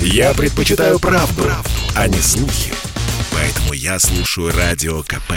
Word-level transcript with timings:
Я 0.00 0.34
предпочитаю 0.34 0.98
правду, 0.98 1.42
правду, 1.42 1.70
а 1.94 2.08
не 2.08 2.18
слухи. 2.18 2.72
Поэтому 3.32 3.72
я 3.72 3.98
слушаю 3.98 4.52
Радио 4.56 5.02
КП. 5.02 5.32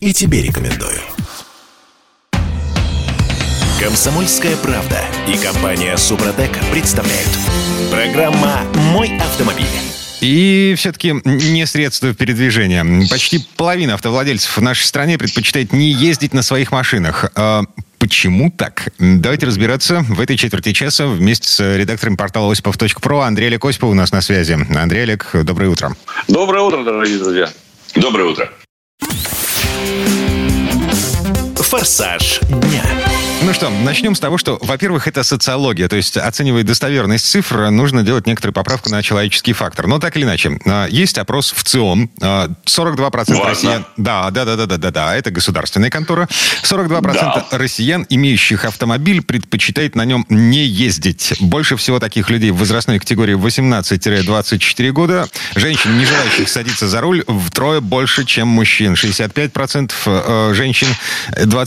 И 0.00 0.12
тебе 0.12 0.42
рекомендую. 0.42 1.00
Комсомольская 3.80 4.56
правда 4.56 5.00
и 5.28 5.36
компания 5.36 5.96
Супротек 5.96 6.50
представляют. 6.70 7.28
Программа 7.90 8.62
«Мой 8.92 9.16
автомобиль». 9.18 9.66
И 10.20 10.74
все-таки 10.78 11.12
не 11.24 11.66
средство 11.66 12.14
передвижения. 12.14 13.06
Почти 13.10 13.46
половина 13.56 13.94
автовладельцев 13.94 14.56
в 14.56 14.62
нашей 14.62 14.84
стране 14.84 15.18
предпочитает 15.18 15.72
не 15.72 15.90
ездить 15.90 16.32
на 16.32 16.42
своих 16.42 16.72
машинах. 16.72 17.30
Почему 18.04 18.50
так? 18.50 18.88
Давайте 18.98 19.46
разбираться 19.46 20.04
в 20.06 20.20
этой 20.20 20.36
четверти 20.36 20.74
часа 20.74 21.06
вместе 21.06 21.48
с 21.48 21.76
редактором 21.78 22.18
портала 22.18 22.52
осипов.про 22.52 23.20
Андрей 23.20 23.46
Олег 23.46 23.64
Осипов 23.64 23.88
у 23.88 23.94
нас 23.94 24.12
на 24.12 24.20
связи. 24.20 24.58
Андрей 24.76 25.04
Олег, 25.04 25.30
доброе 25.32 25.70
утро. 25.70 25.96
Доброе 26.28 26.64
утро, 26.64 26.84
дорогие 26.84 27.16
друзья. 27.16 27.48
Доброе 27.94 28.24
утро. 28.28 28.50
«Форсаж 31.74 32.38
дня». 32.48 32.84
Ну 33.42 33.52
что, 33.52 33.68
начнем 33.68 34.14
с 34.14 34.20
того, 34.20 34.38
что, 34.38 34.58
во-первых, 34.62 35.06
это 35.06 35.22
социология, 35.22 35.86
то 35.88 35.96
есть 35.96 36.16
оценивая 36.16 36.62
достоверность 36.62 37.26
цифр, 37.26 37.68
нужно 37.68 38.02
делать 38.02 38.26
некоторую 38.26 38.54
поправку 38.54 38.88
на 38.88 39.02
человеческий 39.02 39.52
фактор. 39.52 39.86
Но 39.86 39.98
так 39.98 40.16
или 40.16 40.22
иначе, 40.22 40.58
а, 40.64 40.86
есть 40.86 41.18
опрос 41.18 41.52
в 41.54 41.62
ЦИОМ, 41.62 42.10
42% 42.64 43.34
Важно. 43.36 43.50
россиян... 43.50 43.86
Да, 43.98 44.30
да, 44.30 44.46
да, 44.46 44.56
да, 44.56 44.66
да, 44.66 44.76
да, 44.78 44.90
да, 44.90 45.16
это 45.16 45.30
государственная 45.30 45.90
контора. 45.90 46.26
42% 46.62 47.12
Да. 47.12 47.46
россиян, 47.50 48.06
имеющих 48.08 48.64
автомобиль, 48.64 49.20
предпочитает 49.20 49.94
на 49.94 50.06
нем 50.06 50.24
не 50.30 50.64
ездить. 50.64 51.34
Больше 51.40 51.76
всего 51.76 51.98
таких 51.98 52.30
людей 52.30 52.50
в 52.50 52.56
возрастной 52.56 52.98
категории 52.98 53.34
18-24 53.34 54.90
года. 54.92 55.28
Женщин, 55.54 55.98
не 55.98 56.06
желающих 56.06 56.48
садиться 56.48 56.88
за 56.88 57.00
руль, 57.02 57.22
втрое 57.46 57.80
больше, 57.80 58.24
чем 58.24 58.48
мужчин. 58.48 58.94
65% 58.94 59.92
э, 60.06 60.54
женщин, 60.54 60.88
20% 61.32 61.63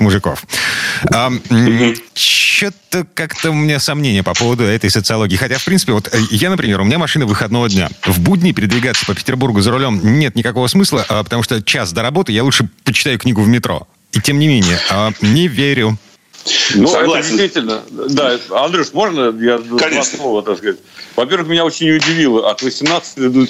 мужиков. 0.00 0.44
А, 1.12 1.30
Что-то 2.14 3.06
как-то 3.14 3.50
у 3.50 3.54
меня 3.54 3.78
сомнения 3.80 4.22
по 4.22 4.34
поводу 4.34 4.64
этой 4.64 4.90
социологии. 4.90 5.36
Хотя, 5.36 5.58
в 5.58 5.64
принципе, 5.64 5.92
вот 5.92 6.08
э, 6.12 6.18
я, 6.30 6.50
например, 6.50 6.80
у 6.80 6.84
меня 6.84 6.98
машина 6.98 7.26
выходного 7.26 7.68
дня. 7.68 7.88
В 8.04 8.20
будни 8.20 8.52
передвигаться 8.52 9.04
по 9.06 9.14
Петербургу 9.14 9.60
за 9.60 9.70
рулем 9.70 10.00
нет 10.18 10.34
никакого 10.36 10.66
смысла, 10.68 11.04
а, 11.08 11.22
потому 11.24 11.42
что 11.42 11.62
час 11.62 11.92
до 11.92 12.02
работы 12.02 12.32
я 12.32 12.44
лучше 12.44 12.68
почитаю 12.84 13.18
книгу 13.18 13.42
в 13.42 13.48
метро. 13.48 13.86
И 14.12 14.20
тем 14.20 14.38
не 14.38 14.46
менее, 14.46 14.78
а, 14.90 15.12
не 15.20 15.48
верю. 15.48 15.98
Ну, 16.74 16.86
Согласен. 16.86 17.34
это 17.34 17.38
действительно. 17.38 17.82
Да, 17.90 18.38
Андрюш, 18.50 18.92
можно 18.92 19.34
я 19.40 19.58
два 19.58 19.78
Конечно. 19.78 20.18
слова, 20.18 20.42
так 20.42 20.58
сказать? 20.58 20.76
Во-первых, 21.16 21.48
меня 21.48 21.64
очень 21.64 21.90
удивило 21.90 22.50
от 22.50 22.62
18 22.62 23.32
до 23.32 23.46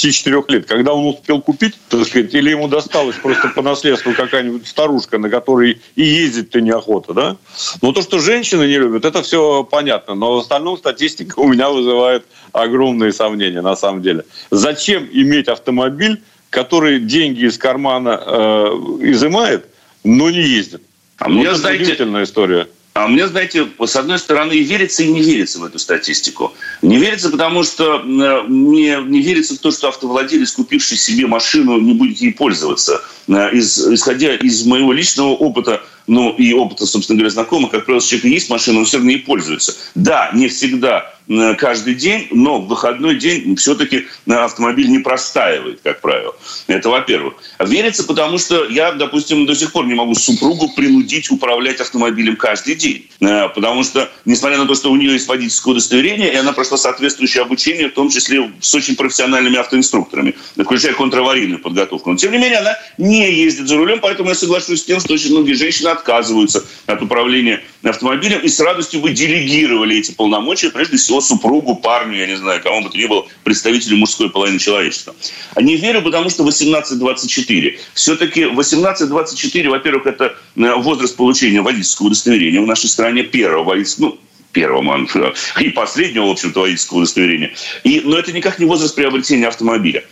24 0.00 0.44
лет, 0.48 0.66
когда 0.66 0.92
он 0.92 1.06
успел 1.06 1.40
купить, 1.40 1.74
так 1.88 2.06
сказать, 2.06 2.34
или 2.34 2.50
ему 2.50 2.68
досталось 2.68 3.16
просто 3.16 3.48
по 3.48 3.62
наследству 3.62 4.12
какая-нибудь 4.12 4.66
старушка, 4.66 5.18
на 5.18 5.28
которой 5.28 5.80
и 5.96 6.02
ездить-то 6.02 6.60
неохота, 6.60 7.12
да? 7.12 7.36
Но 7.82 7.92
то, 7.92 8.02
что 8.02 8.18
женщины 8.18 8.62
не 8.62 8.78
любят, 8.78 9.04
это 9.04 9.22
все 9.22 9.64
понятно. 9.64 10.14
Но 10.14 10.36
в 10.36 10.38
остальном 10.38 10.78
статистика 10.78 11.38
у 11.38 11.48
меня 11.48 11.70
вызывает 11.70 12.24
огромные 12.52 13.12
сомнения, 13.12 13.62
на 13.62 13.76
самом 13.76 14.02
деле. 14.02 14.24
Зачем 14.50 15.08
иметь 15.10 15.48
автомобиль, 15.48 16.22
который 16.50 17.00
деньги 17.00 17.46
из 17.46 17.58
кармана 17.58 18.22
э, 18.24 18.66
изымает, 19.02 19.66
но 20.04 20.30
не 20.30 20.40
ездит? 20.40 20.82
А 21.18 21.28
Вот 21.28 21.44
это 21.44 21.56
знаете, 21.56 21.82
удивительная 21.82 22.24
история. 22.24 22.68
А 22.98 23.06
мне, 23.06 23.28
знаете, 23.28 23.68
с 23.78 23.94
одной 23.94 24.18
стороны, 24.18 24.54
и 24.54 24.64
верится, 24.64 25.04
и 25.04 25.08
не 25.08 25.22
верится 25.22 25.60
в 25.60 25.64
эту 25.64 25.78
статистику. 25.78 26.52
Не 26.82 26.96
верится, 26.96 27.30
потому 27.30 27.62
что 27.62 27.98
э, 28.00 28.42
мне 28.48 28.98
не 29.06 29.22
верится 29.22 29.54
в 29.54 29.58
то, 29.58 29.70
что 29.70 29.86
автовладелец, 29.88 30.50
купивший 30.50 30.96
себе 30.96 31.28
машину, 31.28 31.78
не 31.78 31.92
будет 31.92 32.18
ей 32.18 32.32
пользоваться. 32.32 33.00
Э, 33.28 33.52
Из, 33.52 33.78
исходя 33.78 34.34
из 34.34 34.66
моего 34.66 34.92
личного 34.92 35.28
опыта, 35.28 35.80
ну 36.08 36.34
и 36.34 36.52
опыта, 36.52 36.86
собственно 36.86 37.18
говоря, 37.18 37.30
знакомых, 37.30 37.70
как 37.70 37.84
правило, 37.84 38.02
у 38.02 38.04
человека 38.04 38.28
есть 38.28 38.50
машина, 38.50 38.80
он 38.80 38.84
все 38.84 38.96
равно 38.96 39.12
ей 39.12 39.20
пользуется. 39.20 39.76
Да, 39.94 40.32
не 40.34 40.48
всегда 40.48 41.14
каждый 41.58 41.94
день, 41.94 42.28
но 42.30 42.60
в 42.60 42.68
выходной 42.68 43.16
день 43.16 43.56
все-таки 43.56 44.06
автомобиль 44.26 44.88
не 44.88 44.98
простаивает, 44.98 45.80
как 45.82 46.00
правило. 46.00 46.34
Это 46.66 46.88
во-первых. 46.88 47.34
А 47.58 47.64
Верится, 47.64 48.04
потому 48.04 48.38
что 48.38 48.64
я, 48.66 48.92
допустим, 48.92 49.46
до 49.46 49.54
сих 49.54 49.72
пор 49.72 49.86
не 49.86 49.94
могу 49.94 50.14
супругу 50.14 50.70
принудить 50.74 51.30
управлять 51.30 51.80
автомобилем 51.80 52.36
каждый 52.36 52.74
день. 52.74 53.08
Э, 53.20 53.48
Потому 53.48 53.84
что, 53.84 54.10
несмотря 54.24 54.58
на 54.58 54.66
то, 54.66 54.74
что 54.74 54.90
у 54.90 54.96
нее 54.96 55.12
есть 55.12 55.28
водительское 55.28 55.72
удостоверение, 55.72 56.32
и 56.32 56.36
она 56.36 56.52
прошла 56.52 56.76
соответствующее 56.76 57.42
обучение, 57.42 57.88
в 57.88 57.94
том 57.94 58.08
числе 58.08 58.50
с 58.60 58.74
очень 58.74 58.96
профессиональными 58.96 59.58
автоинструкторами, 59.58 60.34
включая 60.56 60.94
контраварийную 60.94 61.60
подготовку. 61.60 62.10
Но, 62.10 62.16
тем 62.16 62.32
не 62.32 62.38
менее, 62.38 62.58
она 62.58 62.78
не 62.96 63.30
ездит 63.32 63.68
за 63.68 63.76
рулем, 63.76 64.00
поэтому 64.00 64.30
я 64.30 64.34
соглашусь 64.34 64.80
с 64.80 64.84
тем, 64.84 65.00
что 65.00 65.14
очень 65.14 65.30
многие 65.32 65.54
женщины 65.54 65.88
отказываются 65.88 66.64
от 66.86 67.02
управления 67.02 67.62
автомобилем 67.82 68.40
и 68.40 68.48
с 68.48 68.58
радостью 68.60 69.00
бы 69.00 69.10
делегировали 69.10 69.98
эти 69.98 70.12
полномочия, 70.12 70.70
прежде 70.70 70.96
всего, 70.96 71.17
супругу, 71.20 71.76
парню, 71.76 72.16
я 72.16 72.26
не 72.26 72.36
знаю, 72.36 72.62
кому 72.62 72.82
бы 72.82 72.90
то 72.90 72.98
ни 72.98 73.06
было, 73.06 73.26
представителю 73.44 73.96
мужской 73.96 74.30
половины 74.30 74.58
человечества. 74.58 75.14
А 75.54 75.62
не 75.62 75.76
верю, 75.76 76.02
потому 76.02 76.30
что 76.30 76.46
18-24. 76.46 77.78
Все-таки 77.94 78.42
18-24, 78.42 79.68
во-первых, 79.68 80.06
это 80.06 80.36
э, 80.56 80.74
возраст 80.74 81.16
получения 81.16 81.60
водительского 81.60 82.08
удостоверения 82.08 82.60
в 82.60 82.66
нашей 82.66 82.88
стране 82.88 83.22
первого 83.22 83.64
водительского, 83.64 84.06
ну, 84.06 84.18
первого 84.52 85.06
и 85.60 85.68
последнего, 85.70 86.26
в 86.26 86.30
общем-то, 86.30 86.60
водительского 86.60 86.98
удостоверения. 86.98 87.52
И, 87.84 88.00
но 88.04 88.18
это 88.18 88.32
никак 88.32 88.58
не 88.58 88.66
возраст 88.66 88.94
приобретения 88.94 89.48
автомобиля. 89.48 90.04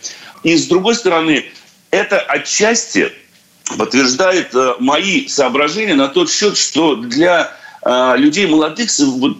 И 0.43 0.55
с 0.55 0.67
другой 0.67 0.95
стороны, 0.95 1.45
это 1.91 2.19
отчасти 2.19 3.11
подтверждает 3.77 4.53
э, 4.55 4.75
мои 4.79 5.27
соображения 5.27 5.95
на 5.95 6.07
тот 6.07 6.31
счет, 6.31 6.57
что 6.57 6.95
для 6.95 7.56
людей 8.17 8.47
молодых, 8.47 8.89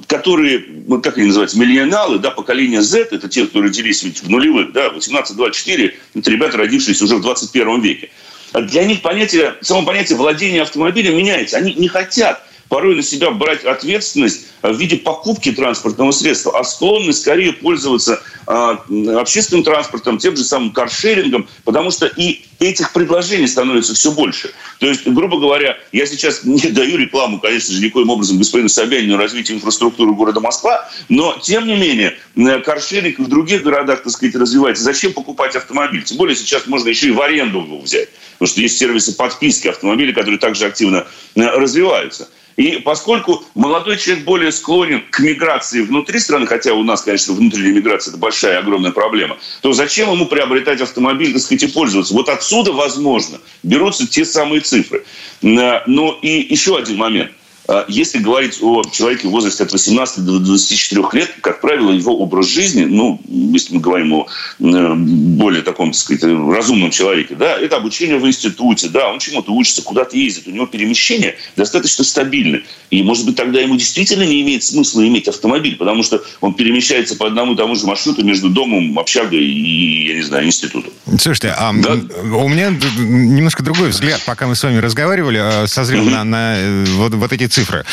которые, 0.07 0.63
вот 0.87 1.03
как 1.03 1.17
они 1.17 1.27
называются, 1.27 1.59
миллионалы, 1.59 2.19
да, 2.19 2.31
поколение 2.31 2.81
Z, 2.81 3.09
это 3.11 3.27
те, 3.27 3.45
кто 3.45 3.61
родились 3.61 4.03
ведь 4.03 4.21
в 4.21 4.29
нулевых, 4.29 4.71
да, 4.71 4.87
18-24, 4.87 5.93
это 6.15 6.31
ребята, 6.31 6.57
родившиеся 6.57 7.03
уже 7.03 7.17
в 7.17 7.21
21 7.21 7.81
веке. 7.81 8.09
А 8.53 8.61
Для 8.61 8.85
них 8.85 9.01
понятие, 9.01 9.55
само 9.61 9.83
понятие 9.83 10.17
владения 10.17 10.61
автомобилем 10.61 11.17
меняется. 11.17 11.57
Они 11.57 11.73
не 11.73 11.89
хотят 11.89 12.46
порой 12.69 12.95
на 12.95 13.03
себя 13.03 13.31
брать 13.31 13.63
ответственность 13.63 14.47
в 14.61 14.75
виде 14.77 14.97
покупки 14.97 15.51
транспортного 15.51 16.11
средства, 16.11 16.59
а 16.59 16.63
склонны 16.63 17.13
скорее 17.13 17.53
пользоваться 17.53 18.21
а, 18.45 18.83
общественным 19.17 19.63
транспортом, 19.63 20.17
тем 20.17 20.35
же 20.35 20.43
самым 20.43 20.71
каршерингом, 20.71 21.47
потому 21.63 21.91
что 21.91 22.07
и 22.07 22.41
этих 22.59 22.91
предложений 22.93 23.47
становится 23.47 23.93
все 23.93 24.11
больше. 24.11 24.51
То 24.79 24.87
есть, 24.87 25.07
грубо 25.07 25.39
говоря, 25.39 25.77
я 25.91 26.05
сейчас 26.05 26.41
не 26.43 26.69
даю 26.69 26.97
рекламу, 26.97 27.39
конечно 27.39 27.73
же, 27.73 27.83
никоим 27.83 28.09
образом 28.09 28.37
господину 28.37 28.69
Собянину 28.69 29.17
развитию 29.17 29.57
инфраструктуры 29.57 30.13
города 30.13 30.39
Москва, 30.39 30.89
но, 31.09 31.37
тем 31.41 31.67
не 31.67 31.75
менее, 31.75 32.17
э, 32.35 32.59
каршеринг 32.59 33.19
в 33.19 33.27
других 33.27 33.63
городах, 33.63 34.03
так 34.03 34.11
сказать, 34.11 34.35
развивается. 34.35 34.83
Зачем 34.83 35.13
покупать 35.13 35.55
автомобиль? 35.55 36.03
Тем 36.03 36.17
более 36.17 36.35
сейчас 36.35 36.67
можно 36.67 36.89
еще 36.89 37.09
и 37.09 37.11
в 37.11 37.21
аренду 37.21 37.59
его 37.59 37.79
взять, 37.79 38.09
потому 38.33 38.47
что 38.47 38.61
есть 38.61 38.77
сервисы 38.77 39.15
подписки 39.15 39.67
автомобилей, 39.67 40.13
которые 40.13 40.39
также 40.39 40.65
активно 40.65 41.05
э, 41.35 41.41
развиваются. 41.41 42.29
И 42.57 42.79
поскольку 42.79 43.43
молодой 43.53 43.97
человек 43.97 44.25
более 44.25 44.51
склонен 44.51 45.03
к 45.11 45.19
миграции 45.19 45.81
внутри 45.81 46.19
страны, 46.19 46.47
хотя 46.47 46.73
у 46.73 46.83
нас, 46.83 47.03
конечно, 47.03 47.35
внутренняя 47.35 47.71
миграция– 47.71 48.11
это 48.11 48.19
большая, 48.19 48.57
огромная 48.57 48.91
проблема, 48.91 49.37
то 49.61 49.73
зачем 49.73 50.11
ему 50.11 50.25
приобретать 50.25 50.81
автомобиль, 50.81 51.33
так 51.33 51.41
сказать, 51.41 51.63
и 51.63 51.67
пользоваться? 51.67 52.15
Вот 52.15 52.29
отсюда, 52.29 52.71
возможно, 52.71 53.39
берутся 53.61 54.07
те 54.07 54.25
самые 54.25 54.61
цифры. 54.61 55.05
Э, 55.43 55.81
Ну 55.85 56.17
и 56.21 56.47
еще 56.51 56.77
один 56.77 56.97
момент. 56.97 57.31
А 57.67 57.85
Если 57.89 58.19
говорить 58.19 58.59
о 58.61 58.83
человеке 58.83 59.27
в 59.27 59.31
возрасте 59.31 59.63
от 59.63 59.73
18 59.73 60.23
до 60.23 60.39
24 60.39 61.03
лет, 61.13 61.35
как 61.41 61.59
правило, 61.59 61.91
его 61.91 62.17
образ 62.17 62.47
жизни, 62.47 62.85
ну, 62.85 63.19
если 63.27 63.75
мы 63.75 63.81
говорим 63.81 64.13
о 64.13 64.27
э, 64.59 64.93
более 64.95 65.61
таком, 65.63 65.91
так 65.91 65.99
сказать, 65.99 66.23
разумном 66.23 66.91
человеке, 66.91 67.35
да, 67.35 67.57
это 67.57 67.75
обучение 67.75 68.19
в 68.19 68.25
институте, 68.25 68.87
да, 68.87 69.11
он 69.11 69.19
чему-то 69.19 69.51
учится, 69.51 69.81
куда-то 69.81 70.15
ездит, 70.15 70.47
у 70.47 70.51
него 70.51 70.65
перемещение 70.65 71.35
достаточно 71.57 72.05
стабильны. 72.05 72.63
И, 72.89 73.03
может 73.03 73.25
быть, 73.25 73.35
тогда 73.35 73.59
ему 73.59 73.75
действительно 73.75 74.23
не 74.23 74.41
имеет 74.43 74.63
смысла 74.63 75.05
иметь 75.05 75.27
автомобиль, 75.27 75.75
потому 75.75 76.03
что 76.03 76.23
он 76.39 76.53
перемещается 76.53 77.15
по 77.17 77.27
одному 77.27 77.53
и 77.53 77.57
тому 77.57 77.75
же 77.75 77.85
маршруту 77.85 78.23
между 78.23 78.49
домом, 78.49 78.97
общагой 78.97 79.43
и, 79.43 80.07
я 80.07 80.15
не 80.15 80.23
знаю, 80.23 80.45
институтом. 80.45 80.93
Слушайте, 81.19 81.53
а 81.57 81.73
Да. 81.73 81.93
у 82.33 82.47
меня 82.47 82.69
немножко 82.97 83.61
другой 83.61 83.89
взгляд. 83.89 84.21
Пока 84.25 84.47
мы 84.47 84.55
с 84.55 84.63
вами 84.63 84.77
разговаривали, 84.77 85.63
э, 85.63 85.67
созрел 85.67 86.05
на, 86.05 86.23
на, 86.23 86.55
э, 86.57 86.85
вот, 86.95 87.13
вот 87.13 87.33
эти 87.33 87.56
цифры. 87.57 87.85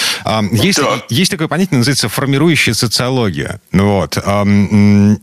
Есть, 0.52 0.78
так. 0.78 1.06
есть 1.08 1.30
такое 1.30 1.48
понятие, 1.48 1.78
называется 1.78 2.08
формирующая 2.08 2.74
социология. 2.74 3.60
Вот. 3.72 4.18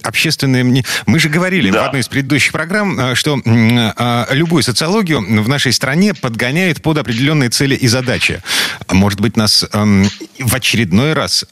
Общественные... 0.04 0.84
Мы 1.06 1.20
же 1.20 1.30
говорили 1.30 1.70
да. 1.70 1.84
в 1.84 1.86
одной 1.88 2.02
из 2.02 2.08
предыдущих 2.08 2.52
программ, 2.52 3.00
э, 3.00 3.16
что 3.16 3.40
а, 3.46 4.28
любую 4.32 4.64
социологию 4.64 5.44
в 5.44 5.50
нашей 5.50 5.74
стране 5.74 6.14
подгоняет 6.14 6.82
под 6.82 6.98
определенные 6.98 7.50
цели 7.50 7.76
и 7.76 7.88
задачи. 7.88 8.42
Может 8.90 9.22
быть, 9.22 9.38
нас 9.38 9.66
в 9.72 10.56
очередной 10.56 11.14
раз 11.14 11.46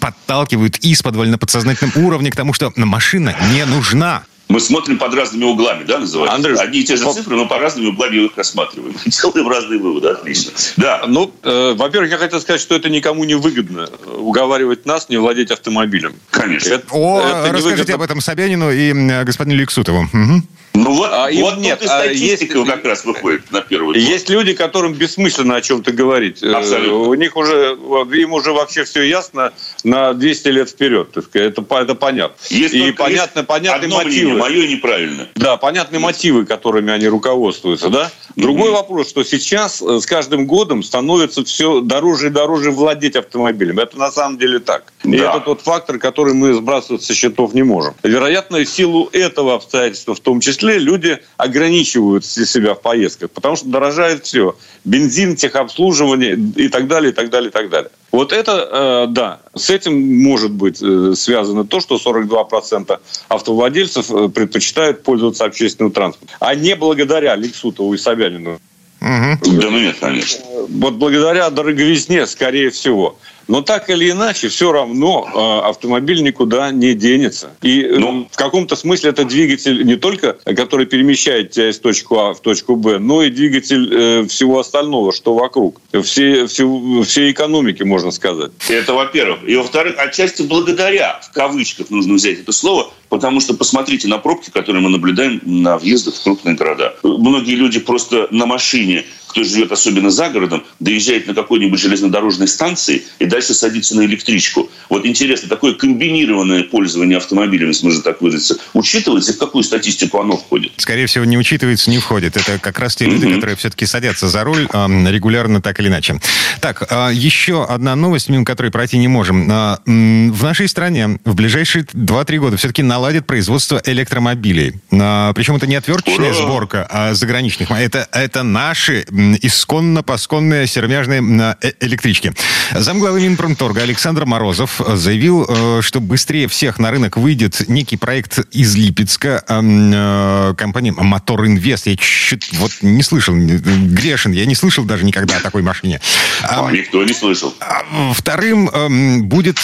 подталкивают 0.00 0.78
из 0.78 1.02
на 1.02 1.38
подсознательном 1.38 1.92
уровне 1.96 2.30
к 2.30 2.36
тому, 2.36 2.52
что 2.52 2.72
машина 2.76 3.34
не 3.52 3.64
нужна 3.64 4.22
мы 4.52 4.60
смотрим 4.60 4.98
под 4.98 5.14
разными 5.14 5.44
углами, 5.44 5.84
да, 5.84 5.98
называется? 5.98 6.36
Андрей, 6.36 6.56
Одни 6.56 6.80
и 6.80 6.84
те 6.84 6.96
же 6.96 7.10
цифры, 7.12 7.36
но 7.36 7.46
по 7.46 7.58
разными 7.58 7.86
углами 7.86 8.26
их 8.26 8.36
рассматриваем. 8.36 8.94
Делаем 9.06 9.48
разные 9.48 9.78
выводы, 9.78 10.08
отлично. 10.08 10.52
Да. 10.76 11.04
Ну, 11.06 11.32
э, 11.42 11.74
во-первых, 11.74 12.10
я 12.10 12.18
хотел 12.18 12.40
сказать, 12.40 12.60
что 12.60 12.74
это 12.74 12.90
никому 12.90 13.24
не 13.24 13.34
выгодно 13.34 13.88
э, 13.88 14.10
уговаривать 14.10 14.84
нас 14.84 15.08
не 15.08 15.16
владеть 15.16 15.50
автомобилем. 15.50 16.14
Конечно. 16.30 16.74
Это, 16.74 16.86
О, 16.90 17.20
это 17.20 17.52
расскажите 17.52 17.94
об 17.94 18.02
этом 18.02 18.20
Собянину 18.20 18.70
и 18.70 18.92
господину 19.24 19.58
Лексутову. 19.58 20.02
Угу. 20.12 20.42
Ну 20.74 20.94
вот, 20.94 21.10
а, 21.12 21.28
вот 21.30 21.58
нет, 21.58 21.78
тут 21.78 21.86
и 21.86 21.88
статистика 21.88 22.58
есть, 22.58 22.70
как 22.70 22.84
раз 22.84 23.04
выходит 23.04 23.50
на 23.50 23.60
первый 23.60 23.94
план. 23.94 24.04
Есть 24.04 24.30
люди, 24.30 24.54
которым 24.54 24.94
бессмысленно 24.94 25.56
о 25.56 25.60
чем-то 25.60 25.92
говорить. 25.92 26.42
Э, 26.42 26.54
Абсолютно. 26.54 27.10
У 27.10 27.14
них 27.14 27.36
уже, 27.36 27.76
им 28.14 28.32
уже 28.32 28.52
вообще 28.52 28.84
все 28.84 29.02
ясно 29.02 29.52
на 29.84 30.14
200 30.14 30.48
лет 30.48 30.70
вперед. 30.70 31.14
Это, 31.14 31.62
это 31.76 31.94
понятно. 31.94 32.36
Есть 32.48 32.74
и 32.74 32.90
понятно, 32.92 33.44
понятны 33.44 33.88
мотивы. 33.88 34.38
мое 34.38 34.66
неправильно. 34.66 35.28
Да, 35.34 35.58
понятны 35.58 35.96
есть. 35.96 36.04
мотивы, 36.04 36.46
которыми 36.46 36.90
они 36.90 37.06
руководствуются. 37.06 37.90
Да? 37.90 38.10
Другой 38.36 38.70
mm-hmm. 38.70 38.72
вопрос, 38.72 39.10
что 39.10 39.24
сейчас 39.24 39.82
э, 39.82 40.00
с 40.00 40.06
каждым 40.06 40.46
годом 40.46 40.82
становится 40.82 41.44
все 41.44 41.80
дороже 41.80 42.28
и 42.28 42.30
дороже 42.30 42.70
владеть 42.70 43.16
автомобилем. 43.16 43.78
Это 43.78 43.98
на 43.98 44.10
самом 44.10 44.38
деле 44.38 44.58
так. 44.58 44.92
И 45.04 45.18
да. 45.18 45.30
это 45.30 45.40
тот 45.40 45.60
фактор, 45.60 45.98
который 45.98 46.32
мы 46.32 46.54
сбрасывать 46.54 47.02
со 47.02 47.14
счетов 47.14 47.52
не 47.52 47.62
можем. 47.62 47.94
Вероятно, 48.02 48.58
в 48.58 48.68
силу 48.68 49.10
этого 49.12 49.54
обстоятельства 49.54 50.14
в 50.14 50.20
том 50.20 50.40
числе 50.40 50.61
числе 50.62 50.78
люди 50.78 51.18
ограничивают 51.36 52.24
себя 52.24 52.74
в 52.74 52.80
поездках, 52.80 53.30
потому 53.30 53.56
что 53.56 53.68
дорожает 53.68 54.24
все. 54.24 54.56
Бензин, 54.84 55.36
техобслуживание 55.36 56.38
и 56.56 56.68
так 56.68 56.88
далее, 56.88 57.12
и 57.12 57.14
так 57.14 57.30
далее, 57.30 57.50
и 57.50 57.52
так 57.52 57.68
далее. 57.68 57.90
Вот 58.10 58.32
это, 58.32 59.06
э, 59.08 59.12
да, 59.12 59.40
с 59.54 59.70
этим 59.70 60.22
может 60.22 60.50
быть 60.50 60.82
э, 60.82 61.14
связано 61.16 61.64
то, 61.64 61.80
что 61.80 61.96
42% 61.96 62.98
автовладельцев 63.28 64.10
э, 64.10 64.28
предпочитают 64.28 65.02
пользоваться 65.02 65.44
общественным 65.44 65.92
транспортом, 65.92 66.36
а 66.40 66.54
не 66.54 66.76
благодаря 66.76 67.34
Лексутову 67.36 67.94
и 67.94 67.98
Собянину. 67.98 68.60
Угу. 69.00 69.60
Да 69.60 69.70
ну 69.70 69.78
нет, 69.80 69.96
конечно. 70.00 70.44
Вот 70.68 70.94
благодаря 70.94 71.50
дороговизне, 71.50 72.26
скорее 72.26 72.70
всего. 72.70 73.18
Но 73.48 73.62
так 73.62 73.90
или 73.90 74.10
иначе, 74.10 74.48
все 74.48 74.72
равно 74.72 75.28
э, 75.32 75.68
автомобиль 75.68 76.22
никуда 76.22 76.70
не 76.70 76.94
денется. 76.94 77.50
И 77.62 77.82
э, 77.82 77.98
ну, 77.98 78.28
в 78.30 78.36
каком-то 78.36 78.76
смысле 78.76 79.10
это 79.10 79.24
двигатель 79.24 79.84
не 79.84 79.96
только, 79.96 80.34
который 80.44 80.86
перемещает 80.86 81.50
тебя 81.50 81.70
из 81.70 81.78
точки 81.78 82.06
А 82.10 82.34
в 82.34 82.40
точку 82.40 82.76
Б, 82.76 82.98
но 82.98 83.22
и 83.22 83.30
двигатель 83.30 83.88
э, 83.92 84.26
всего 84.26 84.58
остального, 84.58 85.12
что 85.12 85.34
вокруг. 85.34 85.80
Все, 86.02 86.46
все, 86.46 87.02
всей 87.02 87.32
экономики, 87.32 87.82
можно 87.82 88.10
сказать. 88.10 88.52
Это 88.68 88.94
во-первых. 88.94 89.40
И 89.46 89.56
во-вторых, 89.56 89.96
отчасти 89.98 90.42
благодаря, 90.42 91.20
в 91.22 91.32
кавычках 91.32 91.90
нужно 91.90 92.14
взять 92.14 92.40
это 92.40 92.52
слово, 92.52 92.90
потому 93.08 93.40
что 93.40 93.54
посмотрите 93.54 94.08
на 94.08 94.18
пробки, 94.18 94.50
которые 94.50 94.82
мы 94.82 94.90
наблюдаем 94.90 95.40
на 95.44 95.78
въездах 95.78 96.14
в 96.14 96.22
крупные 96.22 96.54
города. 96.54 96.94
Многие 97.02 97.54
люди 97.54 97.78
просто 97.78 98.28
на 98.30 98.46
машине 98.46 99.04
кто 99.32 99.44
живет 99.44 99.72
особенно 99.72 100.10
за 100.10 100.28
городом, 100.28 100.62
доезжает 100.78 101.26
на 101.26 101.34
какой-нибудь 101.34 101.80
железнодорожной 101.80 102.46
станции 102.46 103.02
и 103.18 103.24
дальше 103.24 103.54
садится 103.54 103.96
на 103.96 104.04
электричку. 104.04 104.70
Вот 104.90 105.06
интересно, 105.06 105.48
такое 105.48 105.72
комбинированное 105.72 106.64
пользование 106.64 107.16
автомобилями, 107.16 107.68
если 107.68 107.86
можно 107.86 108.02
так 108.02 108.20
выразиться, 108.20 108.58
учитывается 108.74 109.32
и 109.32 109.34
в 109.34 109.38
какую 109.38 109.64
статистику 109.64 110.20
оно 110.20 110.36
входит? 110.36 110.72
Скорее 110.76 111.06
всего, 111.06 111.24
не 111.24 111.38
учитывается, 111.38 111.90
не 111.90 111.98
входит. 111.98 112.36
Это 112.36 112.58
как 112.58 112.78
раз 112.78 112.94
те 112.94 113.06
люди, 113.06 113.24
mm-hmm. 113.24 113.34
которые 113.36 113.56
все-таки 113.56 113.86
садятся 113.86 114.28
за 114.28 114.44
руль 114.44 114.66
регулярно 114.66 115.62
так 115.62 115.80
или 115.80 115.88
иначе. 115.88 116.20
Так, 116.60 116.86
э, 116.88 117.10
еще 117.14 117.64
одна 117.64 117.96
новость, 117.96 118.28
мимо 118.28 118.44
которой 118.44 118.70
пройти 118.70 118.98
не 118.98 119.08
можем. 119.08 119.50
Э, 119.50 119.78
в 119.86 120.42
нашей 120.42 120.68
стране 120.68 121.18
в 121.24 121.34
ближайшие 121.34 121.84
2-3 121.84 122.38
года 122.38 122.56
все-таки 122.58 122.82
наладят 122.82 123.26
производство 123.26 123.80
электромобилей. 123.84 124.74
Э, 124.90 125.32
причем 125.34 125.56
это 125.56 125.66
не 125.66 125.76
отверточная 125.76 126.32
Ура! 126.32 126.42
сборка 126.42 126.86
а 126.90 127.14
заграничных. 127.14 127.70
Это, 127.70 128.06
это 128.12 128.42
наши 128.42 129.06
исконно-посконные 129.40 130.66
сермяжные 130.66 131.22
э, 131.60 131.72
электрички. 131.80 132.32
Замглавы 132.72 133.20
Минпромторга 133.20 133.82
Александр 133.82 134.24
Морозов 134.26 134.80
заявил, 134.86 135.46
э, 135.48 135.80
что 135.82 136.00
быстрее 136.00 136.48
всех 136.48 136.78
на 136.78 136.90
рынок 136.90 137.16
выйдет 137.16 137.68
некий 137.68 137.96
проект 137.96 138.40
из 138.52 138.74
Липецка, 138.74 139.44
э, 139.48 140.54
компания 140.56 140.92
Мотор 140.92 141.46
Инвест. 141.46 141.86
Я 141.86 141.96
чуть 141.96 142.52
вот 142.54 142.72
не 142.82 143.02
слышал, 143.02 143.34
грешен, 143.34 144.32
я 144.32 144.46
не 144.46 144.54
слышал 144.54 144.84
даже 144.84 145.04
никогда 145.04 145.36
о 145.36 145.40
такой 145.40 145.62
машине. 145.62 146.00
А, 146.42 146.70
никто 146.70 147.02
не 147.04 147.12
слышал. 147.12 147.54
А, 147.60 148.12
вторым 148.14 149.28
будет 149.28 149.58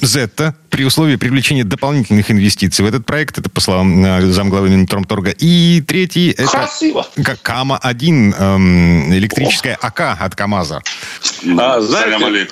Зетта, 0.00 0.54
при 0.74 0.84
условии 0.84 1.14
привлечения 1.14 1.62
дополнительных 1.62 2.32
инвестиций 2.32 2.84
в 2.84 2.88
этот 2.88 3.06
проект. 3.06 3.38
Это 3.38 3.48
по 3.48 3.60
словам 3.60 4.04
э, 4.04 4.22
замглавы 4.22 4.70
Минпромторга. 4.70 5.30
И 5.30 5.80
третий 5.86 6.30
это 6.30 6.48
Красиво. 6.48 7.06
Кама-1, 7.42 8.34
эм, 8.36 9.14
электрическая 9.14 9.78
АК 9.80 10.16
от 10.20 10.34
КАМАЗа. 10.34 10.82
А, 11.56 11.80
знаете, 11.80 12.48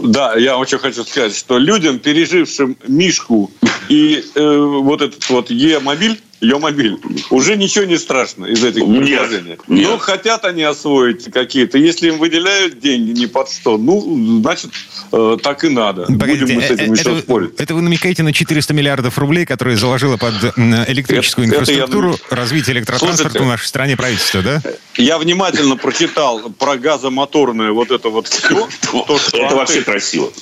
да, 0.00 0.36
я 0.36 0.56
очень 0.56 0.78
хочу 0.78 1.02
сказать, 1.02 1.36
что 1.36 1.58
людям, 1.58 1.98
пережившим 1.98 2.76
Мишку 2.86 3.50
и 3.88 4.24
э, 4.36 4.56
вот 4.56 5.02
этот 5.02 5.28
вот 5.28 5.50
Е-мобиль, 5.50 6.20
Е-мобиль, 6.44 6.98
уже 7.30 7.56
ничего 7.56 7.84
не 7.84 7.98
страшно 7.98 8.46
из 8.46 8.62
этих 8.62 8.84
предложений. 8.84 9.48
Нет, 9.48 9.68
нет. 9.68 9.88
Ну, 9.88 9.98
хотят 9.98 10.44
они 10.44 10.62
освоить 10.62 11.30
какие-то. 11.32 11.78
Если 11.78 12.08
им 12.08 12.18
выделяют 12.18 12.78
деньги 12.80 13.18
не 13.18 13.26
под 13.26 13.50
что, 13.50 13.78
ну, 13.78 14.40
значит, 14.42 14.70
э, 15.12 15.36
так 15.42 15.64
и 15.64 15.68
надо. 15.68 16.06
Погодите, 16.06 16.42
Будем 16.42 16.56
мы 16.56 16.62
с 16.62 16.70
этим 16.70 16.92
э, 16.92 16.96
это, 16.96 17.10
еще 17.10 17.22
спорить. 17.22 17.50
Это 17.58 17.74
вы 17.74 17.82
намекаете 17.82 18.22
на 18.22 18.32
400 18.32 18.74
миллиардов 18.74 19.18
рублей, 19.18 19.46
которые 19.46 19.76
заложило 19.76 20.16
под 20.16 20.34
электрическую 20.56 21.46
это, 21.46 21.56
инфраструктуру 21.56 22.14
это 22.14 22.22
я... 22.30 22.36
развитие 22.36 22.76
электротранспорта 22.76 23.22
Слушайте, 23.22 23.44
в 23.44 23.48
нашей 23.48 23.66
стране 23.66 23.96
правительство, 23.96 24.42
да? 24.42 24.62
Я 24.96 25.18
внимательно 25.18 25.76
прочитал 25.76 26.50
про 26.50 26.76
газомоторное 26.76 27.72
вот 27.72 27.90
это 27.90 28.08
вот 28.08 28.28
все. 28.28 28.68
Это 29.32 29.56
вообще 29.56 29.82
красиво. 29.82 30.32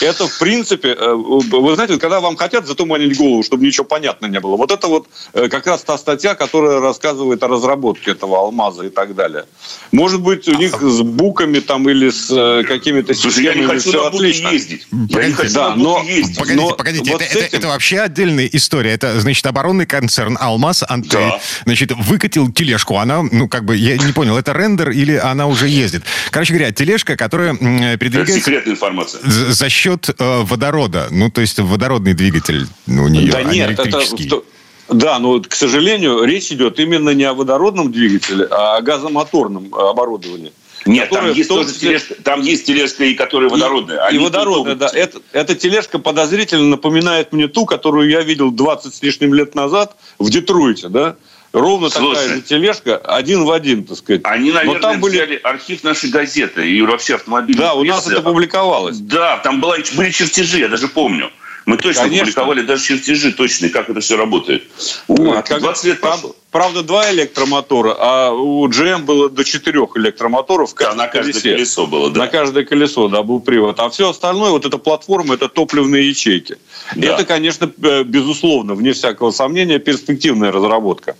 Это, 0.00 0.26
в 0.26 0.38
принципе, 0.38 0.88
э, 0.88 1.12
вы 1.14 1.74
знаете, 1.74 1.98
когда 1.98 2.20
вам 2.20 2.36
хотят 2.36 2.66
затуманить 2.66 3.16
голову, 3.16 3.42
чтобы 3.42 3.66
ничего 3.66 3.84
понятно 3.84 4.26
не 4.26 4.40
было, 4.40 4.56
вот 4.56 4.70
это 4.70 4.86
вот 4.86 5.08
э, 5.32 5.48
как 5.48 5.66
раз 5.66 5.82
та 5.82 5.98
статья, 5.98 6.34
которая 6.34 6.80
рассказывает 6.80 7.42
о 7.42 7.48
разработке 7.48 8.12
этого 8.12 8.38
алмаза 8.38 8.84
и 8.84 8.90
так 8.90 9.14
далее. 9.14 9.44
Может 9.92 10.20
быть, 10.20 10.48
у 10.48 10.54
них 10.54 10.80
с 10.80 11.00
буками 11.02 11.60
там 11.60 11.88
или 11.88 12.10
с 12.10 12.30
э, 12.30 12.64
какими-то 12.64 13.14
Слушай, 13.14 13.44
я 13.44 13.54
не 13.54 13.66
хочу 13.66 13.90
все 13.90 14.02
на 14.02 14.08
отлично. 14.08 14.48
ездить. 14.48 14.86
Я 14.90 15.26
не 15.26 15.32
хочу 15.32 15.54
да, 15.54 15.70
на 15.70 15.76
но, 15.76 16.02
ездить. 16.02 16.38
Погодите, 16.38 16.62
но 16.62 16.74
погодите, 16.74 17.12
вот 17.12 17.22
это, 17.22 17.30
этим... 17.30 17.46
это, 17.46 17.56
это 17.56 17.68
вообще 17.68 18.00
отдельная 18.00 18.46
история. 18.46 18.92
Это, 18.92 19.20
значит, 19.20 19.44
оборонный 19.46 19.86
концерн 19.86 20.36
«Алмаз» 20.40 20.84
Антей, 20.88 21.10
да. 21.12 21.40
значит, 21.64 21.92
выкатил 21.92 22.50
тележку. 22.50 22.96
Она, 22.96 23.22
ну, 23.22 23.48
как 23.48 23.64
бы, 23.64 23.76
я 23.76 23.96
не 23.96 24.12
понял, 24.12 24.36
это 24.36 24.52
рендер 24.52 24.90
или 24.90 25.14
она 25.16 25.46
уже 25.46 25.68
ездит? 25.68 26.02
Короче 26.30 26.54
говоря, 26.54 26.72
тележка, 26.72 27.16
которая 27.16 27.54
передвигается... 27.54 28.34
Это 28.34 28.44
секретная 28.44 28.74
информация. 28.74 29.20
За 29.24 29.68
счет 29.74 30.08
э, 30.08 30.42
водорода. 30.42 31.08
Ну, 31.10 31.30
то 31.30 31.40
есть 31.40 31.58
водородный 31.58 32.14
двигатель 32.14 32.66
у 32.86 33.08
нее, 33.08 33.30
да 33.30 33.38
а 33.38 33.42
нет, 33.42 33.52
не 33.52 33.60
электрический. 33.60 34.26
Это... 34.26 34.42
Да, 34.88 35.18
но, 35.18 35.40
к 35.40 35.54
сожалению, 35.54 36.24
речь 36.24 36.52
идет 36.52 36.78
именно 36.78 37.10
не 37.10 37.24
о 37.24 37.34
водородном 37.34 37.90
двигателе, 37.90 38.46
а 38.50 38.76
о 38.76 38.82
газомоторном 38.82 39.74
оборудовании. 39.74 40.52
Нет, 40.86 41.08
там 41.08 41.32
есть, 41.32 41.48
тоже 41.48 41.68
числе... 41.68 41.88
тележка, 41.88 42.14
там 42.22 42.42
есть 42.42 42.66
тележка, 42.66 43.04
и 43.04 43.14
которая 43.14 43.48
водородная. 43.48 44.06
И, 44.08 44.16
и 44.16 44.18
водородная, 44.18 44.74
да. 44.74 44.90
Это, 44.92 45.20
эта 45.32 45.54
тележка 45.54 45.98
подозрительно 45.98 46.64
напоминает 46.64 47.32
мне 47.32 47.48
ту, 47.48 47.64
которую 47.64 48.10
я 48.10 48.20
видел 48.20 48.50
20 48.50 48.94
с 48.94 49.02
лишним 49.02 49.32
лет 49.32 49.54
назад 49.54 49.96
в 50.18 50.28
Детройте, 50.28 50.88
да? 50.88 51.16
Ровно 51.54 51.88
Слушай, 51.88 52.20
такая 52.20 52.34
же 52.34 52.42
тележка, 52.42 52.96
один 52.96 53.44
в 53.44 53.50
один, 53.52 53.84
так 53.84 53.96
сказать. 53.96 54.22
Они, 54.24 54.50
наверное, 54.50 54.74
Но 54.74 54.80
там 54.80 55.00
были... 55.00 55.12
взяли 55.12 55.40
архив 55.40 55.84
нашей 55.84 56.10
газеты 56.10 56.68
и 56.68 56.82
вообще 56.82 57.14
автомобильной 57.14 57.62
Да, 57.62 57.74
у 57.74 57.84
нас 57.84 58.08
это 58.08 58.22
публиковалось. 58.22 58.98
Да, 58.98 59.36
там 59.36 59.60
была, 59.60 59.76
были 59.96 60.10
чертежи, 60.10 60.58
я 60.58 60.68
даже 60.68 60.88
помню. 60.88 61.30
Мы 61.66 61.78
точно 61.78 62.02
Конечно. 62.02 62.26
публиковали 62.26 62.62
даже 62.62 62.84
чертежи 62.84 63.32
точные, 63.32 63.70
как 63.70 63.88
это 63.88 64.00
все 64.00 64.16
работает. 64.16 64.64
Вот, 65.08 65.46
как 65.48 65.60
20 65.60 65.84
лет 65.84 66.00
правда, 66.00 66.28
правда, 66.50 66.82
два 66.82 67.10
электромотора, 67.10 67.96
а 67.98 68.32
у 68.32 68.68
GM 68.68 69.04
было 69.04 69.30
до 69.30 69.44
четырех 69.44 69.96
электромоторов. 69.96 70.74
Да, 70.74 70.94
на 70.94 71.06
каждое 71.06 71.32
колесе. 71.32 71.52
колесо 71.52 71.86
было, 71.86 72.10
да. 72.10 72.20
На 72.20 72.26
каждое 72.28 72.64
колесо, 72.64 73.08
да, 73.08 73.22
был 73.22 73.40
привод. 73.40 73.80
А 73.80 73.88
все 73.88 74.10
остальное, 74.10 74.50
вот 74.50 74.66
эта 74.66 74.76
платформа, 74.76 75.34
это 75.34 75.48
топливные 75.48 76.08
ячейки. 76.08 76.58
Да. 76.96 77.14
Это, 77.14 77.24
конечно, 77.24 77.72
э, 77.82 78.02
безусловно, 78.04 78.74
вне 78.74 78.92
всякого 78.92 79.30
сомнения, 79.30 79.78
перспективная 79.78 80.52
разработка. 80.52 81.16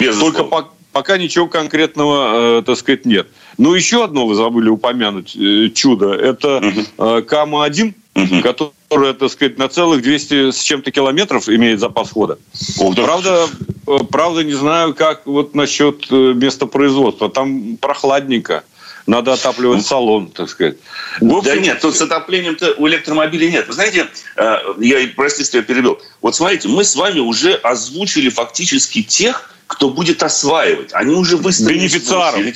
Безусловно. 0.00 0.38
Только, 0.38 0.50
по, 0.50 0.70
пока 0.90 1.18
ничего 1.18 1.46
конкретного, 1.46 2.58
э, 2.58 2.62
так 2.62 2.76
сказать, 2.78 3.06
нет. 3.06 3.28
Ну, 3.58 3.74
еще 3.74 4.04
одно 4.04 4.26
вы 4.26 4.34
забыли 4.34 4.68
упомянуть 4.68 5.36
э, 5.36 5.68
чудо. 5.74 6.12
Это 6.14 6.60
э, 6.98 7.22
Кама-1, 7.22 7.94
угу. 8.14 8.42
которая, 8.42 9.12
так 9.14 9.30
сказать, 9.30 9.58
на 9.58 9.68
целых 9.68 10.02
200 10.02 10.52
с 10.52 10.62
чем-то 10.62 10.90
километров 10.90 11.48
имеет 11.48 11.80
запас 11.80 12.10
хода. 12.10 12.38
О, 12.78 12.92
да. 12.92 13.04
Правда, 13.04 13.46
э, 13.86 13.98
правда, 14.10 14.44
не 14.44 14.54
знаю, 14.54 14.94
как 14.94 15.26
вот 15.26 15.54
насчет 15.54 16.06
э, 16.10 16.32
места 16.34 16.66
производства. 16.66 17.28
Там 17.28 17.76
прохладненько. 17.76 18.64
Надо 19.06 19.34
отапливать 19.34 19.86
салон, 19.86 20.28
так 20.28 20.48
сказать. 20.48 20.76
общем, 21.36 21.42
да 21.42 21.56
нет, 21.56 21.80
тут 21.80 21.94
с 21.94 22.00
отоплением-то 22.00 22.76
у 22.78 22.88
электромобилей 22.88 23.50
нет. 23.50 23.66
Вы 23.68 23.74
знаете, 23.74 24.08
э, 24.36 24.56
я, 24.80 25.08
простите, 25.14 25.46
что 25.46 25.58
я 25.58 25.62
перебил. 25.62 26.00
Вот 26.22 26.34
смотрите, 26.34 26.68
мы 26.68 26.84
с 26.84 26.96
вами 26.96 27.20
уже 27.20 27.52
озвучили 27.52 28.30
фактически 28.30 29.02
тех, 29.02 29.50
кто 29.66 29.90
будет 29.90 30.22
осваивать. 30.22 30.90
Они 30.94 31.14
уже 31.14 31.36
выставили... 31.36 31.80
Бенефициары. 31.80 32.54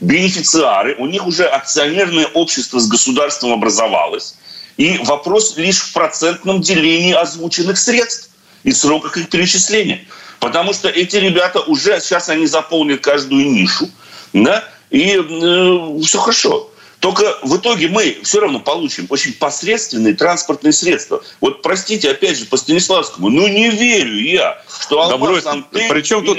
Бенефициары. 0.00 0.94
У 0.98 1.06
них 1.06 1.26
уже 1.26 1.44
акционерное 1.44 2.26
общество 2.28 2.78
с 2.78 2.88
государством 2.88 3.52
образовалось. 3.52 4.36
И 4.80 4.96
вопрос 5.04 5.58
лишь 5.58 5.76
в 5.76 5.92
процентном 5.92 6.62
делении 6.62 7.12
озвученных 7.12 7.76
средств 7.76 8.30
и 8.62 8.72
сроках 8.72 9.18
их 9.18 9.28
перечисления. 9.28 10.06
Потому 10.38 10.72
что 10.72 10.88
эти 10.88 11.16
ребята 11.16 11.60
уже, 11.60 12.00
сейчас 12.00 12.30
они 12.30 12.46
заполнят 12.46 13.02
каждую 13.02 13.44
нишу, 13.44 13.90
да, 14.32 14.64
и 14.88 15.18
э, 15.18 16.00
все 16.02 16.18
хорошо. 16.18 16.70
Только 16.98 17.36
в 17.42 17.58
итоге 17.58 17.88
мы 17.88 18.20
все 18.22 18.40
равно 18.40 18.58
получим 18.58 19.06
очень 19.10 19.34
посредственные 19.34 20.14
транспортные 20.14 20.72
средства. 20.72 21.22
Вот 21.42 21.60
простите, 21.60 22.10
опять 22.10 22.38
же, 22.38 22.46
по 22.46 22.56
Станиславскому, 22.56 23.28
ну 23.28 23.48
не 23.48 23.68
верю 23.68 24.18
я, 24.18 24.62
что 24.82 25.02
Алмаз 25.02 25.44
да 25.44 25.50
Антель 25.50 25.90
Причем 25.90 26.24
тут... 26.24 26.38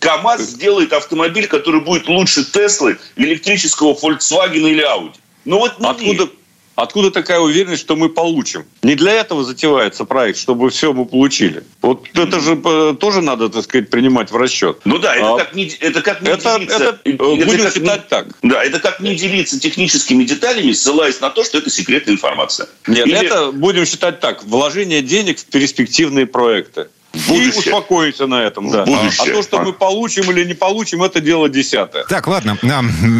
КАМАЗ 0.00 0.42
сделает 0.42 0.92
автомобиль, 0.92 1.46
который 1.46 1.80
будет 1.80 2.06
лучше 2.06 2.44
Теслы, 2.44 2.98
электрического 3.16 3.94
Volkswagen 3.94 4.68
или 4.68 4.84
Audi. 4.84 5.14
Ну 5.46 5.58
вот 5.58 5.80
не 5.80 5.88
Откуда, 5.88 6.24
верю. 6.24 6.32
Откуда 6.78 7.10
такая 7.10 7.40
уверенность, 7.40 7.82
что 7.82 7.96
мы 7.96 8.08
получим? 8.08 8.64
Не 8.84 8.94
для 8.94 9.14
этого 9.14 9.42
затевается 9.42 10.04
проект, 10.04 10.38
чтобы 10.38 10.70
все 10.70 10.92
мы 10.92 11.06
получили. 11.06 11.64
Вот 11.82 12.06
это 12.14 12.38
же 12.38 12.56
э, 12.64 12.94
тоже 13.00 13.20
надо, 13.20 13.48
так 13.48 13.64
сказать, 13.64 13.90
принимать 13.90 14.30
в 14.30 14.36
расчет. 14.36 14.78
Ну 14.84 14.98
да, 14.98 15.16
это 15.16 15.34
а, 15.34 15.38
как 15.38 15.56
не, 15.56 15.66
это 15.80 16.02
как 16.02 16.22
не 16.22 16.30
это, 16.30 16.54
делиться... 16.56 16.76
Это, 16.76 17.00
это 17.02 17.24
будем 17.24 17.62
как 17.62 17.74
считать 17.74 18.04
не, 18.04 18.08
так. 18.08 18.26
Да, 18.42 18.62
это 18.62 18.78
как 18.78 19.00
не 19.00 19.16
делиться 19.16 19.58
техническими 19.58 20.22
деталями, 20.22 20.70
ссылаясь 20.70 21.20
на 21.20 21.30
то, 21.30 21.42
что 21.42 21.58
это 21.58 21.68
секретная 21.68 22.14
информация. 22.14 22.68
Нет, 22.86 23.08
Или... 23.08 23.26
это 23.26 23.50
будем 23.50 23.84
считать 23.84 24.20
так. 24.20 24.44
Вложение 24.44 25.02
денег 25.02 25.40
в 25.40 25.46
перспективные 25.46 26.26
проекты. 26.26 26.86
Будущее. 27.26 27.52
И 27.52 27.58
успокоиться 27.58 28.26
на 28.26 28.42
этом, 28.42 28.70
да. 28.70 28.84
Будущее. 28.84 29.32
А 29.32 29.36
то, 29.36 29.42
что 29.42 29.60
мы 29.60 29.72
получим 29.72 30.30
или 30.30 30.44
не 30.44 30.54
получим, 30.54 31.02
это 31.02 31.20
дело 31.20 31.48
десятое. 31.48 32.04
Так, 32.04 32.26
ладно. 32.26 32.58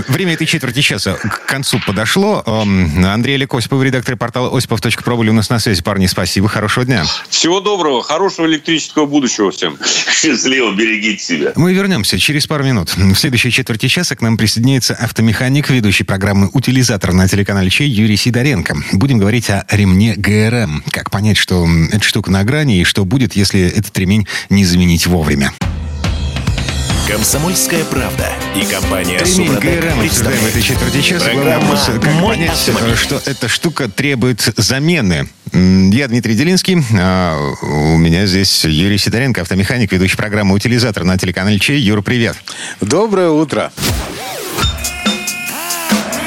Время 0.08 0.34
этой 0.34 0.46
четверти 0.46 0.80
часа 0.80 1.14
к 1.14 1.46
концу 1.46 1.80
подошло. 1.86 2.42
Андрей 2.46 3.34
Олег 3.34 3.54
Осипов, 3.54 3.82
редактор 3.82 4.16
портала 4.16 4.56
осипов.про 4.56 5.16
были 5.16 5.30
у 5.30 5.32
нас 5.32 5.50
на 5.50 5.58
связи. 5.58 5.82
Парни, 5.82 6.06
спасибо. 6.06 6.48
Хорошего 6.48 6.86
дня. 6.86 7.04
Всего 7.28 7.60
доброго. 7.60 8.02
Хорошего 8.02 8.46
электрического 8.46 9.06
будущего 9.06 9.50
всем. 9.50 9.78
Счастливо. 9.84 10.72
Берегите 10.72 11.22
себя. 11.22 11.52
Мы 11.56 11.72
вернемся 11.72 12.18
через 12.18 12.46
пару 12.46 12.64
минут. 12.64 12.94
В 12.96 13.14
следующей 13.14 13.50
четверти 13.50 13.88
часа 13.88 14.16
к 14.16 14.22
нам 14.22 14.36
присоединится 14.36 14.94
автомеханик, 14.94 15.70
ведущий 15.70 16.04
программы 16.04 16.50
«Утилизатор» 16.52 17.12
на 17.12 17.28
телеканале 17.28 17.70
Чей 17.70 17.88
Юрий 17.88 18.16
Сидоренко. 18.16 18.76
Будем 18.92 19.18
говорить 19.18 19.50
о 19.50 19.64
ремне 19.70 20.14
ГРМ. 20.16 20.84
Как 20.90 21.10
понять, 21.10 21.36
что 21.36 21.66
эта 21.92 22.04
штука 22.04 22.30
на 22.30 22.44
грани 22.44 22.80
и 22.80 22.84
что 22.84 23.04
будет, 23.04 23.34
если 23.34 23.60
этот 23.88 23.98
ремень 23.98 24.26
не 24.50 24.64
заменить 24.64 25.06
вовремя. 25.06 25.52
Комсомольская 27.08 27.84
правда 27.84 28.28
и 28.54 28.66
компания 28.66 29.18
ГРМ 29.18 30.00
обсуждаем 30.00 30.38
в 30.40 30.46
этой 30.46 30.60
четверти 30.60 31.00
часа. 31.00 31.32
Вопрос, 31.32 31.86
как 31.86 32.12
Мой 32.14 32.36
понять, 32.36 32.50
автомобиль. 32.50 32.96
что 32.96 33.22
эта 33.24 33.48
штука 33.48 33.88
требует 33.88 34.42
замены. 34.58 35.26
Я 35.54 36.08
Дмитрий 36.08 36.34
Делинский. 36.34 36.84
А 36.98 37.34
у 37.62 37.96
меня 37.96 38.26
здесь 38.26 38.62
Юрий 38.66 38.98
Сидоренко, 38.98 39.40
автомеханик, 39.40 39.90
ведущий 39.90 40.18
программы 40.18 40.54
«Утилизатор» 40.54 41.04
на 41.04 41.16
телеканале 41.16 41.58
Чей. 41.58 41.80
Юр, 41.80 42.02
привет. 42.02 42.36
Доброе 42.82 43.30
утро. 43.30 43.72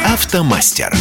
Автомастер. 0.04 0.98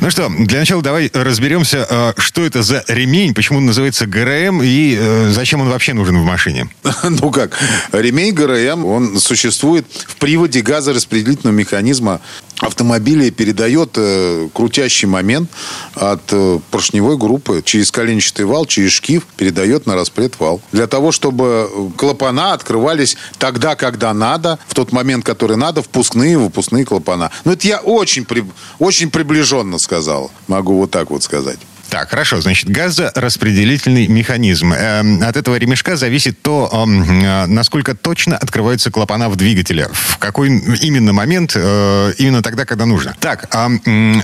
Ну 0.00 0.10
что, 0.10 0.30
для 0.30 0.60
начала 0.60 0.80
давай 0.80 1.10
разберемся, 1.12 1.86
э, 1.88 2.12
что 2.16 2.46
это 2.46 2.62
за 2.62 2.82
ремень, 2.88 3.34
почему 3.34 3.58
он 3.58 3.66
называется 3.66 4.06
ГРМ 4.06 4.62
и 4.62 4.96
э, 4.98 5.30
зачем 5.30 5.60
он 5.60 5.68
вообще 5.68 5.92
нужен 5.92 6.18
в 6.18 6.24
машине. 6.24 6.70
Ну 7.10 7.30
как, 7.30 7.58
ремень 7.92 8.32
ГРМ, 8.32 8.86
он 8.86 9.18
существует 9.18 9.86
в 10.06 10.16
приводе 10.16 10.62
газораспределительного 10.62 11.54
механизма 11.54 12.20
автомобиля 12.60 13.30
передает 13.30 13.92
э, 13.96 14.48
крутящий 14.52 15.08
момент 15.08 15.50
от 15.94 16.20
э, 16.30 16.58
поршневой 16.70 17.16
группы 17.16 17.62
через 17.64 17.90
коленчатый 17.90 18.44
вал, 18.44 18.66
через 18.66 18.92
шкив, 18.92 19.26
передает 19.36 19.86
на 19.86 19.94
распред 19.94 20.38
вал. 20.38 20.60
Для 20.72 20.86
того, 20.86 21.10
чтобы 21.12 21.68
клапана 21.96 22.52
открывались 22.52 23.16
тогда, 23.38 23.74
когда 23.74 24.12
надо, 24.14 24.58
в 24.66 24.74
тот 24.74 24.92
момент, 24.92 25.24
который 25.24 25.56
надо, 25.56 25.82
впускные 25.82 26.34
и 26.34 26.36
выпускные 26.36 26.84
клапана. 26.84 27.30
Ну, 27.44 27.52
это 27.52 27.66
я 27.66 27.80
очень, 27.80 28.24
при, 28.24 28.44
очень 28.78 29.10
приближенно 29.10 29.78
сказал. 29.78 30.30
Могу 30.46 30.74
вот 30.74 30.90
так 30.90 31.10
вот 31.10 31.22
сказать. 31.22 31.58
Так, 31.90 32.10
хорошо. 32.10 32.40
Значит, 32.40 32.70
газораспределительный 32.70 34.06
механизм. 34.06 34.72
Эм, 34.72 35.22
от 35.22 35.36
этого 35.36 35.56
ремешка 35.56 35.96
зависит 35.96 36.40
то, 36.40 36.70
э, 36.72 37.46
насколько 37.46 37.96
точно 37.96 38.36
открываются 38.36 38.92
клапана 38.92 39.28
в 39.28 39.34
двигателе. 39.34 39.88
В 39.92 40.18
какой 40.18 40.48
именно 40.48 41.12
момент, 41.12 41.52
э, 41.56 42.12
именно 42.18 42.42
тогда, 42.42 42.64
когда 42.64 42.86
нужно. 42.86 43.16
Так, 43.18 43.48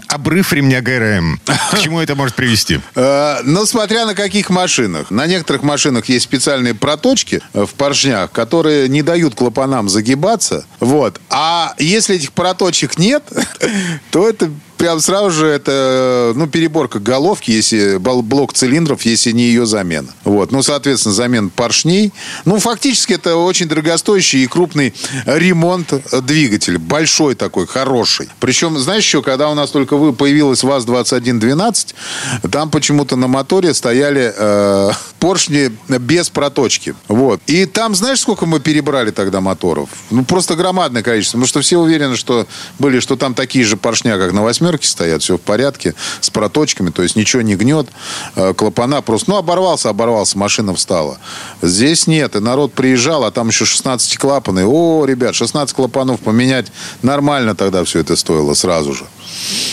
обрыв 0.09 0.53
ремня 0.53 0.81
ГРМ. 0.81 1.41
К 1.45 1.79
чему 1.81 2.01
это 2.01 2.15
может 2.15 2.35
привести? 2.35 2.81
Э, 2.95 3.41
ну, 3.45 3.67
смотря 3.67 4.07
на 4.07 4.15
каких 4.15 4.49
машинах. 4.49 5.11
На 5.11 5.27
некоторых 5.27 5.63
машинах 5.63 6.07
есть 6.07 6.25
специальные 6.25 6.75
проточки 6.75 7.43
в 7.53 7.69
поршнях, 7.75 8.31
которые 8.31 8.89
не 8.89 9.03
дают 9.03 9.35
клапанам 9.35 9.89
загибаться. 9.89 10.65
Вот. 10.81 11.21
А 11.29 11.75
если 11.79 12.17
этих 12.17 12.33
проточек 12.33 12.99
нет, 12.99 13.23
то 14.11 14.29
это 14.29 14.51
прям 14.77 15.01
сразу 15.01 15.31
же 15.31 15.47
это, 15.47 16.33
ну, 16.35 16.47
переборка 16.47 16.99
головки, 16.99 17.51
если 17.51 17.97
блок 17.97 18.53
цилиндров, 18.53 19.03
если 19.03 19.33
не 19.33 19.45
ее 19.45 19.67
замена. 19.67 20.09
Вот. 20.25 20.53
Ну, 20.53 20.63
соответственно, 20.63 21.15
замена 21.15 21.51
поршней. 21.55 22.13
Ну, 22.45 22.59
фактически 22.59 23.15
это 23.15 23.37
очень 23.37 23.69
дорогостоящий 23.69 24.45
и 24.45 24.47
крупный 24.47 24.95
ремонт 25.25 25.93
двигателя. 26.23 26.79
Большой 26.79 27.35
такой, 27.35 27.67
хороший. 27.67 28.29
Причем, 28.41 28.79
знаешь 28.79 29.05
еще, 29.05 29.23
когда 29.23 29.51
у 29.51 29.55
нас 29.55 29.71
только 29.71 29.97
появилась 30.13 30.63
ВАЗ-2112, 30.63 31.95
там 32.51 32.71
почему-то 32.71 33.17
на 33.17 33.27
моторе 33.27 33.75
стояли 33.75 34.33
э, 34.37 34.91
поршни 35.19 35.71
без 35.89 36.31
проточки. 36.31 36.95
Вот. 37.09 37.41
И 37.47 37.67
там, 37.67 37.95
знаешь, 37.95 38.21
сколько 38.21 38.47
мы 38.47 38.61
перебрали 38.61 39.11
тогда 39.11 39.41
моторов? 39.41 39.89
Ну, 40.11 40.25
просто 40.25 40.55
громадное 40.55 41.03
количество. 41.03 41.39
Потому 41.39 41.49
что 41.49 41.61
все 41.61 41.79
уверены, 41.79 42.17
что 42.17 42.47
были, 42.79 43.01
что 43.01 43.17
там 43.17 43.35
такие 43.35 43.65
же 43.65 43.77
поршня, 43.77 44.19
как 44.19 44.33
на 44.33 44.43
восьмерке 44.67 44.89
стоят, 44.89 45.23
все 45.23 45.37
в 45.37 45.41
порядке, 45.41 45.95
с 46.21 46.31
проточками, 46.31 46.91
то 46.91 47.03
есть 47.03 47.17
ничего 47.17 47.43
не 47.43 47.57
гнет. 47.57 47.89
Э, 48.35 48.53
клапана 48.55 49.03
просто, 49.03 49.31
ну, 49.31 49.37
оборвался, 49.37 49.89
оборвался, 49.91 50.39
машина 50.39 50.75
встала. 50.75 51.19
Здесь 51.63 52.07
нет. 52.07 52.37
И 52.37 52.41
народ 52.41 52.73
приезжал, 52.73 53.25
а 53.25 53.31
там 53.31 53.49
еще 53.49 53.65
16 53.65 54.19
клапаны. 54.19 54.67
О, 54.67 55.05
ребят, 55.05 55.35
16 55.35 55.75
клапанов 55.75 56.21
поменять 56.21 56.67
нормально 57.03 57.55
тогда 57.55 57.85
все 57.85 58.01
это 58.01 58.17
стоило 58.17 58.55
сразу 58.55 58.93
же. 58.93 59.05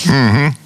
Угу. 0.05 0.62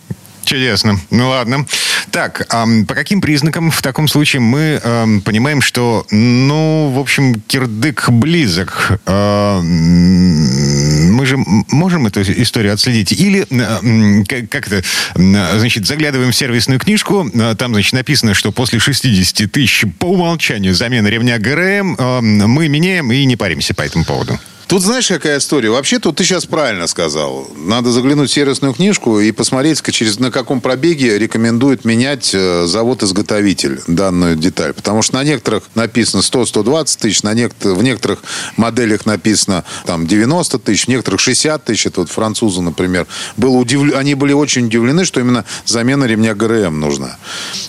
Чудесно. 0.47 0.97
Ну 1.11 1.27
ладно. 1.27 1.65
Так, 2.09 2.47
а 2.49 2.65
по 2.87 2.95
каким 2.95 3.19
признакам 3.19 3.69
в 3.69 3.81
таком 3.81 4.07
случае 4.07 4.39
мы 4.39 4.79
э, 4.81 5.05
понимаем, 5.25 5.61
что, 5.61 6.07
ну, 6.09 6.89
в 6.95 6.99
общем, 6.99 7.41
кирдык 7.41 8.09
близок? 8.09 8.97
Э, 9.05 9.59
мы 9.61 11.25
же 11.25 11.35
можем 11.35 12.07
эту 12.07 12.21
историю 12.21 12.73
отследить? 12.73 13.11
Или, 13.11 13.45
э, 13.49 14.23
как 14.45 14.67
это, 14.67 14.83
значит, 15.15 15.85
заглядываем 15.85 16.31
в 16.31 16.35
сервисную 16.35 16.79
книжку, 16.79 17.29
э, 17.33 17.55
там, 17.57 17.73
значит, 17.73 17.91
написано, 17.91 18.33
что 18.33 18.53
после 18.53 18.79
60 18.79 19.51
тысяч 19.51 19.83
по 19.99 20.05
умолчанию 20.05 20.73
замена 20.73 21.07
ремня 21.07 21.39
ГРМ 21.39 21.95
э, 21.99 22.21
мы 22.21 22.69
меняем 22.69 23.11
и 23.11 23.25
не 23.25 23.35
паримся 23.35 23.73
по 23.73 23.81
этому 23.81 24.05
поводу. 24.05 24.39
Тут 24.67 24.81
знаешь, 24.81 25.07
какая 25.07 25.37
история? 25.37 25.69
Вообще, 25.69 25.97
тут 25.97 26.17
ты 26.17 26.25
сейчас 26.25 26.45
правильно 26.45 26.87
сказал. 26.87 27.49
Надо 27.55 27.89
заглянуть 27.89 28.29
в 28.29 28.33
сервисную 28.33 28.73
книжку 28.73 29.21
и 29.21 29.31
посмотреть, 29.31 29.81
через, 29.93 30.19
на 30.19 30.29
каком 30.29 30.59
пробеге 30.59 31.17
рекомендует 31.17 31.85
менять 31.85 32.31
э, 32.33 32.65
завод-изготовитель 32.67 33.79
данную 33.87 34.35
деталь. 34.35 34.73
Потому 34.73 35.01
что 35.03 35.15
на 35.15 35.23
некоторых 35.23 35.63
написано 35.75 36.19
100-120 36.19 36.97
тысяч, 36.99 37.23
на 37.23 37.33
некотор- 37.33 37.75
в 37.75 37.81
некоторых 37.81 38.19
моделях 38.57 39.05
написано 39.05 39.63
там 39.85 40.05
90 40.05 40.59
тысяч, 40.59 40.83
в 40.83 40.87
некоторых 40.89 41.21
60 41.21 41.63
тысяч. 41.63 41.85
Это 41.85 42.01
вот 42.01 42.09
французы, 42.09 42.61
например. 42.61 43.07
Было 43.37 43.55
удивл... 43.55 43.95
Они 43.95 44.15
были 44.15 44.33
очень 44.33 44.65
удивлены, 44.65 45.05
что 45.05 45.21
именно 45.21 45.45
замена 45.65 46.03
ремня 46.03 46.35
ГРМ 46.35 46.77
нужна. 46.77 47.15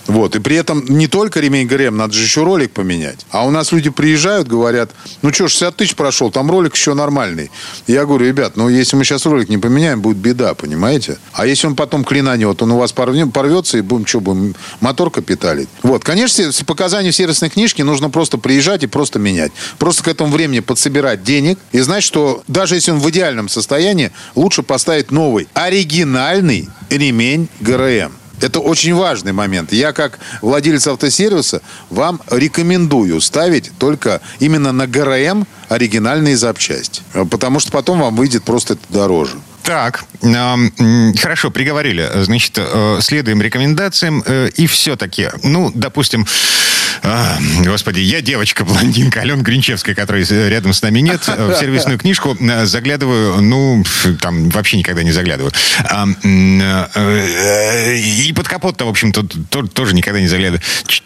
Вот. 0.07 0.35
И 0.35 0.39
при 0.39 0.57
этом 0.57 0.83
не 0.89 1.07
только 1.07 1.39
ремень 1.39 1.65
ГРМ, 1.65 1.95
надо 1.95 2.11
же 2.11 2.23
еще 2.23 2.43
ролик 2.43 2.71
поменять. 2.71 3.25
А 3.31 3.45
у 3.45 3.51
нас 3.51 3.71
люди 3.71 3.89
приезжают, 3.89 4.49
говорят, 4.49 4.91
ну 5.21 5.31
что, 5.31 5.47
60 5.47 5.77
тысяч 5.77 5.95
прошел, 5.95 6.29
там 6.29 6.51
ролик 6.51 6.75
еще 6.75 6.88
нормальный. 6.93 7.51
Я 7.87 8.05
говорю, 8.05 8.25
ребят, 8.25 8.55
ну 8.55 8.69
если 8.69 8.95
мы 8.95 9.03
сейчас 9.03 9.25
ролик 9.25 9.49
не 9.49 9.57
поменяем, 9.57 10.01
будет 10.01 10.17
беда, 10.17 10.53
понимаете? 10.53 11.17
А 11.33 11.45
если 11.45 11.67
он 11.67 11.75
потом 11.75 12.03
клинанет, 12.03 12.61
он 12.61 12.71
у 12.71 12.77
вас 12.77 12.91
порвет, 12.91 13.31
порвется, 13.33 13.77
и 13.77 13.81
будем 13.81 14.05
что, 14.05 14.19
будем 14.19 14.55
мотор 14.81 15.11
капиталить? 15.11 15.69
Вот, 15.83 16.03
конечно, 16.03 16.51
с 16.51 16.63
показаний 16.63 17.11
в 17.11 17.15
сервисной 17.15 17.49
книжке 17.49 17.83
нужно 17.83 18.09
просто 18.09 18.37
приезжать 18.37 18.83
и 18.83 18.87
просто 18.87 19.19
менять. 19.19 19.51
Просто 19.77 20.03
к 20.03 20.07
этому 20.07 20.31
времени 20.31 20.59
подсобирать 20.59 21.23
денег 21.23 21.59
и 21.71 21.79
знать, 21.79 22.03
что 22.03 22.43
даже 22.47 22.75
если 22.75 22.91
он 22.91 22.99
в 22.99 23.09
идеальном 23.09 23.49
состоянии, 23.49 24.11
лучше 24.35 24.63
поставить 24.63 25.11
новый, 25.11 25.47
оригинальный 25.53 26.69
ремень 26.89 27.47
ГРМ. 27.59 28.18
Это 28.41 28.59
очень 28.59 28.93
важный 28.93 29.31
момент. 29.31 29.73
Я, 29.73 29.91
как 29.91 30.19
владелец 30.41 30.87
автосервиса, 30.87 31.61
вам 31.89 32.21
рекомендую 32.29 33.19
ставить 33.21 33.71
только 33.77 34.21
именно 34.39 34.71
на 34.71 34.87
ГРМ 34.87 35.45
оригинальные 35.67 36.37
запчасти. 36.37 37.01
Потому 37.29 37.59
что 37.59 37.71
потом 37.71 37.99
вам 38.01 38.15
выйдет 38.15 38.43
просто 38.43 38.73
это 38.73 38.83
дороже. 38.89 39.37
Так, 39.63 40.03
эм, 40.21 41.13
хорошо, 41.15 41.51
приговорили. 41.51 42.09
Значит, 42.23 42.57
э, 42.57 42.97
следуем 43.01 43.41
рекомендациям. 43.41 44.23
Э, 44.25 44.49
и 44.55 44.65
все-таки, 44.65 45.29
ну, 45.43 45.71
допустим, 45.75 46.25
э, 47.03 47.63
господи, 47.65 47.99
я 47.99 48.21
девочка-блондинка 48.21 49.21
Алена 49.21 49.41
Гринчевская, 49.41 49.95
которой 49.95 50.23
рядом 50.49 50.73
с 50.73 50.81
нами 50.81 50.99
нет, 50.99 51.27
в 51.27 51.55
сервисную 51.59 51.97
книжку 51.97 52.37
заглядываю, 52.63 53.41
ну, 53.41 53.83
там 54.21 54.49
вообще 54.49 54.77
никогда 54.77 55.03
не 55.03 55.11
заглядываю. 55.11 55.51
И 57.95 58.33
под 58.35 58.47
капот-то, 58.47 58.85
в 58.85 58.89
общем-то, 58.89 59.23
тоже 59.67 59.93
никогда 59.95 60.19
не 60.19 60.27
заглядываю. 60.27 60.61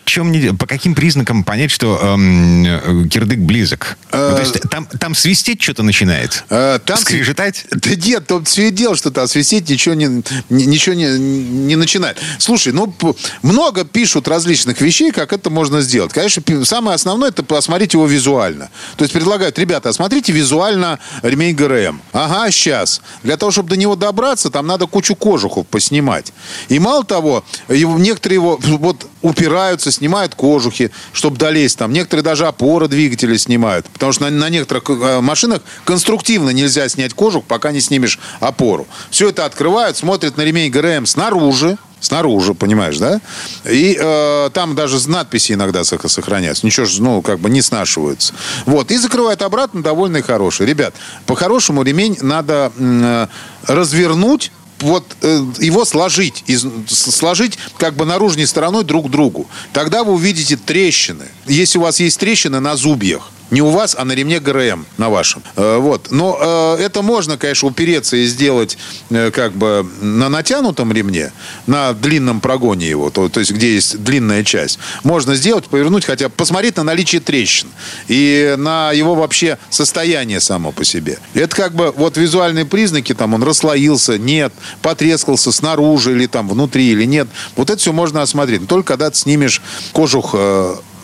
Чем 0.06 0.58
по 0.58 0.68
каким 0.68 0.96
признакам 0.96 1.44
понять, 1.44 1.72
что 1.72 2.00
эм, 2.02 3.10
кирдык 3.10 3.40
близок? 3.40 3.98
Ну, 4.12 4.18
то 4.18 4.40
есть 4.40 4.60
там, 4.70 4.86
там 4.86 5.16
свистеть 5.16 5.62
что-то 5.62 5.84
начинает? 5.84 6.44
Там 6.50 6.98
Скрежетать? 6.98 7.66
Да 7.72 7.96
нет, 7.96 8.28
там 8.28 8.46
все 8.46 8.72
дело, 8.72 8.96
что 8.96 9.12
там 9.12 9.28
свистеть 9.28 9.70
ничего 9.70 9.96
не, 9.96 10.24
ничего 10.50 10.96
не, 10.96 11.18
не 11.18 11.76
начинает. 11.76 12.18
Слушай, 12.38 12.74
ну, 12.74 12.94
много 13.42 13.86
пишут 13.86 14.28
различных 14.28 14.82
вещей, 14.82 15.12
как 15.12 15.34
это 15.34 15.50
можно 15.50 15.73
сделать. 15.82 16.14
Конечно, 16.14 16.42
самое 16.66 16.96
основное, 16.96 17.30
это 17.30 17.44
посмотреть 17.44 17.94
его 17.94 18.06
визуально. 18.06 18.70
То 18.98 19.04
есть 19.04 19.14
предлагают, 19.14 19.58
ребята, 19.60 19.90
осмотрите 19.90 20.32
визуально 20.32 21.00
ремень 21.22 21.56
ГРМ. 21.56 22.02
Ага, 22.12 22.52
сейчас. 22.52 23.02
Для 23.24 23.38
того, 23.38 23.52
чтобы 23.52 23.70
до 23.70 23.78
него 23.78 23.96
добраться, 23.96 24.50
там 24.50 24.68
надо 24.68 24.88
кучу 24.88 25.16
кожухов 25.16 25.68
поснимать. 25.68 26.34
И 26.70 26.80
мало 26.80 27.04
того, 27.04 27.44
некоторые 27.68 28.36
его 28.36 28.60
вот 28.62 29.08
упираются, 29.22 29.92
снимают 29.92 30.36
кожухи, 30.36 30.92
чтобы 31.14 31.38
долезть 31.38 31.78
там. 31.78 31.92
Некоторые 31.94 32.24
даже 32.24 32.46
опоры 32.46 32.88
двигателя 32.88 33.38
снимают. 33.38 33.88
Потому 33.88 34.12
что 34.12 34.24
на, 34.26 34.30
на 34.30 34.50
некоторых 34.50 34.90
э, 34.90 35.22
машинах 35.22 35.62
конструктивно 35.86 36.50
нельзя 36.50 36.88
снять 36.90 37.14
кожух, 37.14 37.46
пока 37.46 37.72
не 37.72 37.82
снимешь 37.82 38.20
опору. 38.40 38.88
Все 39.10 39.30
это 39.30 39.46
открывают, 39.46 39.98
смотрят 39.98 40.38
на 40.38 40.42
ремень 40.42 40.72
ГРМ 40.72 41.06
снаружи, 41.06 41.78
снаружи, 42.04 42.54
понимаешь, 42.54 42.98
да? 42.98 43.22
И 43.66 43.98
э, 44.00 44.50
там 44.54 44.76
даже 44.76 45.10
надписи 45.10 45.54
иногда 45.54 45.84
сохраняются. 45.84 46.66
Ничего 46.66 46.86
же, 46.86 47.02
ну, 47.02 47.22
как 47.22 47.40
бы 47.40 47.50
не 47.50 47.62
снашиваются. 47.62 48.34
Вот. 48.66 48.92
И 48.92 48.98
закрывают 48.98 49.42
обратно, 49.42 49.82
довольно 49.82 50.22
хороший. 50.22 50.66
Ребят, 50.66 50.94
по-хорошему 51.26 51.84
ремень 51.84 52.18
надо 52.22 52.72
э, 52.78 53.28
развернуть 53.68 54.52
вот 54.80 55.16
э, 55.22 55.46
его 55.60 55.86
сложить, 55.86 56.44
из, 56.46 56.66
сложить 56.88 57.58
как 57.78 57.96
бы 57.96 58.06
наружной 58.06 58.46
стороной 58.46 58.84
друг 58.84 59.08
к 59.08 59.10
другу. 59.10 59.48
Тогда 59.72 60.04
вы 60.04 60.14
увидите 60.14 60.58
трещины. 60.58 61.26
Если 61.48 61.80
у 61.80 61.82
вас 61.82 62.00
есть 62.02 62.20
трещины 62.20 62.60
на 62.60 62.76
зубьях, 62.76 63.32
не 63.54 63.62
у 63.62 63.70
вас, 63.70 63.96
а 63.98 64.04
на 64.04 64.14
ремне 64.14 64.40
ГРМ, 64.40 64.86
на 64.98 65.10
вашем. 65.10 65.44
Э, 65.56 65.78
вот. 65.78 66.08
Но 66.10 66.76
э, 66.80 66.84
это 66.84 67.04
можно, 67.04 67.38
конечно, 67.38 67.68
упереться 67.68 68.18
и 68.18 68.26
сделать 68.26 68.80
э, 69.12 69.30
как 69.30 69.54
бы 69.54 69.88
на 70.02 70.28
натянутом 70.28 70.92
ремне, 70.92 71.32
на 71.68 71.94
длинном 71.94 72.42
прогоне 72.42 72.90
его, 72.90 73.12
то, 73.12 73.30
то 73.30 73.40
есть 73.40 73.52
где 73.52 73.76
есть 73.76 74.04
длинная 74.04 74.44
часть. 74.44 74.80
Можно 75.04 75.36
сделать, 75.36 75.66
повернуть, 75.66 76.04
хотя 76.04 76.30
посмотреть 76.30 76.78
на 76.78 76.84
наличие 76.84 77.22
трещин 77.22 77.68
и 78.08 78.56
на 78.58 78.92
его 78.92 79.14
вообще 79.14 79.60
состояние 79.70 80.40
само 80.40 80.72
по 80.72 80.84
себе. 80.84 81.20
Это 81.36 81.56
как 81.56 81.76
бы 81.76 81.94
вот 81.96 82.18
визуальные 82.18 82.66
признаки, 82.66 83.14
там 83.14 83.36
он 83.36 83.44
расслоился, 83.44 84.18
нет, 84.18 84.52
потрескался 84.82 85.52
снаружи 85.52 86.12
или 86.12 86.26
там 86.26 86.50
внутри 86.50 86.88
или 86.92 87.06
нет. 87.06 87.28
Вот 87.56 87.70
это 87.70 87.80
все 87.80 87.94
можно 87.94 88.24
осмотреть. 88.24 88.68
Только 88.68 88.94
когда 88.94 89.12
ты 89.12 89.18
снимешь 89.18 89.62
кожух 89.92 90.34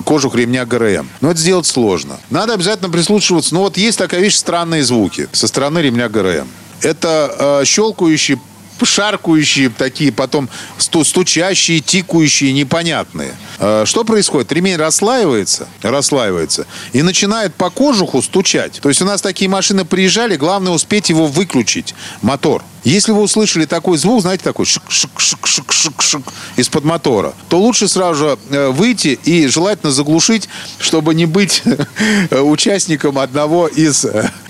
кожух 0.04 0.36
ремня 0.36 0.66
ГРМ. 0.66 1.10
Но 1.22 1.32
это 1.32 1.40
сделать 1.40 1.66
сложно. 1.66 2.20
Надо 2.30 2.54
обязательно 2.54 2.90
прислушиваться. 2.90 3.54
Ну 3.54 3.62
вот 3.62 3.78
есть 3.78 3.98
такая 3.98 4.22
вещь, 4.22 4.36
странные 4.36 4.84
звуки 4.84 5.28
со 5.32 5.48
стороны 5.48 5.80
ремня 5.80 6.10
ГРМ. 6.10 6.48
Это 6.82 7.60
э, 7.62 7.66
щелкающие 7.66 8.40
шаркающие 8.86 9.70
такие, 9.70 10.12
потом 10.12 10.50
стучащие, 10.78 11.80
тикающие, 11.80 12.54
непонятные. 12.54 13.36
Э, 13.60 13.84
что 13.86 14.04
происходит? 14.04 14.52
Ремень 14.52 14.78
расслаивается, 14.78 15.68
расслаивается 15.82 16.66
и 16.94 17.02
начинает 17.02 17.56
по 17.56 17.70
кожуху 17.70 18.22
стучать. 18.22 18.80
То 18.82 18.90
есть 18.90 19.02
у 19.02 19.06
нас 19.06 19.22
такие 19.22 19.50
машины 19.50 19.86
приезжали, 19.86 20.36
главное 20.36 20.72
успеть 20.72 21.10
его 21.10 21.28
выключить, 21.28 21.96
мотор. 22.22 22.64
Если 22.84 23.12
вы 23.12 23.22
услышали 23.22 23.66
такой 23.66 23.98
звук, 23.98 24.22
знаете, 24.22 24.44
такой 24.44 24.66
шик-шик-шик-шик-шик 24.66 26.24
из-под 26.56 26.86
мотора, 26.86 27.34
то 27.50 27.60
лучше 27.60 27.88
сразу 27.88 28.16
же 28.16 28.40
э, 28.50 28.70
выйти 28.70 29.20
и 29.24 29.48
желательно 29.48 29.92
заглушить, 29.92 30.48
чтобы 30.80 31.14
не 31.14 31.26
быть 31.26 31.62
участником 32.32 33.20
одного 33.20 33.68
из 33.68 34.06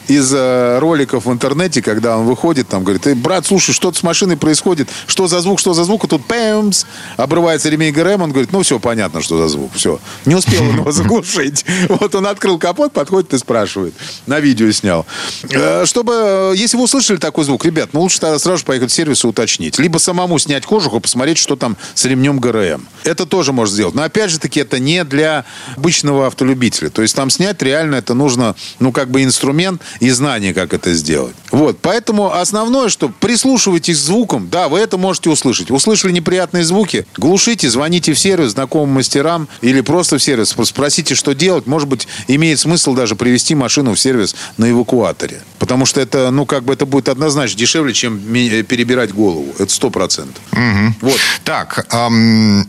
из 0.09 0.33
э, 0.33 0.79
роликов 0.79 1.25
в 1.25 1.31
интернете, 1.31 1.81
когда 1.81 2.17
он 2.17 2.25
выходит, 2.25 2.67
там 2.67 2.83
говорит, 2.83 3.03
ты, 3.03 3.15
брат, 3.15 3.45
слушай, 3.45 3.73
что-то 3.73 3.97
с 3.97 4.03
машиной 4.03 4.37
происходит, 4.37 4.89
что 5.07 5.27
за 5.27 5.39
звук, 5.41 5.59
что 5.59 5.73
за 5.73 5.83
звук, 5.83 6.05
и 6.05 6.07
тут 6.07 6.25
пэмс, 6.25 6.85
обрывается 7.17 7.69
ремень 7.69 7.93
ГРМ, 7.93 8.23
он 8.23 8.31
говорит, 8.31 8.51
ну 8.51 8.63
все, 8.63 8.79
понятно, 8.79 9.21
что 9.21 9.37
за 9.37 9.47
звук, 9.47 9.71
все. 9.73 9.99
Не 10.25 10.35
успел 10.35 10.63
он 10.63 10.77
его 10.77 10.91
заглушить. 10.91 11.65
Вот 11.87 12.15
он 12.15 12.27
открыл 12.27 12.57
капот, 12.57 12.91
подходит 12.93 13.33
и 13.33 13.37
спрашивает. 13.37 13.93
На 14.25 14.39
видео 14.39 14.71
снял. 14.71 15.05
Э, 15.51 15.85
чтобы, 15.85 16.13
э, 16.15 16.53
если 16.55 16.77
вы 16.77 16.83
услышали 16.83 17.17
такой 17.17 17.45
звук, 17.45 17.65
ребят, 17.65 17.89
ну 17.93 18.01
лучше 18.01 18.19
тогда 18.19 18.39
сразу 18.39 18.65
поехать 18.65 18.91
в 18.91 18.93
сервис 18.93 19.23
и 19.23 19.27
уточнить. 19.27 19.77
Либо 19.77 19.97
самому 19.99 20.39
снять 20.39 20.65
кожух 20.65 20.95
и 20.95 20.99
посмотреть, 20.99 21.37
что 21.37 21.55
там 21.55 21.77
с 21.93 22.05
ремнем 22.05 22.39
ГРМ. 22.39 22.87
Это 23.03 23.25
тоже 23.25 23.53
можно 23.53 23.73
сделать. 23.73 23.95
Но 23.95 24.03
опять 24.03 24.31
же 24.31 24.39
таки, 24.39 24.59
это 24.59 24.79
не 24.79 25.03
для 25.03 25.45
обычного 25.77 26.27
автолюбителя. 26.27 26.89
То 26.89 27.01
есть 27.01 27.15
там 27.15 27.29
снять 27.29 27.61
реально 27.61 27.95
это 27.95 28.13
нужно, 28.13 28.55
ну 28.79 28.91
как 28.91 29.09
бы 29.11 29.23
инструмент, 29.23 29.81
и 29.99 30.09
знание, 30.09 30.53
как 30.53 30.73
это 30.73 30.93
сделать. 30.93 31.35
Вот, 31.51 31.79
поэтому 31.81 32.33
основное, 32.33 32.89
что 32.89 33.09
прислушивайтесь 33.09 33.97
к 33.97 34.01
звукам, 34.01 34.49
да, 34.49 34.69
вы 34.69 34.79
это 34.79 34.97
можете 34.97 35.29
услышать. 35.29 35.71
Услышали 35.71 36.11
неприятные 36.11 36.63
звуки, 36.63 37.05
глушите, 37.17 37.69
звоните 37.69 38.13
в 38.13 38.19
сервис 38.19 38.51
знакомым 38.51 38.95
мастерам 38.95 39.47
или 39.61 39.81
просто 39.81 40.17
в 40.17 40.23
сервис, 40.23 40.55
спросите, 40.63 41.15
что 41.15 41.33
делать. 41.33 41.67
Может 41.67 41.87
быть, 41.87 42.07
имеет 42.27 42.59
смысл 42.59 42.93
даже 42.93 43.15
привести 43.15 43.55
машину 43.55 43.93
в 43.93 43.99
сервис 43.99 44.35
на 44.57 44.69
эвакуаторе. 44.69 45.41
Потому 45.59 45.85
что 45.85 46.01
это, 46.01 46.31
ну, 46.31 46.45
как 46.45 46.63
бы 46.63 46.73
это 46.73 46.85
будет 46.85 47.09
однозначно 47.09 47.57
дешевле, 47.57 47.93
чем 47.93 48.19
перебирать 48.19 49.13
голову. 49.13 49.53
Это 49.59 49.71
сто 49.71 49.89
процентов. 49.89 50.41
Угу. 50.53 50.95
Вот. 51.01 51.19
Так, 51.43 51.87
эм, 51.91 52.67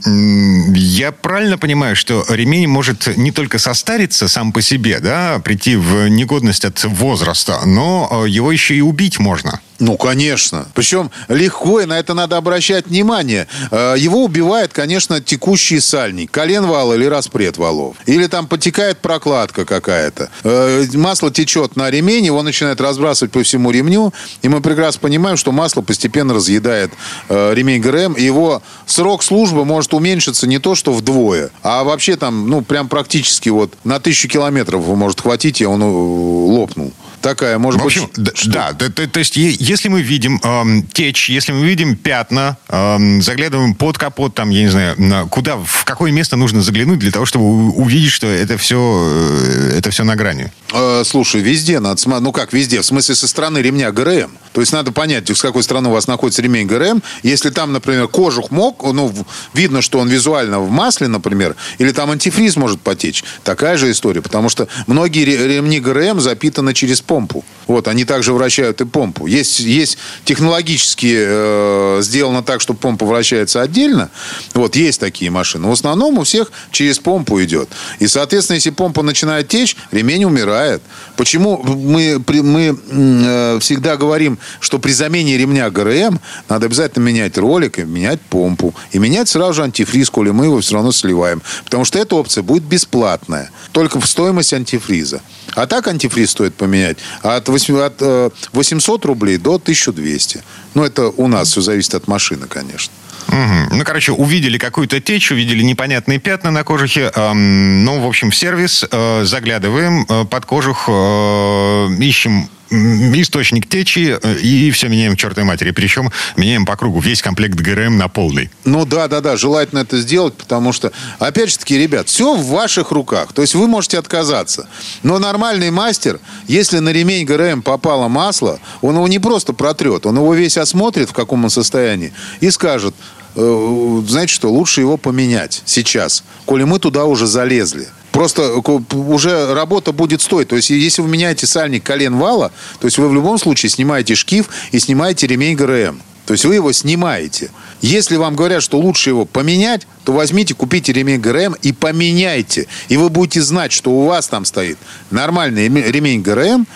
я 0.75 1.13
правильно 1.13 1.59
понимаю, 1.59 1.97
что 1.97 2.25
ремень 2.29 2.67
может 2.67 3.17
не 3.17 3.31
только 3.31 3.59
состариться 3.59 4.29
сам 4.29 4.53
по 4.53 4.63
себе, 4.63 5.01
да, 5.01 5.41
прийти 5.43 5.77
в 5.77 6.09
негодность 6.09 6.65
от 6.65 6.83
возраста, 6.85 7.20
но 7.65 8.25
э, 8.25 8.29
его 8.29 8.53
еще 8.53 8.75
и 8.75 8.81
убить 8.81 9.19
можно. 9.19 9.61
Ну, 9.79 9.97
конечно. 9.97 10.67
Причем 10.75 11.11
легко, 11.29 11.81
и 11.81 11.87
на 11.87 11.99
это 11.99 12.13
надо 12.13 12.37
обращать 12.37 12.87
внимание. 12.87 13.47
Э, 13.71 13.95
его 13.97 14.25
убивает, 14.25 14.73
конечно, 14.73 15.21
текущий 15.21 15.81
сальник. 15.81 16.31
Колен 16.31 16.67
вал 16.67 16.93
или 16.93 17.07
распред 17.07 17.57
валов. 17.57 17.97
Или 18.05 18.27
там 18.27 18.47
потекает 18.47 18.99
прокладка 18.99 19.65
какая-то. 19.65 20.29
Э, 20.45 20.85
масло 20.95 21.31
течет 21.31 21.77
на 21.77 21.91
ремень, 21.91 22.27
его 22.27 22.43
начинает 22.43 22.81
разбрасывать 22.81 23.33
по 23.33 23.43
всему 23.43 23.71
ремню. 23.71 24.13
И 24.43 24.49
мы 24.49 24.61
прекрасно 24.61 25.01
понимаем, 25.01 25.37
что 25.37 25.51
масло 25.51 25.81
постепенно 25.81 26.35
разъедает 26.35 26.93
ремень 27.29 27.81
ГРМ. 27.81 28.15
И 28.15 28.23
его 28.23 28.63
срок 28.87 29.23
службы 29.23 29.65
может 29.65 29.95
уменьшиться 29.95 30.47
не 30.47 30.59
то, 30.59 30.75
что 30.75 30.93
вдвое, 30.93 31.51
а 31.63 31.85
вообще 31.85 32.17
там, 32.17 32.49
ну, 32.49 32.63
прям 32.63 32.89
практически 32.89 33.49
вот 33.49 33.73
на 33.85 33.99
тысячу 34.01 34.29
километров 34.29 34.87
может 34.87 35.21
хватить, 35.21 35.61
и 35.61 35.67
он 35.67 35.83
лопнул. 35.83 36.93
Такая, 37.21 37.59
может 37.59 37.81
В 37.81 37.85
общем, 37.85 38.03
быть... 38.15 38.25
д- 38.25 38.33
что- 38.35 38.51
да, 38.51 38.73
то, 38.73 38.91
то- 38.91 39.19
есть 39.19 39.37
если 39.37 39.89
мы 39.89 40.03
видим 40.03 40.41
эм, 40.43 40.83
течь, 40.85 41.29
если 41.31 41.53
мы 41.53 41.67
видим 41.67 41.97
пятна, 41.97 42.57
эм, 42.69 43.23
заглядываем 43.23 43.75
под 43.75 43.99
капот, 43.99 44.35
там, 44.35 44.51
я 44.51 44.63
не 44.63 44.69
знаю, 44.69 44.95
на- 45.01 45.25
куда, 45.27 45.57
в 45.57 45.85
какое 45.85 46.13
место 46.13 46.37
нужно 46.37 46.63
заглянуть 46.63 46.99
для 46.99 47.11
того, 47.11 47.27
чтобы 47.27 47.71
увидеть, 47.73 48.13
что 48.13 48.27
это 48.27 48.57
все, 48.59 49.73
это 49.77 49.91
все 49.91 50.05
на 50.05 50.17
грани. 50.17 50.53
Э, 50.73 51.03
слушай, 51.05 51.41
везде 51.41 51.81
надо 51.81 52.01
смотреть. 52.01 52.25
Ну 52.25 52.33
как 52.33 52.53
везде? 52.53 52.81
В 52.81 52.87
смысле, 52.87 53.15
со 53.15 53.27
стороны 53.29 53.59
ремня 53.59 53.91
ГРМ. 53.93 54.31
То 54.53 54.61
есть 54.61 54.73
надо 54.73 54.93
понять, 54.93 55.31
с 55.31 55.43
какой 55.43 55.63
стороны 55.63 55.89
у 55.89 55.93
вас 55.93 56.07
находится 56.07 56.43
ремень 56.43 56.67
ГРМ. 56.67 57.03
Если 57.23 57.51
там, 57.51 57.73
например, 57.73 58.09
кожух 58.09 58.51
мог, 58.51 58.83
ну, 58.93 59.15
видно, 59.55 59.81
что 59.81 59.99
он 60.01 60.09
визуально 60.09 60.59
в 60.61 60.71
масле, 60.71 61.07
например, 61.07 61.55
или 61.79 61.93
там 61.93 62.11
антифриз 62.11 62.57
может 62.57 62.81
потечь. 62.81 63.23
Такая 63.45 63.77
же 63.77 63.91
история. 63.91 64.23
Потому 64.23 64.49
что 64.49 64.67
многие 64.87 65.25
ре- 65.25 65.57
ремни 65.57 65.79
ГРМ 65.81 66.21
запитаны 66.21 66.75
через 66.75 67.01
помпу. 67.11 67.45
Вот, 67.67 67.89
они 67.89 68.05
также 68.05 68.33
вращают 68.33 68.81
и 68.81 68.85
помпу. 68.85 69.27
Есть, 69.27 69.61
есть 69.61 69.99
технологически 70.25 71.15
э, 71.17 71.99
сделано 72.03 72.43
так, 72.43 72.61
что 72.61 72.75
помпа 72.75 73.05
вращается 73.05 73.63
отдельно. 73.63 74.11
Вот, 74.55 74.77
есть 74.77 75.01
такие 75.01 75.31
машины. 75.31 75.69
В 75.69 75.73
основном 75.73 76.19
у 76.19 76.23
всех 76.23 76.53
через 76.71 76.99
помпу 76.99 77.43
идет. 77.43 77.69
И, 78.01 78.07
соответственно, 78.07 78.57
если 78.57 78.71
помпа 78.71 79.03
начинает 79.03 79.49
течь, 79.49 79.77
ремень 79.91 80.25
умирает. 80.25 80.83
Почему 81.17 81.61
мы, 81.63 82.23
мы 82.29 82.79
э, 82.91 83.59
всегда 83.61 83.97
говорим, 83.97 84.39
что 84.61 84.79
при 84.79 84.93
замене 84.93 85.37
ремня 85.37 85.69
ГРМ 85.71 86.21
надо 86.49 86.67
обязательно 86.67 87.05
менять 87.05 87.39
ролик 87.39 87.79
и 87.81 87.83
менять 87.83 88.21
помпу. 88.21 88.73
И 88.93 88.99
менять 88.99 89.29
сразу 89.29 89.55
же 89.55 89.63
антифриз, 89.65 90.11
коли 90.11 90.31
мы 90.31 90.45
его 90.45 90.61
все 90.61 90.75
равно 90.75 90.93
сливаем. 90.93 91.43
Потому 91.65 91.85
что 91.85 91.99
эта 91.99 92.15
опция 92.15 92.43
будет 92.43 92.63
бесплатная. 92.63 93.51
Только 93.73 94.01
в 94.01 94.07
стоимость 94.07 94.53
антифриза. 94.53 95.23
А 95.55 95.67
так 95.67 95.89
антифриз 95.89 96.31
стоит 96.31 96.55
поменять 96.55 96.99
от, 97.23 97.49
восьми- 97.49 97.81
от, 97.81 97.95
э, 98.01 98.31
800 98.53 99.05
рублей 99.05 99.37
до 99.39 99.59
1200. 99.59 100.43
Ну, 100.75 100.85
это 100.85 101.09
у 101.09 101.27
нас 101.29 101.49
все 101.49 101.61
зависит 101.61 101.95
от 101.95 102.09
машины, 102.09 102.47
конечно. 102.47 102.93
Мгм. 103.29 103.69
Ну, 103.79 103.85
короче, 103.85 104.13
увидели 104.13 104.59
какую-то 104.59 105.01
течь, 105.01 105.31
увидели 105.31 105.63
непонятные 105.63 106.19
пятна 106.19 106.51
на 106.51 106.65
кожухе. 106.65 107.13
эм, 107.15 107.85
ну, 107.85 108.01
в 108.01 108.07
общем, 108.07 108.31
в 108.31 108.37
сервис 108.37 108.85
э, 108.91 109.25
заглядываем 109.25 110.05
э, 110.09 110.25
под 110.25 110.45
кожух, 110.47 110.85
э, 110.89 111.89
ищем 112.01 112.49
источник 112.71 113.69
течи 113.69 114.19
э, 114.21 114.39
и 114.39 114.71
все 114.71 114.89
меняем 114.89 115.17
к 115.17 115.19
чертовой 115.19 115.47
матери. 115.47 115.71
Причем 115.73 116.11
меняем 116.37 116.65
по 116.65 116.77
кругу 116.77 117.01
весь 117.01 117.23
комплект 117.23 117.55
ГРМ 117.55 117.97
на 117.97 118.09
полный. 118.09 118.51
Ну 118.65 118.85
да, 118.85 119.09
да, 119.09 119.21
да, 119.21 119.37
желательно 119.37 119.81
это 119.81 119.99
сделать, 119.99 120.35
потому 120.35 120.73
что, 120.73 120.93
опять 121.19 121.51
же 121.51 121.59
таки, 121.59 121.77
ребят, 121.77 122.09
все 122.09 122.35
в 122.35 122.47
ваших 122.47 122.91
руках. 122.93 123.33
То 123.33 123.43
есть 123.43 123.55
вы 123.55 123.67
можете 123.67 123.99
отказаться. 123.99 124.69
Но 125.03 125.19
нормальный 125.19 125.71
мастер, 125.71 126.21
если 126.47 126.79
на 126.79 126.91
ремень 126.91 127.25
ГРМ 127.25 127.63
попало 127.63 128.09
масло, 128.09 128.61
он 128.83 128.95
его 128.95 129.09
не 129.09 129.19
просто 129.19 129.53
протрет, 129.53 130.07
он 130.07 130.17
его 130.17 130.35
весь 130.35 130.57
осмотрит, 130.57 131.11
в 131.11 131.13
каком 131.13 131.45
он 131.45 131.51
состоянии, 131.51 132.13
и 132.41 132.51
скажет, 132.51 132.95
«Э, 133.37 134.03
знаете 134.07 134.33
что, 134.35 134.51
лучше 134.51 134.81
его 134.81 134.97
поменять 134.97 135.63
сейчас, 135.65 136.25
коли 136.47 136.65
мы 136.65 136.79
туда 136.79 137.05
уже 137.05 137.27
залезли. 137.27 137.89
Просто 138.13 138.61
уже 138.93 139.55
работа 139.55 139.93
будет 139.93 140.21
стоить. 140.21 140.49
То 140.49 140.57
есть, 140.57 140.71
если 140.71 141.03
вы 141.03 141.09
меняете 141.09 141.47
сальник 141.47 141.85
колен 141.85 142.17
вала, 142.17 142.51
то 142.81 142.87
есть 142.87 142.99
вы 142.99 143.09
в 143.09 143.15
любом 143.15 143.39
случае 143.39 143.71
снимаете 143.71 144.15
шкив 144.15 144.49
и 144.73 144.79
снимаете 144.79 145.27
ремень 145.27 145.57
ГРМ. 145.57 146.01
То 146.27 146.35
есть 146.35 146.45
вы 146.45 146.57
его 146.57 146.71
снимаете. 146.73 147.51
Если 147.81 148.17
вам 148.17 148.37
говорят, 148.37 148.63
что 148.63 148.79
лучше 148.79 149.11
его 149.11 149.25
поменять, 149.25 149.87
то 150.05 150.13
возьмите, 150.13 150.55
купите 150.55 150.93
ремень 150.93 151.21
ГРМ 151.21 151.57
и 151.63 151.73
поменяйте. 151.73 152.67
И 152.89 152.97
вы 152.97 153.09
будете 153.09 153.43
знать, 153.43 153.73
что 153.73 153.91
у 153.91 154.05
вас 154.07 154.29
там 154.29 154.45
стоит 154.45 154.79
нормальный 155.11 155.67
реме- 155.67 155.91
ремень 155.91 156.21
ГРМ, 156.21 156.67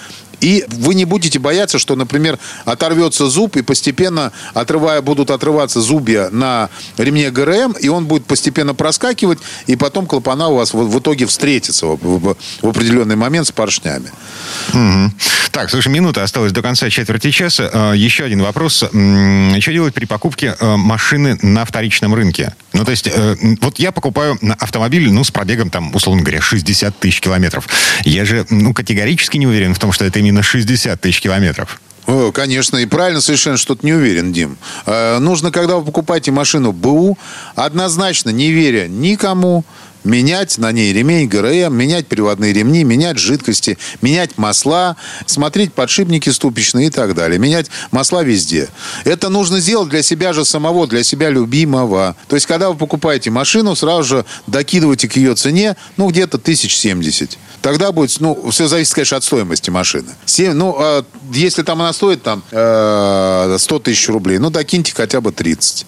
и 0.44 0.62
вы 0.68 0.94
не 0.94 1.06
будете 1.06 1.38
бояться, 1.38 1.78
что, 1.78 1.96
например, 1.96 2.38
оторвется 2.66 3.26
зуб, 3.30 3.56
и 3.56 3.62
постепенно 3.62 4.30
отрывая, 4.52 5.00
будут 5.00 5.30
отрываться 5.30 5.80
зубья 5.80 6.28
на 6.30 6.68
ремне 6.98 7.30
ГРМ, 7.30 7.72
и 7.72 7.88
он 7.88 8.04
будет 8.04 8.26
постепенно 8.26 8.74
проскакивать, 8.74 9.38
и 9.66 9.74
потом 9.76 10.06
клапана 10.06 10.48
у 10.48 10.56
вас 10.56 10.74
в, 10.74 10.78
в 10.78 10.98
итоге 10.98 11.24
встретятся 11.24 11.86
в, 11.86 11.96
в- 11.96 12.36
в 12.62 12.68
определенный 12.68 13.16
момент 13.16 13.46
с 13.46 13.52
поршнями. 13.52 14.10
Мгм. 14.74 15.14
Так, 15.54 15.70
слушай, 15.70 15.86
минута 15.86 16.24
осталась 16.24 16.50
до 16.50 16.62
конца 16.62 16.90
четверти 16.90 17.30
часа. 17.30 17.70
Э, 17.72 17.92
Еще 17.94 18.24
один 18.24 18.42
вопрос. 18.42 18.78
Что 18.78 19.70
делать 19.72 19.94
при 19.94 20.04
покупке 20.04 20.56
э, 20.58 20.76
машины 20.76 21.38
на 21.42 21.64
вторичном 21.64 22.12
рынке? 22.12 22.56
Ну, 22.72 22.84
то 22.84 22.90
есть, 22.90 23.06
э, 23.06 23.36
вот 23.60 23.78
я 23.78 23.92
покупаю 23.92 24.36
автомобиль, 24.58 25.12
ну, 25.12 25.22
с 25.22 25.30
пробегом, 25.30 25.70
там, 25.70 25.94
условно 25.94 26.22
говоря, 26.22 26.40
60 26.40 26.98
тысяч 26.98 27.20
километров. 27.20 27.68
Я 28.02 28.24
же, 28.24 28.44
ну, 28.50 28.74
категорически 28.74 29.36
не 29.36 29.46
уверен 29.46 29.74
в 29.74 29.78
том, 29.78 29.92
что 29.92 30.04
это 30.04 30.18
именно 30.18 30.42
60 30.42 31.00
тысяч 31.00 31.20
километров. 31.20 31.80
Конечно, 32.34 32.76
и 32.76 32.86
правильно 32.86 33.20
совершенно 33.20 33.56
что-то 33.56 33.86
не 33.86 33.94
уверен, 33.94 34.32
Дим. 34.32 34.58
Э, 34.84 35.18
нужно, 35.18 35.50
когда 35.50 35.76
вы 35.76 35.84
покупаете 35.84 36.32
машину 36.32 36.72
БУ, 36.72 37.16
однозначно, 37.54 38.30
не 38.30 38.50
веря 38.50 38.88
никому, 38.88 39.64
менять 40.04 40.58
на 40.58 40.72
ней 40.72 40.92
ремень 40.92 41.28
ГРМ, 41.28 41.74
менять 41.74 42.06
приводные 42.06 42.52
ремни, 42.52 42.84
менять 42.84 43.18
жидкости, 43.18 43.78
менять 44.02 44.38
масла, 44.38 44.96
смотреть 45.26 45.72
подшипники 45.72 46.30
ступичные 46.30 46.88
и 46.88 46.90
так 46.90 47.14
далее. 47.14 47.38
Менять 47.38 47.66
масла 47.90 48.22
везде. 48.22 48.68
Это 49.04 49.28
нужно 49.28 49.60
сделать 49.60 49.88
для 49.88 50.02
себя 50.02 50.32
же 50.32 50.44
самого, 50.44 50.86
для 50.86 51.02
себя 51.02 51.30
любимого. 51.30 52.16
То 52.28 52.36
есть, 52.36 52.46
когда 52.46 52.70
вы 52.70 52.76
покупаете 52.76 53.30
машину, 53.30 53.74
сразу 53.74 54.04
же 54.04 54.24
докидывайте 54.46 55.08
к 55.08 55.16
ее 55.16 55.34
цене, 55.34 55.76
ну, 55.96 56.08
где-то 56.08 56.38
тысяч 56.38 56.76
семьдесят. 56.76 57.38
Тогда 57.64 57.92
будет, 57.92 58.20
ну, 58.20 58.50
все 58.50 58.68
зависит, 58.68 58.92
конечно, 58.92 59.16
от 59.16 59.24
стоимости 59.24 59.70
машины. 59.70 60.08
Семь- 60.26 60.52
ну, 60.52 60.76
а 60.78 61.02
если 61.32 61.62
там 61.62 61.80
она 61.80 61.94
стоит 61.94 62.22
там 62.22 62.42
э, 62.50 63.56
100 63.58 63.78
тысяч 63.78 64.06
рублей, 64.10 64.36
ну, 64.36 64.50
докиньте 64.50 64.92
хотя 64.94 65.22
бы 65.22 65.32
30. 65.32 65.86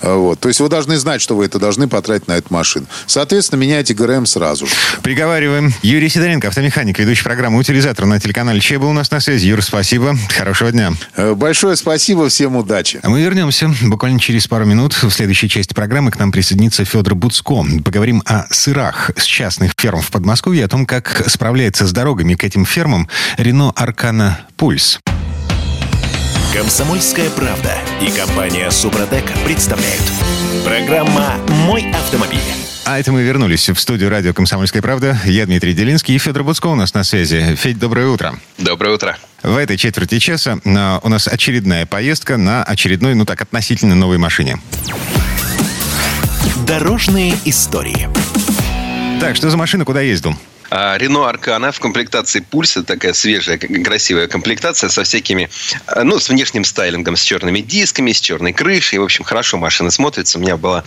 Э, 0.00 0.14
Вот. 0.14 0.40
То 0.40 0.48
есть 0.48 0.58
вы 0.60 0.70
должны 0.70 0.96
знать, 0.96 1.20
что 1.20 1.36
вы 1.36 1.44
это 1.44 1.58
должны 1.58 1.86
потратить 1.86 2.28
на 2.28 2.38
эту 2.38 2.54
машину. 2.54 2.86
Соответственно, 3.06 3.60
меняйте 3.60 3.92
ГРМ 3.92 4.24
сразу 4.24 4.66
же. 4.66 4.72
Приговариваем. 5.02 5.74
Юрий 5.82 6.08
Сидоренко, 6.08 6.48
автомеханик, 6.48 6.98
ведущий 6.98 7.24
программы 7.24 7.58
«Утилизатор» 7.58 8.06
на 8.06 8.18
телеканале 8.18 8.60
Че 8.60 8.78
был 8.78 8.88
у 8.88 8.94
нас 8.94 9.10
на 9.10 9.20
связи. 9.20 9.48
Юр, 9.48 9.62
спасибо. 9.62 10.16
Хорошего 10.34 10.72
дня. 10.72 10.94
Э, 11.14 11.34
Большое 11.34 11.76
спасибо, 11.76 12.30
всем 12.30 12.56
удачи. 12.56 13.00
А 13.02 13.10
мы 13.10 13.20
вернемся 13.20 13.70
буквально 13.82 14.18
через 14.18 14.46
пару 14.46 14.64
минут. 14.64 14.94
В 14.94 15.10
следующей 15.10 15.50
части 15.50 15.74
программы 15.74 16.10
к 16.10 16.18
нам 16.18 16.32
присоединится 16.32 16.86
Федор 16.86 17.14
Буцко. 17.14 17.66
Поговорим 17.84 18.22
о 18.24 18.46
сырах 18.50 19.10
с 19.14 19.24
частных 19.24 19.72
ферм 19.76 20.00
в 20.00 20.10
Подмосковье, 20.10 20.64
о 20.64 20.68
том, 20.68 20.86
как 20.86 21.17
справляется 21.26 21.86
с 21.86 21.92
дорогами 21.92 22.34
к 22.34 22.44
этим 22.44 22.64
фермам 22.64 23.08
Рено 23.36 23.72
Аркана 23.74 24.40
Пульс. 24.56 25.00
Комсомольская 26.54 27.28
правда 27.30 27.74
и 28.00 28.10
компания 28.10 28.70
Супротек 28.70 29.24
представляют. 29.44 30.02
Программа 30.64 31.34
«Мой 31.66 31.90
автомобиль». 31.92 32.40
А 32.84 32.98
это 32.98 33.12
мы 33.12 33.22
вернулись 33.22 33.68
в 33.68 33.78
студию 33.78 34.08
радио 34.08 34.32
«Комсомольская 34.32 34.80
правда». 34.80 35.20
Я 35.26 35.44
Дмитрий 35.44 35.74
Делинский 35.74 36.14
и 36.14 36.18
Федор 36.18 36.42
Буцко 36.42 36.68
у 36.68 36.74
нас 36.74 36.94
на 36.94 37.04
связи. 37.04 37.54
Федь, 37.54 37.78
доброе 37.78 38.06
утро. 38.06 38.38
Доброе 38.56 38.94
утро. 38.94 39.18
В 39.42 39.58
этой 39.58 39.76
четверти 39.76 40.18
часа 40.18 40.58
а, 40.64 41.00
у 41.02 41.08
нас 41.10 41.28
очередная 41.28 41.84
поездка 41.84 42.38
на 42.38 42.64
очередной, 42.64 43.14
ну 43.14 43.26
так, 43.26 43.42
относительно 43.42 43.94
новой 43.94 44.16
машине. 44.16 44.58
Дорожные 46.66 47.34
истории. 47.44 48.08
Так, 49.20 49.36
что 49.36 49.50
за 49.50 49.58
машина, 49.58 49.84
куда 49.84 50.00
ездил? 50.00 50.34
А, 50.70 50.96
Рено 50.98 51.28
Аркана 51.28 51.72
в 51.72 51.80
комплектации 51.80 52.40
Пульса, 52.40 52.82
такая 52.82 53.12
свежая, 53.12 53.58
красивая 53.58 54.28
комплектация 54.28 54.90
со 54.90 55.04
всякими, 55.04 55.48
а, 55.86 56.04
ну, 56.04 56.18
с 56.18 56.28
внешним 56.28 56.64
стайлингом, 56.64 57.16
с 57.16 57.22
черными 57.22 57.60
дисками, 57.60 58.12
с 58.12 58.20
черной 58.20 58.52
крышей. 58.52 58.98
В 58.98 59.04
общем, 59.04 59.24
хорошо 59.24 59.56
машина 59.56 59.90
смотрится. 59.90 60.38
У 60.38 60.42
меня 60.42 60.56
была 60.56 60.84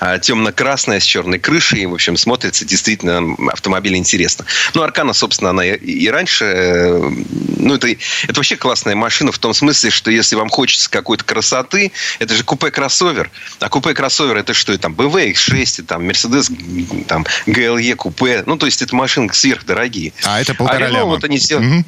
а, 0.00 0.18
темно-красная 0.18 1.00
с 1.00 1.04
черной 1.04 1.38
крышей. 1.38 1.86
В 1.86 1.94
общем, 1.94 2.16
смотрится 2.16 2.64
действительно 2.64 3.36
автомобиль 3.52 3.96
интересно. 3.96 4.44
Ну, 4.74 4.82
Аркана, 4.82 5.12
собственно, 5.12 5.50
она 5.50 5.64
и, 5.64 6.08
раньше... 6.08 6.44
э, 6.44 7.10
Ну, 7.58 7.74
это, 7.74 7.88
это 7.88 8.34
вообще 8.34 8.56
классная 8.56 8.94
машина 8.94 9.32
в 9.32 9.38
том 9.38 9.54
смысле, 9.54 9.90
что 9.90 10.10
если 10.10 10.36
вам 10.36 10.48
хочется 10.48 10.90
какой-то 10.90 11.24
красоты, 11.24 11.92
это 12.18 12.34
же 12.34 12.44
купе-кроссовер. 12.44 13.30
А 13.60 13.68
купе-кроссовер 13.68 14.36
это 14.36 14.54
что? 14.54 14.76
Там 14.78 14.94
BMW 14.94 15.32
X6, 15.32 15.80
и 15.80 15.82
там 15.82 16.08
Mercedes, 16.08 17.04
там 17.06 17.26
GLE 17.46 17.94
купе. 17.94 18.42
Ну, 18.46 18.56
то 18.56 18.66
есть 18.66 18.82
это 18.82 18.94
машины 19.28 19.34
сверхдорогие. 19.34 20.12
А 20.24 20.40
это 20.40 20.54
полтора 20.54 20.86
Renault 20.86 20.92
ляма. 20.92 21.04
вот 21.06 21.24
они 21.24 21.38
сделали. 21.38 21.66
Мгм. 21.66 21.84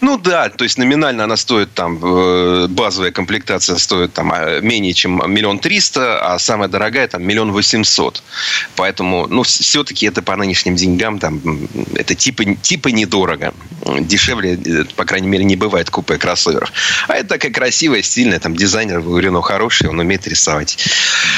Ну 0.00 0.16
да, 0.16 0.48
то 0.48 0.64
есть 0.64 0.78
номинально 0.78 1.24
она 1.24 1.36
стоит 1.36 1.74
там, 1.74 2.00
э, 2.02 2.66
базовая 2.68 3.10
комплектация 3.10 3.76
стоит 3.76 4.14
там 4.14 4.32
э, 4.32 4.62
менее 4.62 4.94
чем 4.94 5.20
миллион 5.30 5.58
триста, 5.58 6.18
а 6.18 6.38
самая 6.38 6.68
дорогая 6.70 7.06
там 7.08 7.22
миллион 7.22 7.52
восемьсот. 7.52 8.22
Поэтому, 8.76 9.26
ну, 9.26 9.42
все-таки 9.42 10.06
это 10.06 10.22
по 10.22 10.34
нынешним 10.34 10.76
деньгам 10.76 11.18
там, 11.18 11.68
это 11.94 12.14
типа, 12.14 12.44
типа 12.54 12.88
недорого. 12.88 13.52
Дешевле, 14.00 14.54
э, 14.54 14.84
по 14.96 15.04
крайней 15.04 15.28
мере, 15.28 15.44
не 15.44 15.56
бывает 15.56 15.90
купе 15.90 16.16
кроссоверов. 16.16 16.72
А 17.06 17.14
это 17.14 17.28
такая 17.28 17.52
красивая, 17.52 18.00
стильная, 18.00 18.38
там 18.38 18.56
дизайнер 18.56 19.00
у 19.00 19.18
Рено 19.18 19.42
хороший, 19.42 19.90
он 19.90 19.98
умеет 19.98 20.26
рисовать. 20.26 20.78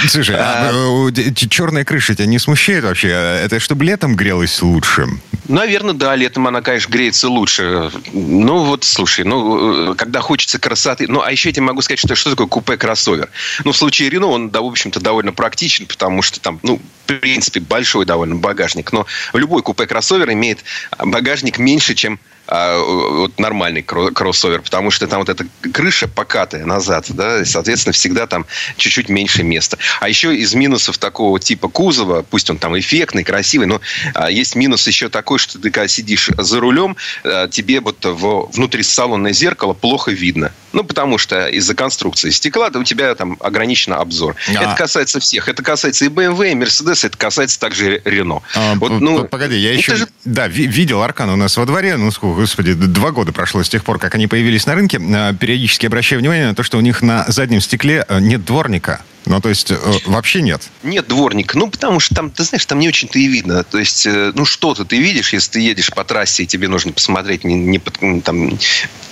Слушай, 0.06 0.36
а, 0.38 0.70
А- 0.70 1.10
э, 1.10 1.32
черная 1.34 1.84
крыша 1.84 2.14
тебя 2.14 2.26
не 2.26 2.38
смущает 2.38 2.84
вообще? 2.84 3.08
Это 3.08 3.58
чтобы 3.58 3.84
летом 3.84 4.14
грелось 4.14 4.62
лучше? 4.62 5.08
Наверное, 5.48 5.94
да, 5.94 6.14
летом 6.14 6.46
она, 6.46 6.60
конечно, 6.60 6.92
греется 6.92 7.28
лучше. 7.28 7.90
Ну, 8.12 8.64
вот, 8.64 8.84
слушай, 8.84 9.24
ну, 9.24 9.94
когда 9.96 10.20
хочется 10.20 10.58
красоты... 10.58 11.06
Ну, 11.08 11.22
а 11.22 11.32
еще 11.32 11.48
я 11.48 11.54
тебе 11.54 11.64
могу 11.64 11.80
сказать, 11.80 11.98
что, 11.98 12.14
что 12.14 12.30
такое 12.30 12.46
купе-кроссовер. 12.46 13.30
Ну, 13.64 13.72
в 13.72 13.76
случае 13.76 14.10
Рено 14.10 14.26
он, 14.26 14.50
да, 14.50 14.60
в 14.60 14.66
общем-то, 14.66 15.00
довольно 15.00 15.32
практичен, 15.32 15.86
потому 15.86 16.20
что 16.20 16.38
там, 16.38 16.60
ну, 16.62 16.76
в 17.06 17.06
принципе, 17.06 17.60
большой 17.60 18.04
довольно 18.04 18.36
багажник. 18.36 18.92
Но 18.92 19.06
любой 19.32 19.62
купе-кроссовер 19.62 20.30
имеет 20.32 20.58
багажник 20.98 21.58
меньше, 21.58 21.94
чем 21.94 22.20
а, 22.48 22.78
вот 22.78 23.38
нормальный 23.38 23.82
кроссовер, 23.82 24.62
потому 24.62 24.90
что 24.90 25.06
там 25.06 25.18
вот 25.20 25.28
эта 25.28 25.46
крыша 25.72 26.08
покатая 26.08 26.64
назад, 26.64 27.06
да, 27.10 27.42
и, 27.42 27.44
соответственно, 27.44 27.92
всегда 27.92 28.26
там 28.26 28.46
чуть-чуть 28.76 29.10
меньше 29.10 29.42
места. 29.42 29.76
А 30.00 30.08
еще 30.08 30.34
из 30.34 30.54
минусов 30.54 30.96
такого 30.96 31.38
типа 31.38 31.68
кузова, 31.68 32.22
пусть 32.22 32.48
он 32.48 32.58
там 32.58 32.78
эффектный, 32.78 33.22
красивый, 33.22 33.66
но 33.66 33.80
а, 34.14 34.30
есть 34.30 34.56
минус 34.56 34.86
еще 34.86 35.10
такой, 35.10 35.38
что 35.38 35.58
ты 35.58 35.70
когда 35.70 35.88
сидишь 35.88 36.30
за 36.38 36.60
рулем, 36.60 36.96
а, 37.22 37.48
тебе 37.48 37.80
вот 37.80 38.02
в, 38.04 38.50
внутри 38.52 38.82
салонное 38.82 39.32
зеркало 39.32 39.74
плохо 39.74 40.10
видно. 40.10 40.52
Ну, 40.72 40.84
потому 40.84 41.18
что 41.18 41.48
из-за 41.48 41.74
конструкции 41.74 42.30
стекла 42.30 42.70
у 42.74 42.84
тебя 42.84 43.14
там 43.14 43.36
ограничен 43.40 43.94
обзор. 43.94 44.36
А. 44.48 44.52
Это 44.52 44.74
касается 44.76 45.18
всех. 45.18 45.48
Это 45.48 45.62
касается 45.62 46.04
и 46.04 46.08
BMW, 46.08 46.52
и 46.52 46.54
Mercedes, 46.54 47.06
это 47.06 47.16
касается 47.16 47.58
также 47.58 47.98
Renault. 47.98 48.42
А, 48.54 48.74
вот, 48.74 49.00
ну, 49.00 49.24
погоди, 49.24 49.56
я 49.56 49.72
еще 49.72 49.96
же... 49.96 50.08
да, 50.24 50.46
видел 50.48 51.02
Аркан 51.02 51.30
у 51.30 51.36
нас 51.36 51.56
во 51.56 51.66
дворе, 51.66 51.96
ну, 51.96 52.10
сколько, 52.10 52.37
господи, 52.38 52.74
два 52.74 53.10
года 53.10 53.32
прошло 53.32 53.64
с 53.64 53.68
тех 53.68 53.82
пор, 53.82 53.98
как 53.98 54.14
они 54.14 54.28
появились 54.28 54.64
на 54.64 54.76
рынке. 54.76 55.00
А, 55.00 55.34
периодически 55.34 55.86
обращаю 55.86 56.20
внимание 56.20 56.46
на 56.46 56.54
то, 56.54 56.62
что 56.62 56.78
у 56.78 56.80
них 56.80 57.02
на 57.02 57.24
заднем 57.26 57.60
стекле 57.60 58.04
э, 58.08 58.20
нет 58.20 58.44
дворника. 58.44 59.02
Ну, 59.28 59.40
то 59.40 59.50
есть, 59.50 59.70
э, 59.70 59.76
вообще 60.06 60.40
нет? 60.40 60.62
Нет 60.82 61.06
дворника. 61.06 61.58
Ну, 61.58 61.68
потому 61.68 62.00
что 62.00 62.14
там, 62.14 62.30
ты 62.30 62.44
знаешь, 62.44 62.64
там 62.64 62.78
не 62.78 62.88
очень-то 62.88 63.18
и 63.18 63.26
видно. 63.26 63.62
То 63.62 63.78
есть, 63.78 64.06
э, 64.06 64.32
ну, 64.34 64.46
что-то 64.46 64.86
ты 64.86 64.98
видишь, 64.98 65.34
если 65.34 65.52
ты 65.52 65.60
едешь 65.60 65.90
по 65.90 66.02
трассе, 66.02 66.44
и 66.44 66.46
тебе 66.46 66.66
нужно 66.68 66.92
посмотреть, 66.92 67.44
не, 67.44 67.54
не 67.54 67.78
под, 67.78 67.98
там, 68.24 68.58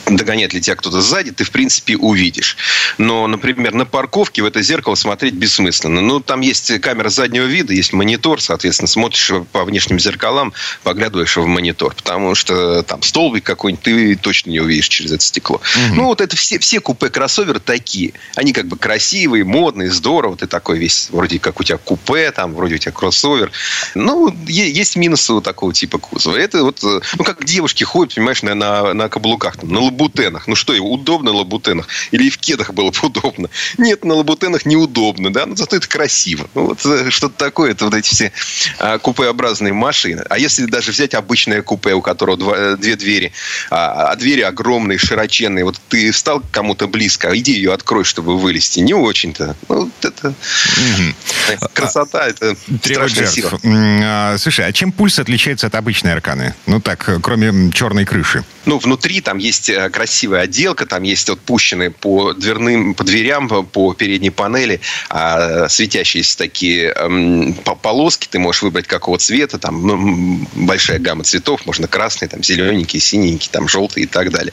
догоняет 0.07 0.55
ли 0.55 0.61
тебя 0.61 0.77
кто-то 0.77 1.01
сзади, 1.01 1.33
ты, 1.33 1.45
в 1.45 1.51
принципе, 1.51 1.97
увидишь. 1.97 2.57
Но, 2.99 3.27
например, 3.27 3.75
на 3.75 3.85
парковке 3.85 4.43
в 4.43 4.47
это 4.47 4.63
зеркало 4.63 4.95
смотреть 4.95 5.35
бессмысленно. 5.35 6.01
Ну, 6.01 6.21
там 6.21 6.41
есть 6.41 6.81
камера 6.81 7.09
заднего 7.09 7.45
вида, 7.45 7.73
есть 7.73 7.93
монитор, 7.93 8.41
соответственно, 8.41 8.89
смотришь 8.89 9.33
по 9.53 9.65
внешним 9.65 9.99
зеркалам, 9.99 10.53
поглядываешь 10.83 11.37
в 11.37 11.47
монитор, 11.47 11.95
потому 11.95 12.35
что 12.35 12.83
там 12.85 13.03
столбик 13.03 13.45
какой-нибудь 13.45 13.85
ты 13.85 14.17
точно 14.17 14.51
не 14.51 14.61
увидишь 14.61 14.89
через 14.89 15.13
это 15.13 15.25
стекло. 15.25 15.57
Угу. 15.57 15.95
Ну, 15.95 16.05
вот 16.05 16.21
это 16.21 16.37
все, 16.37 16.59
все 16.59 16.81
купе-кроссоверы 16.81 17.61
такие. 17.61 18.15
Они 18.37 18.53
как 18.53 18.67
бы 18.67 18.77
красивые, 18.77 19.45
модные, 19.45 19.91
здорово. 20.07 20.37
Ты 20.37 20.47
такой 20.47 20.79
весь, 20.79 21.09
вроде 21.11 21.41
как 21.41 21.59
у 21.59 21.65
тебя 21.65 21.79
купе, 21.79 22.31
там, 22.31 22.55
вроде 22.55 22.77
у 22.77 22.79
тебя 22.79 22.93
кроссовер. 22.93 23.51
Ну, 23.97 24.33
есть 24.47 24.95
минусы 24.95 25.33
у 25.33 25.41
такого 25.41 25.75
типа 25.75 25.99
кузова. 25.99 26.37
Это 26.37 26.63
вот, 26.63 26.81
ну, 26.83 27.25
как 27.25 27.45
девушки 27.45 27.83
ходят, 27.83 28.15
понимаешь, 28.15 28.45
на, 28.45 28.55
на, 28.55 28.95
на 28.95 29.09
каблуках, 29.09 29.57
там, 29.57 29.69
на 29.69 29.81
лабутенах. 29.81 30.47
Ну 30.47 30.55
что, 30.55 30.75
удобно 30.75 31.33
на 31.33 31.39
лабутенах? 31.39 31.89
Или 32.13 32.27
и 32.27 32.31
в 32.31 32.39
кедах 32.39 32.73
было 32.73 32.93
бы 32.93 32.99
удобно? 33.03 33.51
Нет, 33.79 34.05
на 34.05 34.15
лабутенах 34.15 34.65
неудобно, 34.65 35.33
да, 35.33 35.45
но 35.45 35.57
зато 35.57 35.75
это 35.75 35.89
красиво. 35.89 36.49
Ну, 36.55 36.67
вот 36.67 36.87
э, 36.87 37.11
что-то 37.11 37.35
такое, 37.37 37.73
это 37.73 37.87
вот 37.87 37.95
эти 37.95 38.09
все 38.09 38.31
а, 38.79 38.99
купеобразные 38.99 39.73
машины. 39.73 40.23
А 40.31 40.39
если 40.39 40.67
даже 40.67 40.93
взять 40.93 41.15
обычное 41.15 41.63
купе, 41.63 41.95
у 41.95 42.01
которого 42.01 42.37
два, 42.37 42.57
э, 42.57 42.77
две 42.77 42.95
двери, 42.95 43.33
а, 43.71 44.13
а 44.13 44.17
двери 44.17 44.43
огромные, 44.43 44.99
широченные, 44.99 45.65
вот 45.65 45.81
ты 45.89 46.13
встал 46.13 46.41
к 46.41 46.51
кому-то 46.53 46.87
близко, 46.87 47.31
а 47.31 47.37
иди 47.37 47.55
ее 47.55 47.73
открой, 47.73 48.05
чтобы 48.05 48.39
вылезти. 48.39 48.79
Не 48.79 48.95
очень-то. 48.95 49.57
Ну, 49.69 49.91
это 50.05 50.29
угу. 50.29 51.69
красота, 51.73 52.27
это 52.27 52.55
Требует 52.83 53.13
страшная 53.13 53.27
сила. 53.27 53.61
А, 53.65 54.39
слушай, 54.39 54.67
а 54.67 54.73
чем 54.73 54.93
пульс 54.93 55.19
отличается 55.19 55.67
от 55.67 55.75
обычной 55.75 56.13
арканы? 56.13 56.55
Ну 56.67 56.81
так, 56.81 57.19
кроме 57.23 57.73
черной 57.73 58.05
крыши. 58.05 58.45
Ну, 58.65 58.79
внутри 58.79 59.21
там 59.21 59.39
есть 59.39 59.69
э, 59.69 59.89
красивая 59.91 60.43
отделка, 60.43 60.87
там 60.87 61.05
есть 61.05 61.29
вот 61.29 61.41
пущенные 61.41 61.91
по 61.91 62.33
дверным, 62.33 62.95
по 62.95 63.05
дверям, 63.05 63.49
по 63.49 63.95
передней 63.95 64.31
панели 64.31 64.81
а, 65.09 65.69
светящиеся 65.69 66.37
такие 66.37 66.93
эм, 66.97 67.55
полоски. 67.83 68.27
Ты 68.29 68.39
можешь 68.39 68.63
выбрать 68.63 68.87
какого 68.87 69.19
цвета, 69.19 69.59
там 69.59 69.87
ну, 69.87 70.47
большая 70.55 70.99
гамма 70.99 71.25
цветов, 71.25 71.65
можно 71.67 71.87
красный, 71.87 72.29
там 72.29 72.43
зелененький, 72.43 72.99
синенький, 73.01 73.49
там 73.51 73.69
желтый 73.69 74.05
и 74.05 74.07
так 74.07 74.31
далее. 74.31 74.53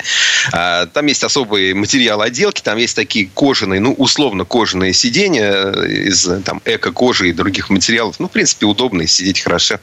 А, 0.52 0.86
там 0.86 1.08
есть 1.08 1.24
особый 1.24 1.74
материал 1.74 2.22
отделки, 2.22 2.62
там 2.62 2.78
есть 2.78 2.96
такие 2.96 3.30
кожаные, 3.34 3.80
ну, 3.80 3.94
условно 3.94 4.46
кожаные 4.46 4.94
сиденья 4.94 5.23
из 5.28 6.30
там 6.44 6.62
эко-кожи 6.66 7.30
и 7.30 7.34
других 7.34 7.70
материалов. 7.70 8.16
Ну, 8.20 8.28
в 8.28 8.32
принципе, 8.32 8.66
удобно 8.66 9.06
сидеть 9.08 9.42
хорошо. 9.42 9.80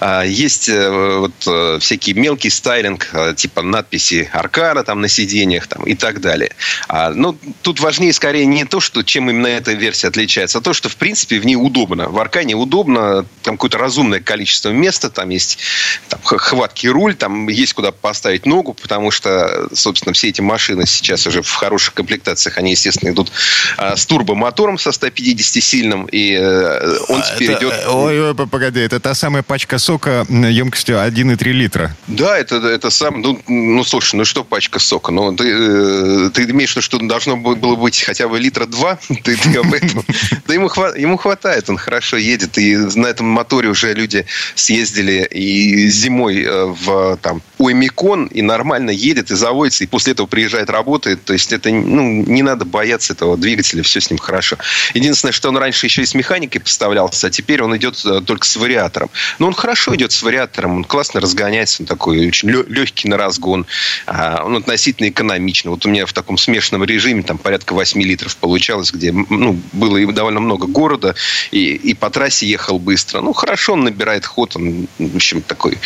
А, 0.00 0.22
есть 0.22 0.68
э, 0.68 1.18
вот 1.18 1.32
э, 1.46 1.78
всякие 1.80 2.14
мелкий 2.14 2.50
стайлинг, 2.50 3.08
э, 3.12 3.34
типа 3.36 3.62
надписи 3.62 4.28
Аркана 4.32 4.84
там 4.84 5.00
на 5.00 5.08
сиденьях 5.08 5.66
там, 5.66 5.84
и 5.84 5.94
так 5.94 6.20
далее. 6.20 6.50
А, 6.88 7.10
ну, 7.10 7.36
тут 7.62 7.80
важнее 7.80 8.12
скорее 8.12 8.46
не 8.46 8.64
то, 8.64 8.80
что, 8.80 9.02
чем 9.02 9.30
именно 9.30 9.46
эта 9.46 9.72
версия 9.72 10.08
отличается, 10.08 10.58
а 10.58 10.60
то, 10.60 10.72
что, 10.72 10.88
в 10.88 10.96
принципе, 10.96 11.38
в 11.38 11.46
ней 11.46 11.56
удобно. 11.56 12.08
В 12.08 12.18
Аркане 12.18 12.54
удобно, 12.54 13.26
там 13.42 13.56
какое-то 13.56 13.78
разумное 13.78 14.20
количество 14.20 14.70
места, 14.70 15.10
там 15.10 15.28
есть 15.30 15.58
там, 16.08 16.20
хваткий 16.22 16.88
руль, 16.88 17.14
там 17.14 17.48
есть 17.48 17.74
куда 17.74 17.92
поставить 17.92 18.46
ногу, 18.46 18.74
потому 18.74 19.10
что, 19.10 19.68
собственно, 19.72 20.12
все 20.12 20.28
эти 20.28 20.40
машины 20.40 20.86
сейчас 20.86 21.26
уже 21.26 21.42
в 21.42 21.52
хороших 21.52 21.94
комплектациях, 21.94 22.58
они, 22.58 22.72
естественно, 22.72 23.10
идут 23.10 23.30
а, 23.76 23.96
с 23.96 24.06
турбомотором 24.06 24.63
со 24.78 24.90
150-сильным, 24.90 26.08
и 26.10 26.32
э, 26.32 26.98
он 27.08 27.20
а 27.20 27.22
теперь 27.22 27.50
это, 27.50 27.60
идет... 27.60 27.74
Ой, 27.88 28.20
ой, 28.20 28.34
погоди, 28.34 28.80
это 28.80 29.00
та 29.00 29.14
самая 29.14 29.42
пачка 29.42 29.78
сока 29.78 30.26
емкостью 30.28 30.96
1,3 30.96 31.52
литра. 31.52 31.96
Да, 32.06 32.38
это, 32.38 32.56
это 32.56 32.90
сам... 32.90 33.20
Ну, 33.20 33.40
ну, 33.46 33.84
слушай, 33.84 34.16
ну 34.16 34.24
что 34.24 34.44
пачка 34.44 34.78
сока? 34.78 35.12
Ну, 35.12 35.34
ты, 35.36 35.44
э, 35.48 36.30
ты 36.30 36.44
имеешь 36.44 36.72
в 36.72 36.76
виду, 36.76 36.82
что 36.82 36.98
должно 36.98 37.36
было 37.36 37.76
быть 37.76 38.02
хотя 38.02 38.28
бы 38.28 38.38
литра 38.38 38.66
два? 38.66 38.98
Ты, 39.24 39.36
ты 39.36 39.58
об 39.58 39.72
этом? 39.72 40.04
Да 40.46 40.54
ему, 40.54 40.68
ему 40.96 41.16
хватает, 41.16 41.70
он 41.70 41.76
хорошо 41.76 42.16
едет. 42.16 42.58
И 42.58 42.76
на 42.76 43.06
этом 43.06 43.26
моторе 43.26 43.68
уже 43.68 43.94
люди 43.94 44.26
съездили 44.54 45.26
и 45.30 45.88
зимой 45.88 46.42
э, 46.42 46.64
в 46.66 47.16
там, 47.22 47.42
Уэмикон 47.58 48.26
и 48.26 48.42
нормально 48.42 48.90
едет 48.90 49.30
и 49.30 49.34
заводится, 49.34 49.84
и 49.84 49.86
после 49.86 50.12
этого 50.12 50.26
приезжает, 50.26 50.70
работает. 50.70 51.24
То 51.24 51.32
есть 51.32 51.52
это 51.52 51.70
ну, 51.70 52.24
не 52.24 52.42
надо 52.42 52.64
бояться 52.64 53.12
этого 53.12 53.36
двигателя, 53.36 53.82
все 53.82 54.00
с 54.00 54.10
ним 54.10 54.18
хорошо. 54.18 54.53
Единственное, 54.94 55.32
что 55.32 55.48
он 55.48 55.56
раньше 55.56 55.86
еще 55.86 56.02
и 56.02 56.06
с 56.06 56.14
механикой 56.14 56.60
поставлялся, 56.60 57.26
а 57.28 57.30
теперь 57.30 57.62
он 57.62 57.76
идет 57.76 58.00
э, 58.04 58.20
только 58.24 58.46
с 58.46 58.56
вариатором. 58.56 59.10
Но 59.38 59.46
он 59.46 59.54
хорошо 59.54 59.94
идет 59.94 60.12
с 60.12 60.22
вариатором, 60.22 60.76
он 60.76 60.84
классно 60.84 61.20
разгоняется, 61.20 61.82
он 61.82 61.86
такой 61.86 62.26
очень 62.26 62.50
легкий 62.50 63.08
на 63.08 63.16
разгон, 63.16 63.66
а, 64.06 64.42
он 64.44 64.56
относительно 64.56 65.08
экономичный. 65.08 65.70
Вот 65.70 65.84
у 65.86 65.88
меня 65.88 66.06
в 66.06 66.12
таком 66.12 66.38
смешанном 66.38 66.84
режиме 66.84 67.22
там 67.22 67.38
порядка 67.38 67.74
8 67.74 68.02
литров 68.02 68.36
получалось, 68.36 68.92
где 68.92 69.12
ну, 69.12 69.58
было 69.72 70.12
довольно 70.12 70.40
много 70.40 70.66
города, 70.66 71.14
и, 71.50 71.74
и 71.74 71.94
по 71.94 72.10
трассе 72.10 72.46
ехал 72.46 72.78
быстро. 72.78 73.20
Ну, 73.20 73.32
хорошо 73.32 73.74
он 73.74 73.84
набирает 73.84 74.26
ход, 74.26 74.56
он, 74.56 74.86
в 74.98 75.16
общем, 75.16 75.42
такой 75.42 75.78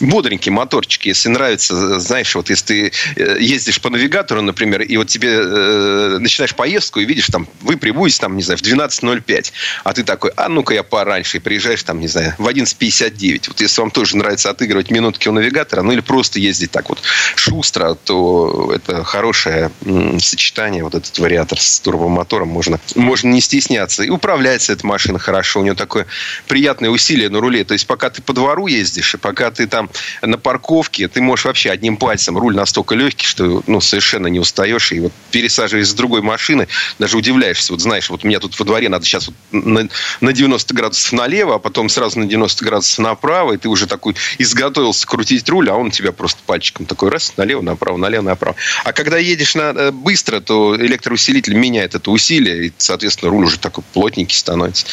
бодренький 0.00 0.50
моторчик. 0.50 1.06
Если 1.06 1.28
нравится, 1.28 2.00
знаешь, 2.00 2.34
вот 2.34 2.50
если 2.50 2.64
ты 2.64 2.92
э, 3.16 3.36
ездишь 3.40 3.80
по 3.80 3.90
навигатору, 3.90 4.42
например, 4.42 4.82
и 4.82 4.96
вот 4.96 5.08
тебе 5.08 5.30
э, 5.32 6.18
начинаешь 6.20 6.54
поездку 6.54 7.00
и 7.00 7.04
видишь, 7.04 7.26
там, 7.26 7.48
вы 7.62 7.76
прибудете, 7.76 8.03
там, 8.12 8.36
не 8.36 8.42
знаю, 8.42 8.58
в 8.58 8.62
12.05, 8.62 9.52
а 9.84 9.92
ты 9.92 10.04
такой, 10.04 10.30
а 10.36 10.48
ну-ка 10.48 10.74
я 10.74 10.82
пораньше, 10.82 11.38
и 11.38 11.40
приезжаешь, 11.40 11.82
там, 11.82 12.00
не 12.00 12.08
знаю, 12.08 12.34
в 12.38 12.46
11.59. 12.46 13.44
Вот 13.48 13.60
если 13.60 13.80
вам 13.80 13.90
тоже 13.90 14.16
нравится 14.16 14.50
отыгрывать 14.50 14.90
минутки 14.90 15.28
у 15.28 15.32
навигатора, 15.32 15.82
ну 15.82 15.92
или 15.92 16.00
просто 16.00 16.38
ездить 16.38 16.70
так 16.70 16.88
вот 16.88 17.00
шустро, 17.36 17.94
то 17.94 18.72
это 18.74 19.04
хорошее 19.04 19.70
сочетание, 20.18 20.84
вот 20.84 20.94
этот 20.94 21.18
вариатор 21.18 21.60
с 21.60 21.80
турбомотором, 21.80 22.48
можно, 22.48 22.78
можно 22.94 23.28
не 23.28 23.40
стесняться. 23.40 24.02
И 24.02 24.10
управляется 24.10 24.72
эта 24.72 24.86
машина 24.86 25.18
хорошо, 25.18 25.60
у 25.60 25.62
нее 25.62 25.74
такое 25.74 26.06
приятное 26.48 26.90
усилие 26.90 27.28
на 27.28 27.40
руле. 27.40 27.64
То 27.64 27.74
есть, 27.74 27.86
пока 27.86 28.10
ты 28.10 28.22
по 28.22 28.32
двору 28.32 28.66
ездишь, 28.66 29.14
и 29.14 29.18
пока 29.18 29.50
ты 29.50 29.66
там 29.66 29.90
на 30.22 30.38
парковке, 30.38 31.08
ты 31.08 31.20
можешь 31.20 31.44
вообще 31.44 31.70
одним 31.70 31.96
пальцем, 31.96 32.36
руль 32.38 32.54
настолько 32.54 32.94
легкий, 32.94 33.26
что 33.26 33.62
ну, 33.66 33.80
совершенно 33.80 34.26
не 34.28 34.38
устаешь. 34.38 34.92
И 34.92 35.00
вот 35.00 35.12
пересаживаясь 35.30 35.88
с 35.88 35.94
другой 35.94 36.22
машины, 36.22 36.68
даже 36.98 37.16
удивляешься. 37.16 37.72
Вот 37.72 37.80
знаешь, 37.80 37.93
вот 38.10 38.24
у 38.24 38.28
меня 38.28 38.40
тут 38.40 38.58
во 38.58 38.64
дворе 38.64 38.88
надо 38.88 39.04
сейчас 39.04 39.28
вот 39.28 39.36
на, 39.52 39.88
на 40.20 40.32
90 40.32 40.74
градусов 40.74 41.12
налево, 41.12 41.56
а 41.56 41.58
потом 41.58 41.88
сразу 41.88 42.18
на 42.18 42.26
90 42.26 42.64
градусов 42.64 42.98
направо, 42.98 43.52
и 43.52 43.56
ты 43.56 43.68
уже 43.68 43.86
такой 43.86 44.14
изготовился 44.38 45.06
крутить 45.06 45.48
руль, 45.48 45.70
а 45.70 45.74
он 45.74 45.90
тебя 45.90 46.12
просто 46.12 46.40
пальчиком 46.46 46.86
такой 46.86 47.10
раз, 47.10 47.34
налево, 47.36 47.62
направо, 47.62 47.96
налево, 47.96 48.22
направо. 48.22 48.56
А 48.84 48.92
когда 48.92 49.18
едешь 49.18 49.54
на, 49.54 49.72
э, 49.74 49.90
быстро, 49.90 50.40
то 50.40 50.76
электроусилитель 50.76 51.54
меняет 51.54 51.94
это 51.94 52.10
усилие, 52.10 52.66
и, 52.66 52.72
соответственно, 52.76 53.30
руль 53.30 53.44
уже 53.44 53.58
такой 53.58 53.84
плотненький 53.92 54.36
становится. 54.36 54.86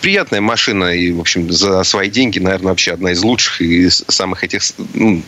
Приятная 0.00 0.40
машина, 0.40 0.94
и, 0.94 1.12
в 1.12 1.20
общем, 1.20 1.50
за 1.50 1.82
свои 1.84 2.08
деньги, 2.08 2.38
наверное, 2.38 2.68
вообще 2.68 2.92
одна 2.92 3.12
из 3.12 3.22
лучших 3.22 3.60
и 3.60 3.88
самых 3.90 4.44
этих 4.44 4.62
ну, 4.94 5.22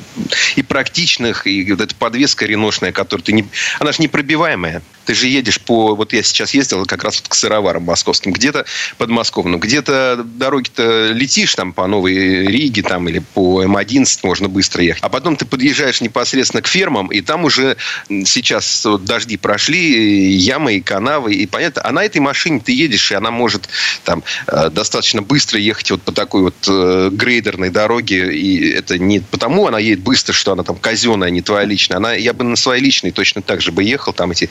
и 0.56 0.62
практичных, 0.62 1.46
и 1.46 1.70
вот 1.72 1.80
эта 1.80 1.94
подвеска 1.94 2.46
реношная, 2.46 2.92
которую 2.92 3.24
ты 3.24 3.33
не... 3.33 3.46
Она 3.78 3.92
же 3.92 4.02
непробиваемая. 4.02 4.83
Ты 5.11 5.14
же 5.14 5.27
едешь 5.27 5.61
по... 5.61 5.96
Вот 5.96 6.12
я 6.12 6.23
сейчас 6.23 6.55
ездил 6.55 6.87
как 6.87 7.03
раз 7.03 7.16
вот 7.16 7.27
к 7.27 7.35
сыроварам 7.35 7.83
московским. 7.83 8.31
Где-то 8.31 8.64
подмосковным. 8.96 9.59
Где-то 9.59 10.23
дороги-то 10.25 11.09
летишь 11.11 11.57
там 11.57 11.73
по 11.73 11.88
Новой 11.88 12.46
Риге 12.46 12.85
там, 12.85 13.09
или 13.09 13.18
по 13.18 13.64
М11 13.64 14.20
можно 14.23 14.49
быстро 14.49 14.85
ехать. 14.85 15.03
А 15.03 15.09
потом 15.09 15.35
ты 15.35 15.46
подъезжаешь 15.46 16.01
непосредственно 16.01 16.62
к 16.62 16.68
фермам, 16.68 17.09
и 17.09 17.23
там 17.23 17.44
уже 17.44 17.77
сейчас 18.09 18.85
вот 18.85 19.05
дожди 19.05 19.37
прошли, 19.37 20.31
ямы 20.31 20.75
и 20.75 20.81
канавы, 20.81 21.35
и 21.35 21.44
понятно, 21.46 21.83
а 21.85 21.90
на 21.90 22.05
этой 22.05 22.18
машине 22.18 22.62
ты 22.64 22.70
едешь, 22.70 23.11
и 23.11 23.16
она 23.16 23.33
может 23.33 23.68
там 24.05 24.23
э, 24.46 24.70
достаточно 24.70 25.23
быстро 25.23 25.59
ехать 25.59 25.90
вот 25.90 26.03
по 26.03 26.12
такой 26.12 26.42
вот 26.42 26.55
э, 26.68 27.09
грейдерной 27.11 27.70
дороге, 27.70 28.33
и 28.33 28.70
это 28.70 28.96
не 28.96 29.18
потому 29.18 29.66
она 29.66 29.81
едет 29.81 30.05
быстро, 30.05 30.33
что 30.33 30.53
она 30.53 30.62
там 30.62 30.77
казенная, 30.77 31.31
не 31.31 31.42
твоя 31.42 31.64
личная. 31.64 31.96
Она, 31.96 32.12
я 32.12 32.33
бы 32.33 32.44
на 32.44 32.55
своей 32.55 32.81
личной 32.81 33.11
точно 33.11 33.42
так 33.42 33.61
же 33.61 33.73
бы 33.73 33.83
ехал, 33.83 34.12
там 34.12 34.31
эти 34.31 34.49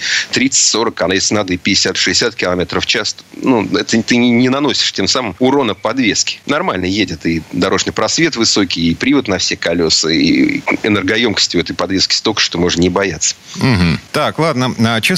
30-40, 0.50 0.94
а 1.10 1.14
если 1.14 1.36
надо 1.36 1.54
и 1.54 1.58
50-60 1.58 2.36
километров 2.36 2.84
в 2.84 2.88
час, 2.88 3.16
ну, 3.42 3.68
это 3.76 4.02
ты 4.02 4.18
не 4.18 4.50
наносишь 4.50 4.92
тем 4.92 5.08
самым 5.08 5.36
урона 5.40 5.74
подвески. 5.74 6.40
Нормально 6.46 6.86
едет, 6.86 7.26
и 7.26 7.42
дорожный 7.52 7.94
просвет 7.94 8.36
высокий, 8.36 8.92
и 8.92 8.96
привод 8.96 9.28
на 9.28 9.38
все 9.38 9.56
колеса, 9.56 10.10
и 10.10 10.62
энергоемкости 10.84 11.58
у 11.58 11.60
этой 11.60 11.76
подвески 11.76 12.14
столько, 12.14 12.42
что 12.42 12.58
можно 12.58 12.82
не 12.82 12.90
бояться. 12.90 13.36
Угу. 13.58 14.00
Так, 14.12 14.40
ладно. 14.40 14.76
А 14.80 15.02
что 15.02 15.16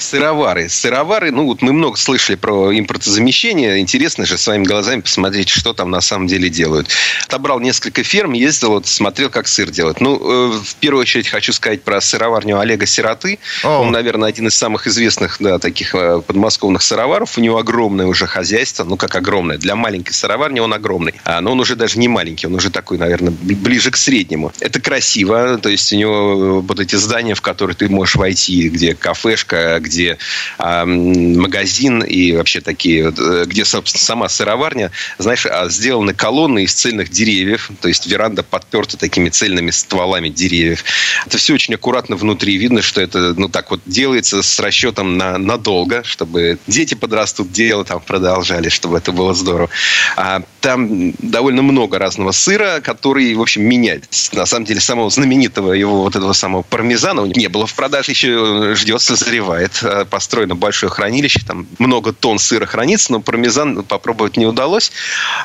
сыровары? 0.00 0.68
Сыровары. 0.68 1.30
Ну 1.30 1.44
вот 1.44 1.62
мы 1.62 1.72
много 1.72 1.96
слышали 1.96 2.36
про 2.36 2.76
импортозамещение. 2.76 3.80
Интересно 3.80 4.26
же 4.26 4.38
своими 4.38 4.64
глазами 4.64 5.00
посмотреть, 5.00 5.48
что 5.48 5.72
там 5.72 5.90
на 5.90 6.00
самом 6.00 6.26
деле 6.26 6.48
делают. 6.48 6.88
Отобрал 7.26 7.60
несколько 7.60 8.02
ферм, 8.02 8.32
ездил, 8.32 8.70
вот, 8.70 8.86
смотрел, 8.86 9.30
как 9.30 9.48
сыр 9.48 9.70
делать. 9.70 10.00
Ну, 10.00 10.16
э, 10.16 10.58
в 10.64 10.74
первую 10.76 11.02
очередь 11.02 11.28
хочу 11.28 11.52
сказать 11.52 11.82
про 11.82 12.00
сыроварню 12.00 12.58
Олега 12.58 12.86
Сироты. 12.86 13.38
О. 13.64 13.80
Он, 13.80 13.90
наверное, 13.90 14.28
один 14.28 14.48
из 14.48 14.54
самых 14.54 14.86
известных, 14.86 15.36
да, 15.40 15.58
таких 15.58 15.94
э, 15.94 16.22
подмосковных 16.26 16.82
сыроваров. 16.82 17.36
У 17.36 17.40
него 17.40 17.58
огромное 17.58 18.06
уже 18.06 18.26
хозяйство. 18.26 18.84
Ну, 18.84 18.96
как 18.96 19.14
огромное. 19.14 19.58
Для 19.58 19.76
маленькой 19.76 20.12
сыроварни 20.12 20.60
он 20.60 20.72
огромный. 20.72 21.14
А, 21.24 21.40
но 21.40 21.52
он 21.52 21.60
уже 21.60 21.76
даже 21.76 21.98
не 21.98 22.08
маленький. 22.08 22.46
Он 22.46 22.54
уже 22.54 22.70
такой, 22.70 22.98
наверное, 22.98 23.32
ближе 23.32 23.90
к 23.90 23.96
среднему. 23.96 24.52
Это 24.60 24.80
красиво. 24.80 25.58
То 25.58 25.68
есть 25.68 25.92
у 25.92 25.96
него 25.96 26.60
вот 26.60 26.80
эти 26.80 26.96
здания, 26.96 27.34
в 27.34 27.42
которые 27.42 27.76
ты 27.76 27.88
можешь 27.88 28.16
войти, 28.16 28.68
где 28.68 28.94
кафешка, 28.94 29.78
где 29.80 29.89
э, 29.98 30.84
магазин 30.84 32.02
и 32.02 32.32
вообще 32.32 32.60
такие, 32.60 33.12
э, 33.16 33.44
где, 33.46 33.64
собственно, 33.64 34.02
сама 34.02 34.28
сыроварня, 34.28 34.90
знаешь, 35.18 35.46
а, 35.46 35.68
сделаны 35.68 36.14
колонны 36.14 36.64
из 36.64 36.74
цельных 36.74 37.10
деревьев, 37.10 37.70
то 37.80 37.88
есть 37.88 38.06
веранда 38.06 38.42
подперта 38.42 38.96
такими 38.96 39.28
цельными 39.28 39.70
стволами 39.70 40.28
деревьев. 40.28 40.84
Это 41.26 41.38
все 41.38 41.54
очень 41.54 41.74
аккуратно 41.74 42.16
внутри. 42.16 42.56
Видно, 42.56 42.82
что 42.82 43.00
это, 43.00 43.34
ну, 43.36 43.48
так 43.48 43.70
вот 43.70 43.80
делается 43.86 44.42
с 44.42 44.58
расчетом 44.60 45.16
на 45.16 45.38
надолго, 45.38 46.02
чтобы 46.04 46.58
дети 46.66 46.94
подрастут, 46.94 47.52
дело 47.52 47.84
там 47.84 48.00
продолжали, 48.00 48.68
чтобы 48.68 48.98
это 48.98 49.12
было 49.12 49.34
здорово. 49.34 49.70
А 50.16 50.42
там 50.60 51.12
довольно 51.18 51.62
много 51.62 51.98
разного 51.98 52.32
сыра, 52.32 52.80
который, 52.80 53.34
в 53.34 53.40
общем, 53.40 53.62
меняется. 53.62 54.36
На 54.36 54.46
самом 54.46 54.66
деле, 54.66 54.80
самого 54.80 55.10
знаменитого 55.10 55.72
его 55.72 56.02
вот 56.02 56.16
этого 56.16 56.32
самого 56.32 56.62
пармезана 56.62 57.20
не 57.22 57.48
было 57.48 57.66
в 57.66 57.74
продаже, 57.74 58.12
еще 58.12 58.74
ждет, 58.74 59.00
созревает. 59.00 59.80
Э, 59.82 60.04
построено 60.04 60.54
большое 60.54 60.90
хранилище, 60.90 61.40
там 61.46 61.66
много 61.78 62.12
тонн 62.12 62.38
сыра 62.38 62.66
хранится, 62.66 63.12
но 63.12 63.20
пармезан 63.20 63.82
попробовать 63.82 64.36
не 64.36 64.46
удалось. 64.46 64.92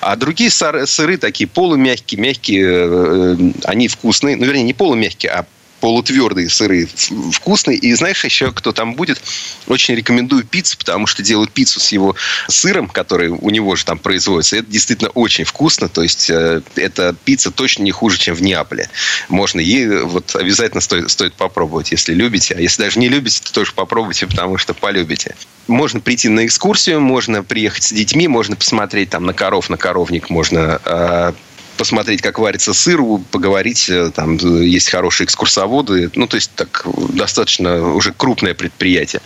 А 0.01 0.15
другие 0.15 0.49
сыры 0.49 1.17
такие 1.17 1.47
полумягкие, 1.47 2.21
мягкие, 2.21 2.65
э, 2.65 3.35
э, 3.39 3.51
они 3.63 3.87
вкусные. 3.87 4.35
Ну, 4.35 4.45
вернее, 4.45 4.63
не 4.63 4.73
полумягкие, 4.73 5.31
а 5.31 5.45
полутвердые 5.85 6.49
сыры 6.49 6.87
вкусные. 7.31 7.77
И 7.77 7.93
знаешь 7.93 8.25
еще, 8.25 8.51
кто 8.51 8.71
там 8.71 8.95
будет? 8.95 9.21
Очень 9.67 9.93
рекомендую 9.93 10.43
пиццу, 10.43 10.79
потому 10.79 11.05
что 11.05 11.21
делают 11.21 11.51
пиццу 11.51 11.79
с 11.79 11.91
его 11.91 12.15
сыром, 12.47 12.87
который 12.87 13.29
у 13.29 13.51
него 13.51 13.75
же 13.75 13.85
там 13.85 13.99
производится. 13.99 14.57
Это 14.57 14.71
действительно 14.71 15.11
очень 15.11 15.43
вкусно. 15.43 15.87
То 15.87 16.01
есть, 16.01 16.27
э, 16.31 16.63
эта 16.75 17.15
пицца 17.23 17.51
точно 17.51 17.83
не 17.83 17.91
хуже, 17.91 18.17
чем 18.17 18.33
в 18.33 18.41
Неаполе. 18.41 18.89
Можно 19.29 19.59
ей 19.59 20.01
вот 20.01 20.35
обязательно 20.35 20.81
стоит, 20.81 21.11
стоит 21.11 21.35
попробовать, 21.35 21.91
если 21.91 22.15
любите. 22.15 22.55
А 22.57 22.59
если 22.59 22.81
даже 22.81 22.97
не 22.97 23.07
любите, 23.07 23.39
то 23.43 23.53
тоже 23.53 23.73
попробуйте, 23.73 24.25
потому 24.25 24.57
что 24.57 24.73
полюбите. 24.73 25.35
Можно 25.67 25.99
прийти 25.99 26.29
на 26.29 26.47
экскурсию, 26.47 26.99
можно 26.99 27.43
приехать 27.43 27.83
с 27.83 27.91
детьми, 27.91 28.27
можно 28.27 28.55
посмотреть 28.55 29.11
там 29.11 29.27
на 29.27 29.33
коров, 29.33 29.69
на 29.69 29.77
коровник, 29.77 30.31
можно 30.31 30.81
э, 30.83 31.33
посмотреть, 31.77 32.21
как 32.21 32.39
варится 32.39 32.73
сыр, 32.73 33.01
поговорить, 33.31 33.89
э, 33.89 34.11
там 34.13 34.37
есть 34.37 34.89
хорошие 34.89 35.25
экскурсоводы. 35.25 36.11
Ну, 36.15 36.27
то 36.27 36.35
есть, 36.35 36.51
так, 36.55 36.85
достаточно 37.09 37.93
уже 37.93 38.13
крупное 38.13 38.53
предприятие. 38.53 39.21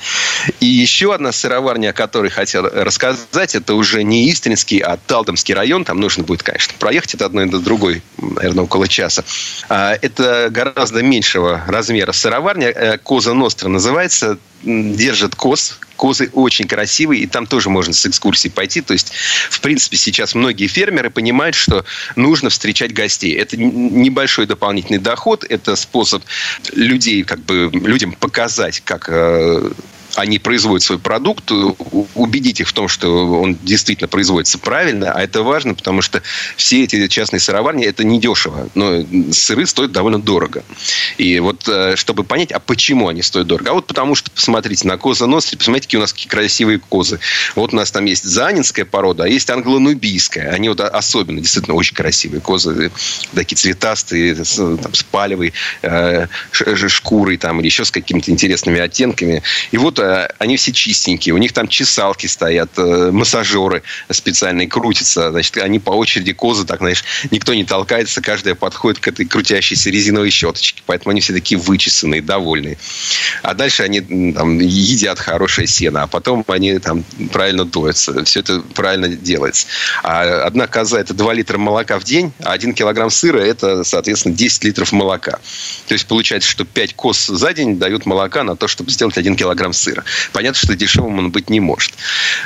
И 0.60 0.66
еще 0.66 1.14
одна 1.14 1.32
сыроварня, 1.32 1.90
о 1.90 1.94
которой 1.94 2.30
хотел 2.30 2.64
рассказать, 2.64 3.56
это 3.56 3.76
уже 3.76 4.04
не 4.04 4.30
Истринский, 4.30 4.80
а 4.80 4.98
Талдомский 4.98 5.54
район. 5.54 5.86
Там 5.86 6.00
нужно 6.00 6.24
будет, 6.24 6.44
конечно, 6.44 6.74
проехать 6.80 7.16
от 7.16 7.22
одной 7.22 7.46
до 7.48 7.60
другой, 7.60 8.02
наверное, 8.18 8.64
около 8.64 8.88
часа. 8.88 9.24
А, 9.70 9.98
это 10.02 10.50
гораздо 10.52 11.02
меньшего 11.02 11.62
размера 11.68 12.12
сыроварня. 12.12 12.68
Э, 12.68 12.98
Коза 12.98 13.34
Ностра 13.34 13.70
называется 13.70 14.38
держат 14.64 15.36
коз. 15.36 15.80
Козы 15.96 16.30
очень 16.32 16.66
красивые, 16.66 17.24
и 17.24 17.28
там 17.28 17.46
тоже 17.46 17.70
можно 17.70 17.94
с 17.94 18.06
экскурсией 18.06 18.54
пойти. 18.54 18.80
То 18.80 18.94
есть, 18.94 19.12
в 19.50 19.60
принципе, 19.60 19.98
сейчас 19.98 20.34
многие 20.34 20.68
фермеры 20.68 21.10
понимают, 21.10 21.56
что 21.56 21.84
нужно 22.16 22.50
встречать 22.50 22.94
гостей. 22.94 23.36
Это 23.36 23.58
небольшой 23.58 24.46
дополнительный 24.46 25.00
доход, 25.00 25.44
это 25.44 25.76
способ 25.76 26.24
людей, 26.74 27.24
как 27.24 27.40
бы, 27.40 27.70
людям 27.74 28.14
показать, 28.14 28.82
как 28.86 29.10
э, 29.10 29.72
они 30.16 30.40
производят 30.40 30.84
свой 30.84 31.00
продукт, 31.00 31.52
убедить 32.16 32.60
их 32.60 32.68
в 32.68 32.74
том, 32.74 32.88
что 32.88 33.40
он 33.42 33.58
действительно 33.62 34.08
производится 34.08 34.58
правильно, 34.58 35.12
а 35.12 35.22
это 35.22 35.44
важно, 35.44 35.76
потому 35.76 36.02
что 36.02 36.22
все 36.56 36.84
эти 36.84 37.08
частные 37.08 37.40
сыроварни, 37.40 37.86
это 37.86 38.04
недешево, 38.04 38.70
но 38.76 39.04
сыры 39.32 39.66
стоят 39.66 39.92
довольно 39.92 40.22
дорого. 40.22 40.64
И 41.18 41.40
вот, 41.40 41.68
э, 41.68 41.96
чтобы 41.96 42.24
понять, 42.24 42.52
а 42.52 42.60
почему 42.60 43.08
они 43.08 43.22
стоят 43.22 43.48
дорого? 43.48 43.72
А 43.72 43.74
вот 43.74 43.88
потому 43.88 44.16
что, 44.16 44.32
посмотрите, 44.32 44.88
на 44.88 44.98
коза 44.98 45.28
ностри, 45.28 45.58
посмотрите, 45.58 45.88
какие 45.88 45.98
у 46.00 46.02
нас 46.02 46.14
какие 46.14 46.30
красивые 46.30 46.80
козы. 46.80 47.20
Вот 47.56 47.74
у 47.74 47.76
нас 47.76 47.92
там 47.92 48.06
есть 48.06 48.24
занинская 48.24 48.86
порода, 48.86 49.24
а 49.24 49.28
есть 49.28 49.50
англонубийская. 49.50 50.52
Они 50.52 50.70
вот 50.70 50.80
особенно, 50.80 51.40
действительно, 51.42 51.76
очень 51.76 51.96
красивые 51.96 52.42
козы, 52.42 52.92
такие 53.34 53.58
цветастые, 53.58 54.36
там, 54.36 54.94
с 54.94 55.04
палевой 55.04 55.54
э, 55.82 56.28
шкурой 56.52 57.38
там, 57.38 57.60
или 57.60 57.68
еще 57.68 57.86
с 57.86 57.92
какими-то 57.92 58.32
интересными 58.32 58.80
оттенками. 58.80 59.44
И 59.72 59.78
вот 59.78 59.99
Э, 60.00 60.28
они 60.38 60.58
все 60.58 60.72
чистенькие. 60.72 61.36
У 61.36 61.38
них 61.38 61.54
там 61.54 61.68
чесалки 61.68 62.28
стоят, 62.28 62.70
э, 62.78 63.12
массажеры 63.12 63.84
специальные 64.10 64.68
крутятся. 64.68 65.32
Значит, 65.32 65.58
они 65.58 65.80
по 65.80 65.92
очереди 65.92 66.34
козы, 66.34 66.66
так, 66.66 66.80
знаешь, 66.80 67.04
никто 67.32 67.54
не 67.54 67.66
толкается, 67.66 68.22
каждая 68.22 68.56
подходит 68.56 69.00
к 69.00 69.08
этой 69.08 69.26
крутящейся 69.26 69.90
резиновой 69.90 70.30
щеточке. 70.30 70.82
Поэтому 70.86 71.12
они 71.12 71.22
все 71.22 71.34
такие 71.34 71.60
вычесанные, 71.60 72.22
довольные. 72.22 72.78
А 73.44 73.54
дальше 73.54 73.84
они 73.84 74.02
там, 74.32 74.60
едят 74.60 75.20
хорошее 75.20 75.68
сено, 75.68 76.04
а 76.04 76.08
потом 76.08 76.46
они 76.48 76.80
там 76.80 77.04
правильно 77.32 77.66
доятся. 77.66 78.24
Все 78.24 78.40
это 78.40 78.62
правильно 78.74 79.10
делается. 79.10 79.68
А 80.04 80.44
одна 80.46 80.68
коза– 80.68 81.00
это 81.02 81.14
2 81.14 81.34
литра 81.34 81.58
молока 81.58 82.00
в 82.00 82.04
день, 82.04 82.32
а 82.44 82.54
1 82.54 82.74
килограмм 82.74 83.10
сыра– 83.10 83.40
это, 83.40 83.84
соответственно, 83.84 84.36
10 84.36 84.64
литров 84.64 84.92
молока. 84.92 85.40
То 85.88 85.94
есть 85.94 86.08
получается, 86.08 86.50
что 86.50 86.66
5 86.66 86.94
коз 86.96 87.28
за 87.28 87.54
день 87.54 87.78
дают 87.78 88.06
молока 88.06 88.44
на 88.44 88.56
то, 88.56 88.68
чтобы 88.68 88.92
сделать 88.92 89.18
1 89.18 89.36
килограмм 89.36 89.74
сыра 89.74 89.89
сыра. 89.90 90.04
Понятно, 90.34 90.60
что 90.60 90.76
дешевым 90.76 91.20
он 91.20 91.32
быть 91.32 91.50
не 91.50 91.60
может. 91.60 91.94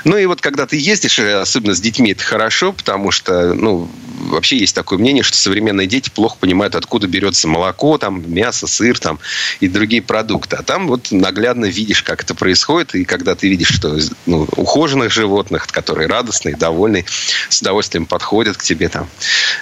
Ну 0.03 0.17
и 0.17 0.25
вот 0.25 0.41
когда 0.41 0.65
ты 0.65 0.77
ездишь, 0.77 1.19
э, 1.19 1.41
особенно 1.41 1.75
с 1.75 1.82
детьми, 1.82 2.12
это 2.12 2.23
хорошо, 2.23 2.73
потому 2.73 3.12
что, 3.12 3.53
ну, 3.53 3.89
вообще 4.29 4.58
есть 4.58 4.75
такое 4.75 4.99
мнение, 4.99 5.23
что 5.23 5.38
современные 5.38 5.88
дети 5.88 6.10
плохо 6.10 6.38
понимают, 6.39 6.75
откуда 6.75 7.08
берется 7.08 7.47
молоко, 7.47 7.97
там, 7.97 8.32
мясо, 8.32 8.67
сыр 8.67 8.97
там, 8.99 9.19
и 9.60 9.67
другие 9.67 10.01
продукты. 10.01 10.56
А 10.56 10.63
там 10.63 10.88
вот 10.88 11.12
наглядно 11.12 11.65
видишь, 11.65 12.03
как 12.03 12.23
это 12.23 12.36
происходит, 12.36 12.95
и 12.95 13.06
когда 13.06 13.36
ты 13.36 13.49
видишь, 13.49 13.69
что 13.69 13.97
ну, 14.25 14.47
ухоженных 14.56 15.12
животных, 15.12 15.67
которые 15.67 16.08
радостные, 16.08 16.56
довольные, 16.56 17.06
с 17.49 17.62
удовольствием 17.62 18.06
подходят 18.06 18.58
к 18.58 18.63
тебе, 18.63 18.89
там, 18.89 19.10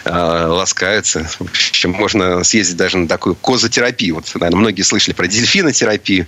э, 0.05 0.45
ласкаются. 0.47 1.23
В 1.39 1.41
общем, 1.41 1.91
можно 1.91 2.43
съездить 2.43 2.77
даже 2.77 2.97
на 2.97 3.07
такую 3.07 3.35
козотерапию. 3.35 4.15
Вот, 4.15 4.31
наверное, 4.35 4.59
многие 4.59 4.83
слышали 4.83 5.13
про 5.13 5.27
дельфинотерапию. 5.27 6.27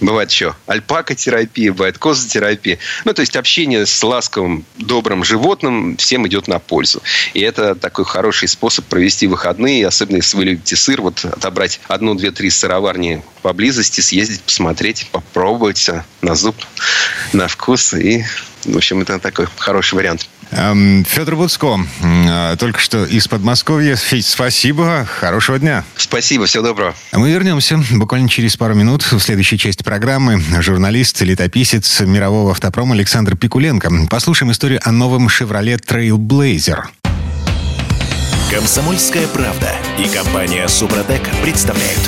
Бывает 0.00 0.30
еще 0.30 0.54
альпакотерапия, 0.84 1.72
бывает 1.72 1.98
козотерапия. 1.98 2.78
Ну, 3.04 3.12
то 3.12 3.20
есть 3.20 3.36
общение 3.36 3.86
с 3.86 4.02
ласковым, 4.02 4.64
добрым 4.76 5.24
животным 5.24 5.96
всем 5.96 6.26
идет 6.28 6.48
на 6.48 6.58
пользу. 6.58 7.02
И 7.32 7.40
это 7.40 7.74
такой 7.74 8.04
хороший 8.04 8.48
способ 8.48 8.84
провести 8.86 9.26
выходные, 9.26 9.86
особенно 9.86 10.16
если 10.16 10.36
вы 10.36 10.44
любите 10.44 10.76
сыр, 10.76 11.00
вот 11.00 11.24
отобрать 11.24 11.80
одну, 11.88 12.14
две, 12.14 12.30
три 12.30 12.50
сыроварни 12.50 13.22
поблизости, 13.42 14.00
съездить, 14.00 14.42
посмотреть, 14.42 15.08
попробовать 15.10 15.88
на 16.22 16.34
зуб, 16.34 16.56
на 17.32 17.48
вкус. 17.48 17.94
И, 17.94 18.24
в 18.64 18.76
общем, 18.76 19.02
это 19.02 19.18
такой 19.18 19.46
хороший 19.56 19.94
вариант. 19.94 20.28
Эм, 20.56 21.04
Федор 21.04 21.36
Буцко, 21.36 21.80
э, 22.02 22.56
только 22.58 22.78
что 22.78 23.04
из 23.04 23.26
Подмосковья. 23.26 23.96
Федь, 23.96 24.26
спасибо, 24.26 25.04
хорошего 25.04 25.58
дня. 25.58 25.84
Спасибо, 25.96 26.46
всего 26.46 26.62
доброго. 26.62 26.94
Мы 27.12 27.32
вернемся 27.32 27.82
буквально 27.92 28.28
через 28.28 28.56
пару 28.56 28.74
минут 28.74 29.02
в 29.02 29.18
следующей 29.18 29.58
части 29.58 29.82
программы. 29.82 30.40
Журналист, 30.60 31.20
летописец 31.22 32.00
мирового 32.00 32.52
автопрома 32.52 32.94
Александр 32.94 33.36
Пикуленко. 33.36 33.90
Послушаем 34.08 34.52
историю 34.52 34.80
о 34.84 34.92
новом 34.92 35.28
«Шевроле 35.28 35.74
Trailblazer». 35.74 36.84
Комсомольская 38.50 39.26
правда 39.26 39.72
и 39.98 40.06
компания 40.06 40.68
«Супротек» 40.68 41.22
представляют. 41.42 42.00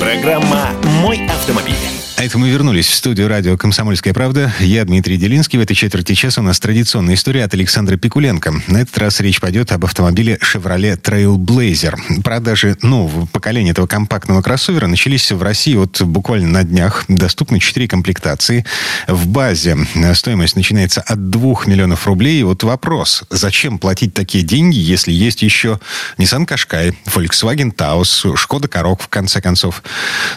Программа 0.00 0.70
«Мой 1.02 1.26
автомобиль». 1.26 2.01
А 2.16 2.24
это 2.24 2.38
мы 2.38 2.50
вернулись 2.50 2.86
в 2.86 2.94
студию 2.94 3.26
радио 3.26 3.56
«Комсомольская 3.56 4.12
правда». 4.12 4.52
Я 4.60 4.84
Дмитрий 4.84 5.16
Делинский. 5.16 5.58
В 5.58 5.62
этой 5.62 5.74
четверти 5.74 6.14
часа 6.14 6.40
у 6.40 6.44
нас 6.44 6.60
традиционная 6.60 7.14
история 7.14 7.44
от 7.44 7.54
Александра 7.54 7.96
Пикуленко. 7.96 8.62
На 8.68 8.78
этот 8.78 8.96
раз 8.98 9.18
речь 9.20 9.40
пойдет 9.40 9.72
об 9.72 9.84
автомобиле 9.84 10.38
Chevrolet 10.40 11.00
Trailblazer. 11.00 12.22
Продажи 12.22 12.76
нового 12.82 13.26
поколения 13.26 13.72
этого 13.72 13.86
компактного 13.86 14.40
кроссовера 14.40 14.86
начались 14.86 15.32
в 15.32 15.42
России 15.42 15.74
вот 15.74 16.00
буквально 16.02 16.48
на 16.48 16.64
днях. 16.64 17.04
Доступны 17.08 17.58
четыре 17.58 17.88
комплектации. 17.88 18.64
В 19.08 19.26
базе 19.26 19.76
стоимость 20.14 20.54
начинается 20.54 21.00
от 21.00 21.30
2 21.30 21.64
миллионов 21.66 22.06
рублей. 22.06 22.40
И 22.40 22.44
вот 22.44 22.62
вопрос, 22.62 23.24
зачем 23.30 23.78
платить 23.78 24.14
такие 24.14 24.44
деньги, 24.44 24.78
если 24.78 25.10
есть 25.12 25.42
еще 25.42 25.80
Nissan 26.18 26.46
Qashqai, 26.46 26.94
Volkswagen 27.06 27.74
Taos, 27.74 28.36
Шкода 28.36 28.68
Корок, 28.68 29.02
в 29.02 29.08
конце 29.08 29.40
концов. 29.40 29.82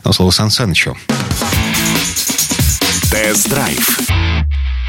Но 0.03 0.13
слово 0.13 0.31
Сан 0.31 0.49
Санычу. 0.49 0.97
Тест-драйв. 3.15 3.99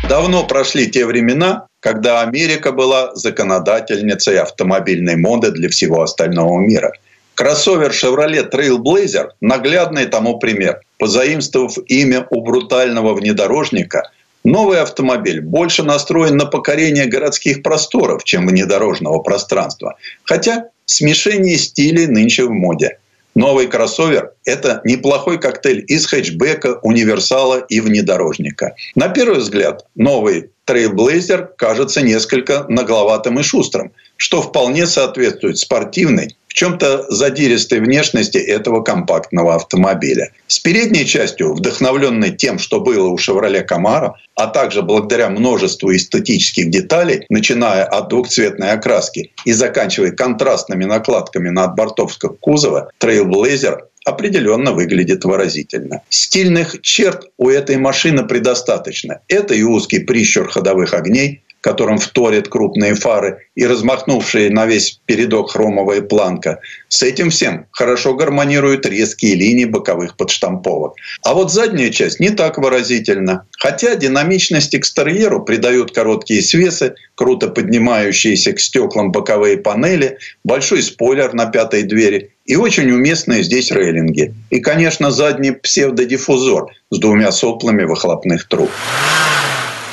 Давно 0.09 0.47
прошли 0.47 0.91
те 0.91 1.07
времена, 1.07 1.69
когда 1.81 2.23
Америка 2.23 2.73
была 2.73 3.15
законодательницей 3.15 4.41
автомобильной 4.41 5.15
моды 5.17 5.53
для 5.53 5.69
всего 5.69 6.03
остального 6.03 6.59
мира. 6.59 6.91
Кроссовер 7.37 7.93
Chevrolet 7.93 8.51
Trailblazer– 8.51 9.29
наглядный 9.41 10.07
тому 10.07 10.41
пример. 10.41 10.81
Позаимствовав 10.99 11.79
имя 11.87 12.27
у 12.31 12.41
брутального 12.41 13.15
внедорожника, 13.15 14.11
новый 14.43 14.81
автомобиль 14.81 15.41
больше 15.41 15.85
настроен 15.85 16.37
на 16.37 16.47
покорение 16.47 17.07
городских 17.07 17.63
просторов, 17.63 18.25
чем 18.25 18.49
внедорожного 18.49 19.21
пространства. 19.21 19.95
Хотя 20.25 20.65
смешение 20.85 21.59
стилей 21.59 22.09
нынче 22.09 22.47
в 22.47 22.51
моде– 22.51 22.99
Новый 23.37 23.67
кроссовер– 23.67 24.33
это 24.47 24.81
неплохой 24.85 25.39
коктейль 25.39 25.85
из 25.89 26.07
хэтчбека, 26.07 26.79
универсала 26.83 27.59
и 27.59 27.81
внедорожника. 27.81 28.75
На 28.95 29.11
первый 29.11 29.41
взгляд, 29.41 29.85
новый 29.95 30.53
Trailblazer 30.67 31.49
кажется 31.59 32.01
несколько 32.01 32.65
нагловатым 32.71 33.39
и 33.39 33.43
шустрым, 33.43 33.93
что 34.17 34.41
вполне 34.41 34.87
соответствует 34.87 35.59
спортивной, 35.59 36.35
чем-то 36.57 37.05
задиристой 37.11 37.81
внешности 37.81 38.39
этого 38.39 38.83
компактного 38.83 39.55
автомобиля. 39.55 40.33
С 40.47 40.59
передней 40.59 41.05
частью, 41.05 41.53
вдохновленной 41.53 42.31
тем, 42.31 42.59
что 42.59 42.81
было 42.81 43.09
у 43.09 43.19
«Шевроле 43.19 43.61
Камаро», 43.61 44.15
а 44.35 44.47
также 44.47 44.83
благодаря 44.83 45.29
множеству 45.29 45.95
эстетических 45.95 46.71
деталей, 46.71 47.27
начиная 47.29 47.85
от 47.85 48.09
двухцветной 48.09 48.71
окраски 48.71 49.33
и 49.45 49.53
заканчивая 49.53 50.13
контрастными 50.13 50.85
накладками 50.85 51.51
на 51.51 51.65
отбортовском 51.65 52.37
кузова, 52.41 52.91
Trailblazer 53.01 53.81
определенно 54.07 54.73
выглядит 54.73 55.25
выразительно. 55.25 56.01
Стильных 56.09 56.81
черт 56.81 57.27
у 57.37 57.51
этой 57.51 57.77
машины 57.77 58.25
предостаточно. 58.25 59.21
Это 59.29 59.53
и 59.53 59.63
узкий 59.63 59.99
прищур 59.99 60.49
ходовых 60.49 60.95
огней, 60.95 61.43
которым 61.67 61.99
вторят 61.99 62.47
крупные 62.47 62.95
фары 62.95 63.49
и 63.57 63.67
размахнувшие 63.67 64.51
на 64.51 64.67
весь 64.67 65.01
передок 65.05 65.51
хромовая 65.51 66.01
планка. 66.01 66.61
С 66.87 67.03
этим 67.03 67.31
всем 67.31 67.67
хорошо 67.73 68.15
гармонируют 68.15 68.87
резкие 68.87 69.35
линии 69.35 69.65
боковых 69.65 70.17
подштамповок. 70.17 70.95
А 71.25 71.35
вот 71.35 71.53
задняя 71.53 71.91
часть 71.91 72.21
не 72.21 72.31
так 72.31 72.59
выразительна. 72.59 73.47
Хотя 73.59 73.97
динамичность 73.97 74.77
экстерьеру 74.77 75.43
придают 75.43 75.91
короткие 75.91 76.41
свесы, 76.41 76.95
круто 77.17 77.49
поднимающиеся 77.49 78.53
к 78.53 78.61
стеклам 78.61 79.11
боковые 79.11 79.57
панели, 79.57 80.19
большой 80.45 80.85
спойлер 80.85 81.35
на 81.35 81.47
пятой 81.47 81.83
двери 81.83 82.31
и 82.45 82.55
очень 82.55 82.93
уместные 82.93 83.43
здесь 83.43 83.73
рейлинги. 83.73 84.33
И, 84.51 84.61
конечно, 84.61 85.11
задний 85.11 85.51
псевдодиффузор 85.51 86.71
с 86.93 86.99
двумя 87.01 87.33
соплами 87.33 87.83
выхлопных 87.83 88.47
труб. 88.47 88.71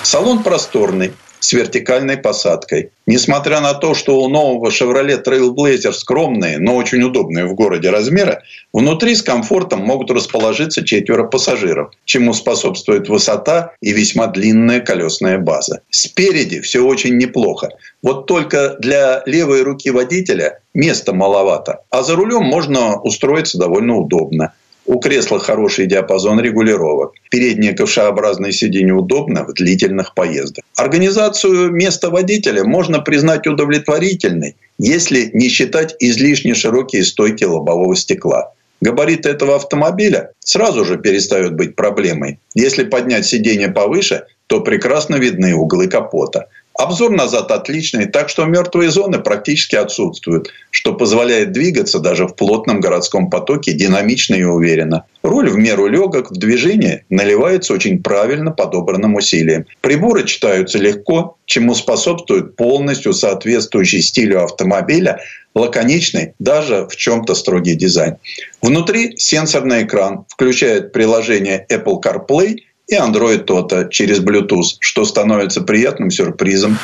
Салон 0.03 0.43
просторный, 0.43 1.13
с 1.43 1.51
вертикальной 1.51 2.15
посадкой. 2.15 2.91
Несмотря 3.05 3.59
на 3.59 3.73
то, 3.73 3.93
что 3.93 4.17
у 4.21 4.29
нового 4.29 4.69
Chevrolet 4.69 5.21
Trailblazer 5.21 5.91
скромные, 5.91 6.57
но 6.57 6.77
очень 6.77 7.03
удобные 7.03 7.45
в 7.45 7.53
городе 7.53 7.89
размеры, 7.89 8.43
внутри 8.71 9.13
с 9.13 9.21
комфортом 9.21 9.81
могут 9.81 10.09
расположиться 10.09 10.85
четверо 10.85 11.25
пассажиров, 11.25 11.91
чему 12.05 12.33
способствует 12.33 13.09
высота 13.09 13.73
и 13.81 13.91
весьма 13.91 14.27
длинная 14.27 14.79
колесная 14.79 15.37
база. 15.37 15.81
Спереди 15.89 16.61
все 16.61 16.79
очень 16.79 17.17
неплохо. 17.17 17.71
Вот 18.01 18.25
только 18.25 18.77
для 18.79 19.21
левой 19.25 19.63
руки 19.63 19.91
водителя 19.91 20.61
места 20.73 21.13
маловато, 21.13 21.81
а 21.89 22.03
за 22.03 22.15
рулем 22.15 22.45
можно 22.45 23.01
устроиться 23.01 23.57
довольно 23.57 23.97
удобно. 23.97 24.53
У 24.85 24.99
кресла 24.99 25.39
хороший 25.39 25.85
диапазон 25.85 26.41
регулировок. 26.41 27.13
Переднее 27.31 27.73
ковшеобразное 27.73 28.51
сиденье 28.51 28.93
удобно 28.93 29.45
в 29.45 29.53
длительных 29.53 30.13
поездах. 30.13 30.63
Организацию 30.75 31.71
места 31.71 32.09
водителя 32.09 32.63
можно 32.65 32.99
признать 32.99 33.47
удовлетворительной, 33.47 34.57
если 34.77 35.29
не 35.33 35.47
считать 35.47 35.95
излишне 35.99 36.53
широкие 36.53 37.05
стойки 37.05 37.45
лобового 37.45 37.95
стекла. 37.95 38.51
Габариты 38.81 39.29
этого 39.29 39.55
автомобиля 39.55 40.31
сразу 40.39 40.83
же 40.83 40.97
перестают 40.97 41.53
быть 41.53 41.77
проблемой. 41.77 42.39
Если 42.53 42.83
поднять 42.83 43.25
сиденье 43.25 43.69
повыше, 43.69 44.25
то 44.47 44.59
прекрасно 44.59 45.15
видны 45.15 45.55
углы 45.55 45.87
капота. 45.87 46.47
Обзор 46.75 47.11
назад 47.11 47.51
отличный, 47.51 48.07
так 48.07 48.29
что 48.29 48.45
мертвые 48.45 48.89
зоны 48.89 49.19
практически 49.19 49.75
отсутствуют, 49.75 50.51
что 50.71 50.93
позволяет 50.93 51.51
двигаться 51.51 51.99
даже 51.99 52.25
в 52.25 52.35
плотном 52.35 52.79
городском 52.79 53.29
потоке 53.29 53.73
динамично 53.73 54.33
и 54.33 54.43
уверенно. 54.43 55.05
Руль 55.21 55.49
в 55.49 55.57
меру 55.57 55.85
легок, 55.85 56.31
в 56.31 56.35
движении 56.35 57.05
наливается 57.09 57.73
очень 57.73 58.01
правильно 58.01 58.49
подобранным 58.51 59.13
усилием. 59.15 59.65
Приборы 59.81 60.25
читаются 60.25 60.79
легко, 60.79 61.37
чему 61.45 61.75
способствует 61.75 62.55
полностью 62.55 63.13
соответствующий 63.13 64.01
стилю 64.01 64.43
автомобиля 64.43 65.19
лаконичный, 65.53 66.33
даже 66.39 66.87
в 66.89 66.95
чем-то 66.95 67.35
строгий 67.35 67.75
дизайн. 67.75 68.17
Внутри 68.63 69.13
сенсорный 69.17 69.83
экран 69.83 70.25
включает 70.27 70.91
приложение 70.91 71.67
Apple 71.69 72.01
CarPlay– 72.01 72.57
и 72.87 72.95
Android 72.95 73.45
Auto 73.45 73.89
через 73.89 74.19
Bluetooth, 74.19 74.77
что 74.79 75.05
становится 75.05 75.61
приятным 75.61 76.11
сюрпризом. 76.11 76.77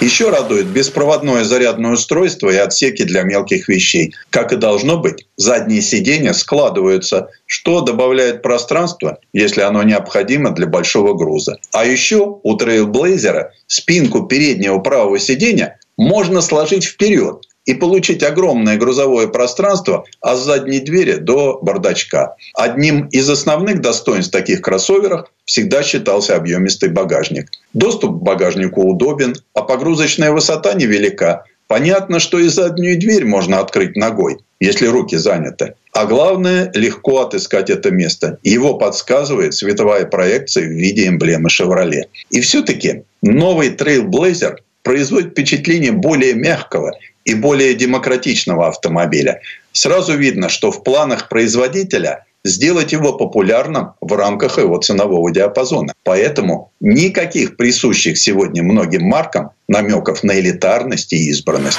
Еще 0.00 0.28
радует 0.28 0.66
беспроводное 0.66 1.44
зарядное 1.44 1.92
устройство 1.92 2.50
и 2.50 2.56
отсеки 2.56 3.04
для 3.04 3.22
мелких 3.22 3.68
вещей. 3.68 4.14
Как 4.28 4.52
и 4.52 4.56
должно 4.56 4.98
быть, 4.98 5.26
задние 5.36 5.80
сиденья 5.80 6.32
складываются, 6.32 7.30
что 7.46 7.80
добавляет 7.80 8.42
пространство, 8.42 9.18
если 9.32 9.62
оно 9.62 9.82
необходимо 9.82 10.50
для 10.50 10.66
большого 10.66 11.14
груза. 11.14 11.58
А 11.72 11.86
еще 11.86 12.38
у 12.42 12.56
Trailblazer 12.58 13.46
спинку 13.66 14.26
переднего 14.26 14.78
правого 14.80 15.18
сиденья 15.18 15.78
можно 15.96 16.40
сложить 16.42 16.84
вперед, 16.84 17.46
и 17.64 17.74
получить 17.74 18.22
огромное 18.22 18.76
грузовое 18.76 19.26
пространство 19.26 20.04
от 20.20 20.38
задней 20.38 20.80
двери 20.80 21.14
до 21.14 21.58
бардачка. 21.62 22.36
Одним 22.54 23.06
из 23.08 23.28
основных 23.28 23.80
достоинств 23.80 24.32
таких 24.32 24.60
кроссоверов 24.60 25.28
всегда 25.44 25.82
считался 25.82 26.36
объемистый 26.36 26.90
багажник. 26.90 27.50
Доступ 27.72 28.18
к 28.18 28.22
багажнику 28.22 28.82
удобен, 28.82 29.34
а 29.54 29.62
погрузочная 29.62 30.30
высота 30.30 30.74
невелика. 30.74 31.44
Понятно, 31.66 32.20
что 32.20 32.38
и 32.38 32.48
заднюю 32.48 32.98
дверь 33.00 33.24
можно 33.24 33.58
открыть 33.58 33.96
ногой, 33.96 34.38
если 34.60 34.86
руки 34.86 35.16
заняты. 35.16 35.74
А 35.92 36.04
главное, 36.04 36.70
легко 36.74 37.20
отыскать 37.20 37.70
это 37.70 37.90
место. 37.90 38.38
Его 38.42 38.74
подсказывает 38.74 39.54
световая 39.54 40.04
проекция 40.04 40.66
в 40.66 40.72
виде 40.72 41.08
эмблемы 41.08 41.48
«Шевроле». 41.48 42.08
И 42.30 42.40
все-таки 42.40 43.04
новый 43.22 43.70
Trailblazer 43.70 44.56
производит 44.82 45.30
впечатление 45.30 45.92
более 45.92 46.34
мягкого 46.34 46.92
и 47.24 47.34
более 47.34 47.74
демократичного 47.74 48.68
автомобиля. 48.68 49.40
Сразу 49.72 50.16
видно, 50.16 50.48
что 50.48 50.70
в 50.70 50.84
планах 50.84 51.28
производителя 51.28 52.24
сделать 52.44 52.92
его 52.92 53.14
популярным 53.14 53.92
в 54.00 54.12
рамках 54.12 54.58
его 54.58 54.76
ценового 54.78 55.32
диапазона. 55.32 55.94
Поэтому 56.04 56.70
никаких 56.80 57.56
присущих 57.56 58.18
сегодня 58.18 58.62
многим 58.62 59.04
маркам 59.04 59.50
намеков 59.66 60.22
на 60.22 60.38
элитарность 60.38 61.12
и 61.12 61.30
избранность. 61.30 61.78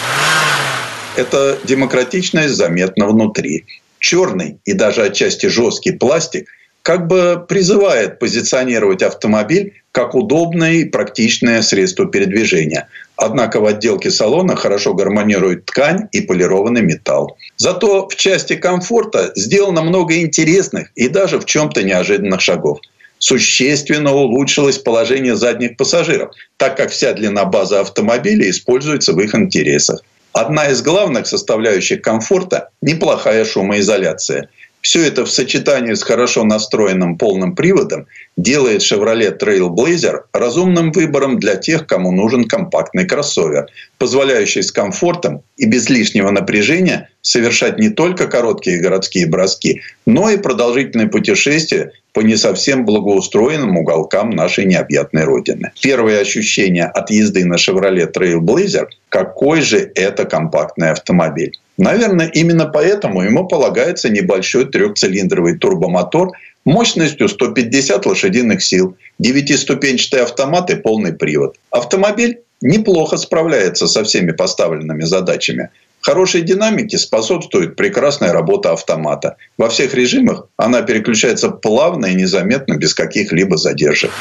Эта 1.16 1.58
демократичность 1.64 2.56
заметна 2.56 3.08
внутри. 3.08 3.66
Черный 4.00 4.58
и 4.66 4.74
даже 4.74 5.04
отчасти 5.04 5.48
жесткий 5.48 5.92
пластик 5.92 6.48
как 6.82 7.08
бы 7.08 7.44
призывает 7.48 8.20
позиционировать 8.20 9.02
автомобиль 9.02 9.74
как 9.92 10.14
удобное 10.14 10.74
и 10.74 10.86
практичное 10.86 11.62
средство 11.62 12.06
передвижения. 12.06 12.88
Однако 13.18 13.62
в 13.62 13.66
отделке 13.66 14.12
салона 14.12 14.56
хорошо 14.56 14.94
гармонирует 14.94 15.66
ткань 15.66 16.10
и 16.12 16.22
полированный 16.22 16.82
металл. 16.82 17.38
Зато 17.58 18.08
в 18.10 18.16
части 18.16 18.56
комфорта 18.56 19.32
сделано 19.36 19.82
много 19.82 20.22
интересных 20.22 20.90
и 20.96 21.08
даже 21.08 21.40
в 21.40 21.46
чем-то 21.46 21.84
неожиданных 21.84 22.42
шагов. 22.42 22.80
Существенно 23.18 24.12
улучшилось 24.14 24.78
положение 24.78 25.36
задних 25.36 25.78
пассажиров, 25.78 26.32
так 26.58 26.76
как 26.76 26.92
вся 26.92 27.14
длина 27.14 27.46
базы 27.46 27.76
автомобиля 27.76 28.50
используется 28.50 29.14
в 29.14 29.20
их 29.22 29.34
интересах. 29.34 30.02
Одна 30.34 30.68
из 30.68 30.82
главных 30.82 31.28
составляющих 31.28 32.02
комфорта– 32.02 32.70
неплохая 32.82 33.46
шумоизоляция– 33.46 34.50
все 34.86 35.04
это 35.04 35.26
в 35.26 35.32
сочетании 35.32 35.96
с 35.96 36.04
хорошо 36.04 36.44
настроенным 36.44 37.18
полным 37.18 37.56
приводом 37.56 38.06
делает 38.38 38.84
Chevrolet 38.84 39.36
Trailblazer 39.36 40.26
разумным 40.32 40.92
выбором 40.92 41.40
для 41.40 41.56
тех, 41.56 41.88
кому 41.88 42.12
нужен 42.12 42.44
компактный 42.48 43.08
кроссовер, 43.08 43.66
позволяющий 43.98 44.62
с 44.62 44.72
комфортом 44.72 45.42
и 45.58 45.66
без 45.66 45.90
лишнего 45.90 46.30
напряжения 46.30 47.10
совершать 47.22 47.80
не 47.80 47.90
только 47.90 48.28
короткие 48.28 48.80
городские 48.80 49.26
броски, 49.26 49.82
но 50.06 50.30
и 50.30 50.38
продолжительные 50.38 51.08
путешествия 51.08 51.92
по 52.14 52.20
не 52.20 52.36
совсем 52.36 52.86
благоустроенным 52.86 53.78
уголкам 53.78 54.30
нашей 54.30 54.66
необъятной 54.66 55.24
Родины. 55.24 55.72
Первое 55.82 56.20
ощущение 56.20 56.86
от 56.86 57.10
езды 57.10 57.44
на 57.44 57.56
Chevrolet 57.56 58.14
Trailblazer– 58.14 58.86
какой 59.10 59.62
же 59.62 59.92
это 59.96 60.26
компактный 60.26 60.92
автомобиль. 60.92 61.54
Наверное, 61.78 62.28
именно 62.28 62.66
поэтому 62.66 63.22
ему 63.22 63.48
полагается 63.48 64.10
небольшой 64.10 64.66
трехцилиндровый 64.66 65.58
турбомотор 65.58 66.32
мощностью 66.64 67.28
150 67.28 68.06
лошадиных 68.06 68.64
сил, 68.64 68.98
девятиступенчатый 69.20 70.22
автомат 70.22 70.70
и 70.70 70.76
полный 70.76 71.14
привод. 71.14 71.58
Автомобиль 71.70 72.40
неплохо 72.62 73.18
справляется 73.18 73.88
со 73.88 74.04
всеми 74.04 74.32
поставленными 74.32 75.04
задачами. 75.04 75.70
Хорошей 76.02 76.42
динамике 76.42 76.98
способствует 76.98 77.76
прекрасная 77.76 78.32
работа 78.32 78.72
автомата. 78.72 79.38
Во 79.58 79.70
всех 79.70 79.94
режимах 79.96 80.48
она 80.56 80.82
переключается 80.84 81.50
плавно 81.50 82.06
и 82.06 82.16
незаметно, 82.16 82.78
без 82.78 82.94
каких-либо 82.94 83.58
задержек. 83.58 84.12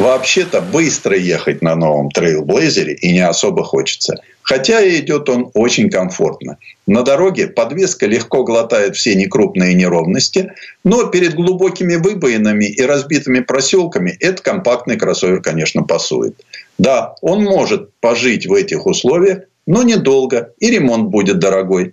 Вообще-то 0.00 0.62
быстро 0.62 1.14
ехать 1.14 1.60
на 1.60 1.74
новом 1.74 2.10
трейлблейзере 2.10 2.94
и 2.94 3.12
не 3.12 3.20
особо 3.20 3.62
хочется. 3.64 4.14
Хотя 4.40 4.80
и 4.80 4.98
идет 4.98 5.28
он 5.28 5.50
очень 5.52 5.90
комфортно. 5.90 6.56
На 6.86 7.02
дороге 7.02 7.48
подвеска 7.48 8.06
легко 8.06 8.42
глотает 8.42 8.96
все 8.96 9.14
некрупные 9.14 9.74
неровности, 9.74 10.54
но 10.84 11.08
перед 11.08 11.34
глубокими 11.34 11.96
выбоинами 11.96 12.64
и 12.64 12.80
разбитыми 12.80 13.40
проселками 13.40 14.16
этот 14.20 14.40
компактный 14.40 14.96
кроссовер, 14.96 15.42
конечно, 15.42 15.82
пасует. 15.82 16.34
Да, 16.78 17.14
он 17.20 17.44
может 17.44 17.90
пожить 18.00 18.46
в 18.46 18.54
этих 18.54 18.86
условиях, 18.86 19.40
но 19.66 19.82
недолго, 19.82 20.54
и 20.60 20.70
ремонт 20.70 21.10
будет 21.10 21.40
дорогой. 21.40 21.92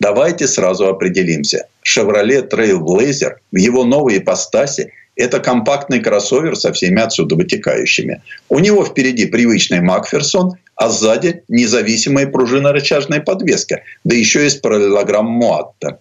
Давайте 0.00 0.48
сразу 0.48 0.88
определимся. 0.88 1.68
Chevrolet 1.84 2.50
Trailblazer 2.50 3.34
в 3.52 3.56
его 3.56 3.84
новой 3.84 4.18
ипостаси– 4.18 4.90
это 5.16 5.40
компактный 5.40 6.00
кроссовер 6.00 6.56
со 6.56 6.72
всеми 6.72 7.00
отсюда 7.00 7.36
вытекающими. 7.36 8.22
У 8.48 8.58
него 8.58 8.84
впереди 8.84 9.26
привычный 9.26 9.80
Макферсон, 9.80 10.54
а 10.76 10.88
сзади 10.88 11.42
независимая 11.48 12.26
пружинно-рычажная 12.26 13.20
подвеска, 13.20 13.82
да 14.04 14.16
еще 14.16 14.48
с 14.48 14.56
параллелограмм 14.56 15.26
Муатта. 15.26 15.98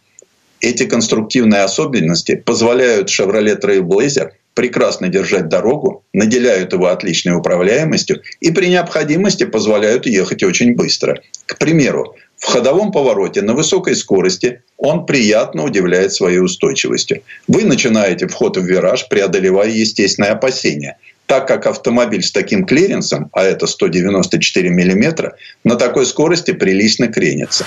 Эти 0.61 0.85
конструктивные 0.85 1.61
особенности 1.61 2.35
позволяют 2.35 3.09
Chevrolet 3.09 3.59
Trailblazer 3.59 4.31
прекрасно 4.53 5.09
держать 5.09 5.49
дорогу, 5.49 6.05
наделяют 6.13 6.73
его 6.73 6.87
отличной 6.87 7.35
управляемостью 7.35 8.21
и 8.39 8.51
при 8.51 8.67
необходимости 8.67 9.45
позволяют 9.45 10.05
ехать 10.05 10.43
очень 10.43 10.75
быстро. 10.75 11.21
К 11.45 11.57
примеру, 11.57 12.15
в 12.43 12.47
ходовом 12.47 12.91
повороте 12.91 13.41
на 13.41 13.53
высокой 13.53 13.95
скорости 13.95 14.63
он 14.77 15.05
приятно 15.05 15.63
удивляет 15.63 16.11
своей 16.11 16.39
устойчивостью. 16.39 17.21
Вы 17.47 17.63
начинаете 17.63 18.27
вход 18.27 18.57
в 18.57 18.65
вираж, 18.65 19.07
преодолевая 19.07 19.69
естественные 19.69 20.31
опасения. 20.31 20.97
Так 21.25 21.47
как 21.47 21.67
автомобиль 21.67 22.21
с 22.21 22.33
таким 22.33 22.65
клиренсом, 22.65 23.29
а 23.31 23.43
это 23.43 23.65
194 23.65 24.69
мм, 24.69 25.31
на 25.63 25.75
такой 25.77 26.05
скорости 26.05 26.51
прилично 26.51 27.07
кренится. 27.07 27.65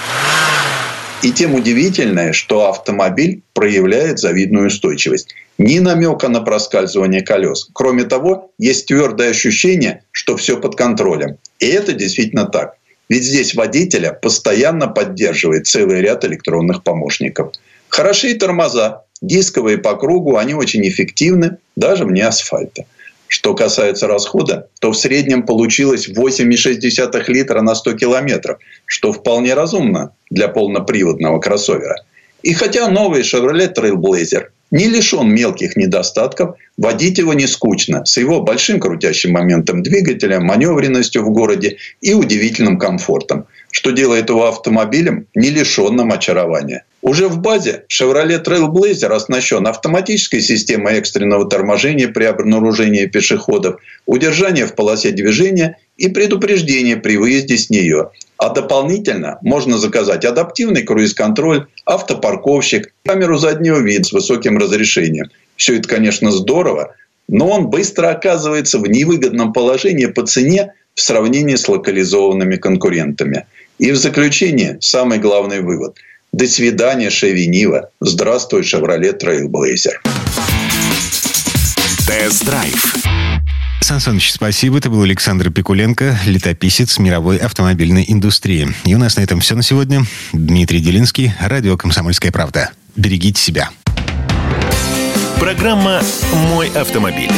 И 1.22 1.32
тем 1.32 1.54
удивительное, 1.54 2.34
что 2.34 2.68
автомобиль 2.68 3.40
проявляет 3.54 4.18
завидную 4.18 4.66
устойчивость. 4.66 5.34
Ни 5.56 5.78
намека 5.78 6.28
на 6.28 6.42
проскальзывание 6.42 7.22
колес. 7.22 7.70
Кроме 7.72 8.04
того, 8.04 8.50
есть 8.58 8.88
твердое 8.88 9.30
ощущение, 9.30 10.02
что 10.12 10.36
все 10.36 10.60
под 10.60 10.76
контролем. 10.76 11.38
И 11.60 11.66
это 11.66 11.94
действительно 11.94 12.44
так. 12.44 12.74
Ведь 13.08 13.24
здесь 13.24 13.54
водителя 13.54 14.12
постоянно 14.12 14.88
поддерживает 14.88 15.66
целый 15.66 16.00
ряд 16.00 16.24
электронных 16.24 16.82
помощников. 16.82 17.52
Хороши 17.88 18.30
и 18.30 18.34
тормоза. 18.34 19.02
Дисковые 19.22 19.78
по 19.78 19.96
кругу, 19.96 20.36
они 20.36 20.54
очень 20.54 20.86
эффективны, 20.86 21.58
даже 21.76 22.04
вне 22.04 22.26
асфальта. 22.26 22.84
Что 23.28 23.54
касается 23.54 24.06
расхода, 24.06 24.68
то 24.80 24.92
в 24.92 24.96
среднем 24.96 25.44
получилось 25.44 26.08
8,6 26.08 27.24
литра 27.28 27.60
на 27.62 27.74
100 27.74 27.94
километров, 27.94 28.58
что 28.84 29.12
вполне 29.12 29.54
разумно 29.54 30.12
для 30.30 30.48
полноприводного 30.48 31.40
кроссовера. 31.40 31.96
И 32.42 32.52
хотя 32.52 32.88
новый 32.88 33.22
Chevrolet 33.22 33.74
Trailblazer 33.74 34.48
не 34.70 34.88
лишен 34.88 35.28
мелких 35.28 35.76
недостатков, 35.76 36.56
водить 36.76 37.18
его 37.18 37.34
не 37.34 37.46
скучно, 37.46 38.04
с 38.04 38.16
его 38.16 38.40
большим 38.40 38.80
крутящим 38.80 39.32
моментом 39.32 39.82
двигателя, 39.82 40.40
маневренностью 40.40 41.22
в 41.22 41.30
городе 41.30 41.76
и 42.00 42.14
удивительным 42.14 42.78
комфортом, 42.78 43.46
что 43.70 43.90
делает 43.90 44.28
его 44.28 44.46
автомобилем 44.46 45.26
не 45.34 45.50
лишенным 45.50 46.12
очарования. 46.12 46.84
Уже 47.06 47.28
в 47.28 47.38
базе 47.38 47.84
Chevrolet 47.88 48.42
Trailblazer 48.42 49.12
оснащен 49.12 49.64
автоматической 49.68 50.40
системой 50.40 50.94
экстренного 50.94 51.48
торможения 51.48 52.08
при 52.08 52.24
обнаружении 52.24 53.06
пешеходов, 53.06 53.80
удержания 54.06 54.66
в 54.66 54.74
полосе 54.74 55.12
движения 55.12 55.78
и 55.96 56.08
предупреждения 56.08 56.96
при 56.96 57.16
выезде 57.16 57.58
с 57.58 57.70
нее, 57.70 58.10
а 58.38 58.48
дополнительно 58.48 59.38
можно 59.42 59.78
заказать 59.78 60.24
адаптивный 60.24 60.82
круиз-контроль, 60.82 61.66
автопарковщик, 61.84 62.92
камеру 63.04 63.38
заднего 63.38 63.78
вида 63.78 64.02
с 64.02 64.10
высоким 64.10 64.58
разрешением. 64.58 65.30
Все 65.54 65.78
это, 65.78 65.88
конечно, 65.88 66.32
здорово, 66.32 66.96
но 67.28 67.48
он 67.50 67.68
быстро 67.68 68.08
оказывается 68.08 68.80
в 68.80 68.88
невыгодном 68.88 69.52
положении 69.52 70.06
по 70.06 70.26
цене 70.26 70.72
в 70.96 71.00
сравнении 71.00 71.54
с 71.54 71.68
локализованными 71.68 72.56
конкурентами. 72.56 73.46
И 73.78 73.92
в 73.92 73.96
заключение 73.96 74.78
самый 74.80 75.20
главный 75.20 75.60
вывод. 75.60 75.94
До 76.36 76.46
свидания, 76.46 77.08
Шеви 77.08 77.46
Нива. 77.46 77.88
Здравствуй, 77.98 78.62
Chevrolet 78.62 79.14
Trailblazer. 79.14 80.02
Тест-драйв 82.06 82.94
Сан 83.80 84.00
Саныч, 84.00 84.32
спасибо. 84.32 84.76
Это 84.76 84.90
был 84.90 85.00
Александр 85.00 85.50
Пикуленко, 85.50 86.18
летописец 86.26 86.98
мировой 86.98 87.38
автомобильной 87.38 88.04
индустрии. 88.06 88.68
И 88.84 88.94
у 88.94 88.98
нас 88.98 89.16
на 89.16 89.22
этом 89.22 89.40
все 89.40 89.54
на 89.56 89.62
сегодня. 89.62 90.04
Дмитрий 90.34 90.80
Делинский, 90.80 91.32
радио 91.40 91.78
«Комсомольская 91.78 92.30
правда». 92.30 92.70
Берегите 92.96 93.40
себя. 93.40 93.70
Программа 95.40 96.02
«Мой 96.50 96.68
автомобиль». 96.68 97.32